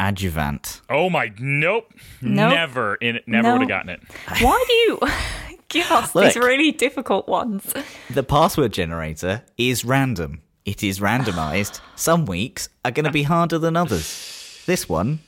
adjuvant. 0.00 0.80
Oh 0.90 1.08
my, 1.10 1.32
nope. 1.38 1.92
Nope. 2.20 2.50
Never, 2.52 2.94
in, 2.96 3.20
never 3.26 3.48
No. 3.48 3.52
would 3.52 3.60
have 3.62 3.68
gotten 3.68 3.90
it. 3.90 4.00
Why 4.40 4.64
do 4.66 4.72
you 4.74 4.98
give 5.68 5.90
us 5.90 6.12
these 6.12 6.36
really 6.36 6.72
difficult 6.72 7.28
ones? 7.28 7.72
The 8.10 8.22
password 8.22 8.72
generator 8.72 9.42
is 9.58 9.84
random. 9.84 10.42
It 10.64 10.82
is 10.82 10.98
randomized. 10.98 11.80
Some 11.94 12.24
weeks 12.26 12.68
are 12.84 12.90
going 12.90 13.04
to 13.04 13.12
be 13.12 13.22
harder 13.24 13.58
than 13.58 13.76
others. 13.76 14.62
This 14.66 14.88
one, 14.88 15.20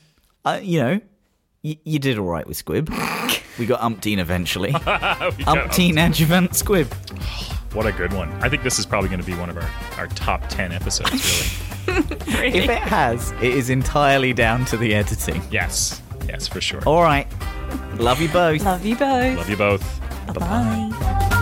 uh, 0.44 0.58
you 0.62 0.80
know, 0.80 1.00
y- 1.62 1.78
you 1.84 1.98
did 1.98 2.18
all 2.18 2.24
right 2.26 2.46
with 2.46 2.56
Squib. 2.56 2.88
We 3.58 3.66
got 3.66 3.80
umpteen 3.80 4.18
eventually. 4.18 4.70
We 4.72 5.44
umpteen 5.44 5.98
adjuvant 6.04 6.56
Squib. 6.56 6.92
What 7.74 7.86
a 7.86 7.92
good 7.92 8.12
one. 8.14 8.30
I 8.42 8.48
think 8.48 8.62
this 8.62 8.78
is 8.78 8.86
probably 8.86 9.08
going 9.10 9.20
to 9.20 9.26
be 9.26 9.34
one 9.34 9.50
of 9.50 9.58
our, 9.58 9.70
our 9.98 10.06
top 10.08 10.48
10 10.48 10.72
episodes, 10.72 11.12
really. 11.12 11.62
Really? 12.36 12.58
If 12.58 12.68
it 12.68 12.78
has, 12.78 13.30
it 13.32 13.54
is 13.54 13.70
entirely 13.70 14.32
down 14.32 14.64
to 14.66 14.76
the 14.76 14.94
editing. 14.94 15.40
yes. 15.50 16.02
Yes, 16.28 16.46
for 16.48 16.60
sure. 16.60 16.82
All 16.86 17.02
right. 17.02 17.26
Love 17.94 18.20
you 18.20 18.28
both. 18.28 18.62
Love 18.64 18.84
you 18.84 18.96
both. 18.96 19.36
Love 19.38 19.48
you 19.50 19.56
both. 19.56 20.00
Bye. 20.34 21.32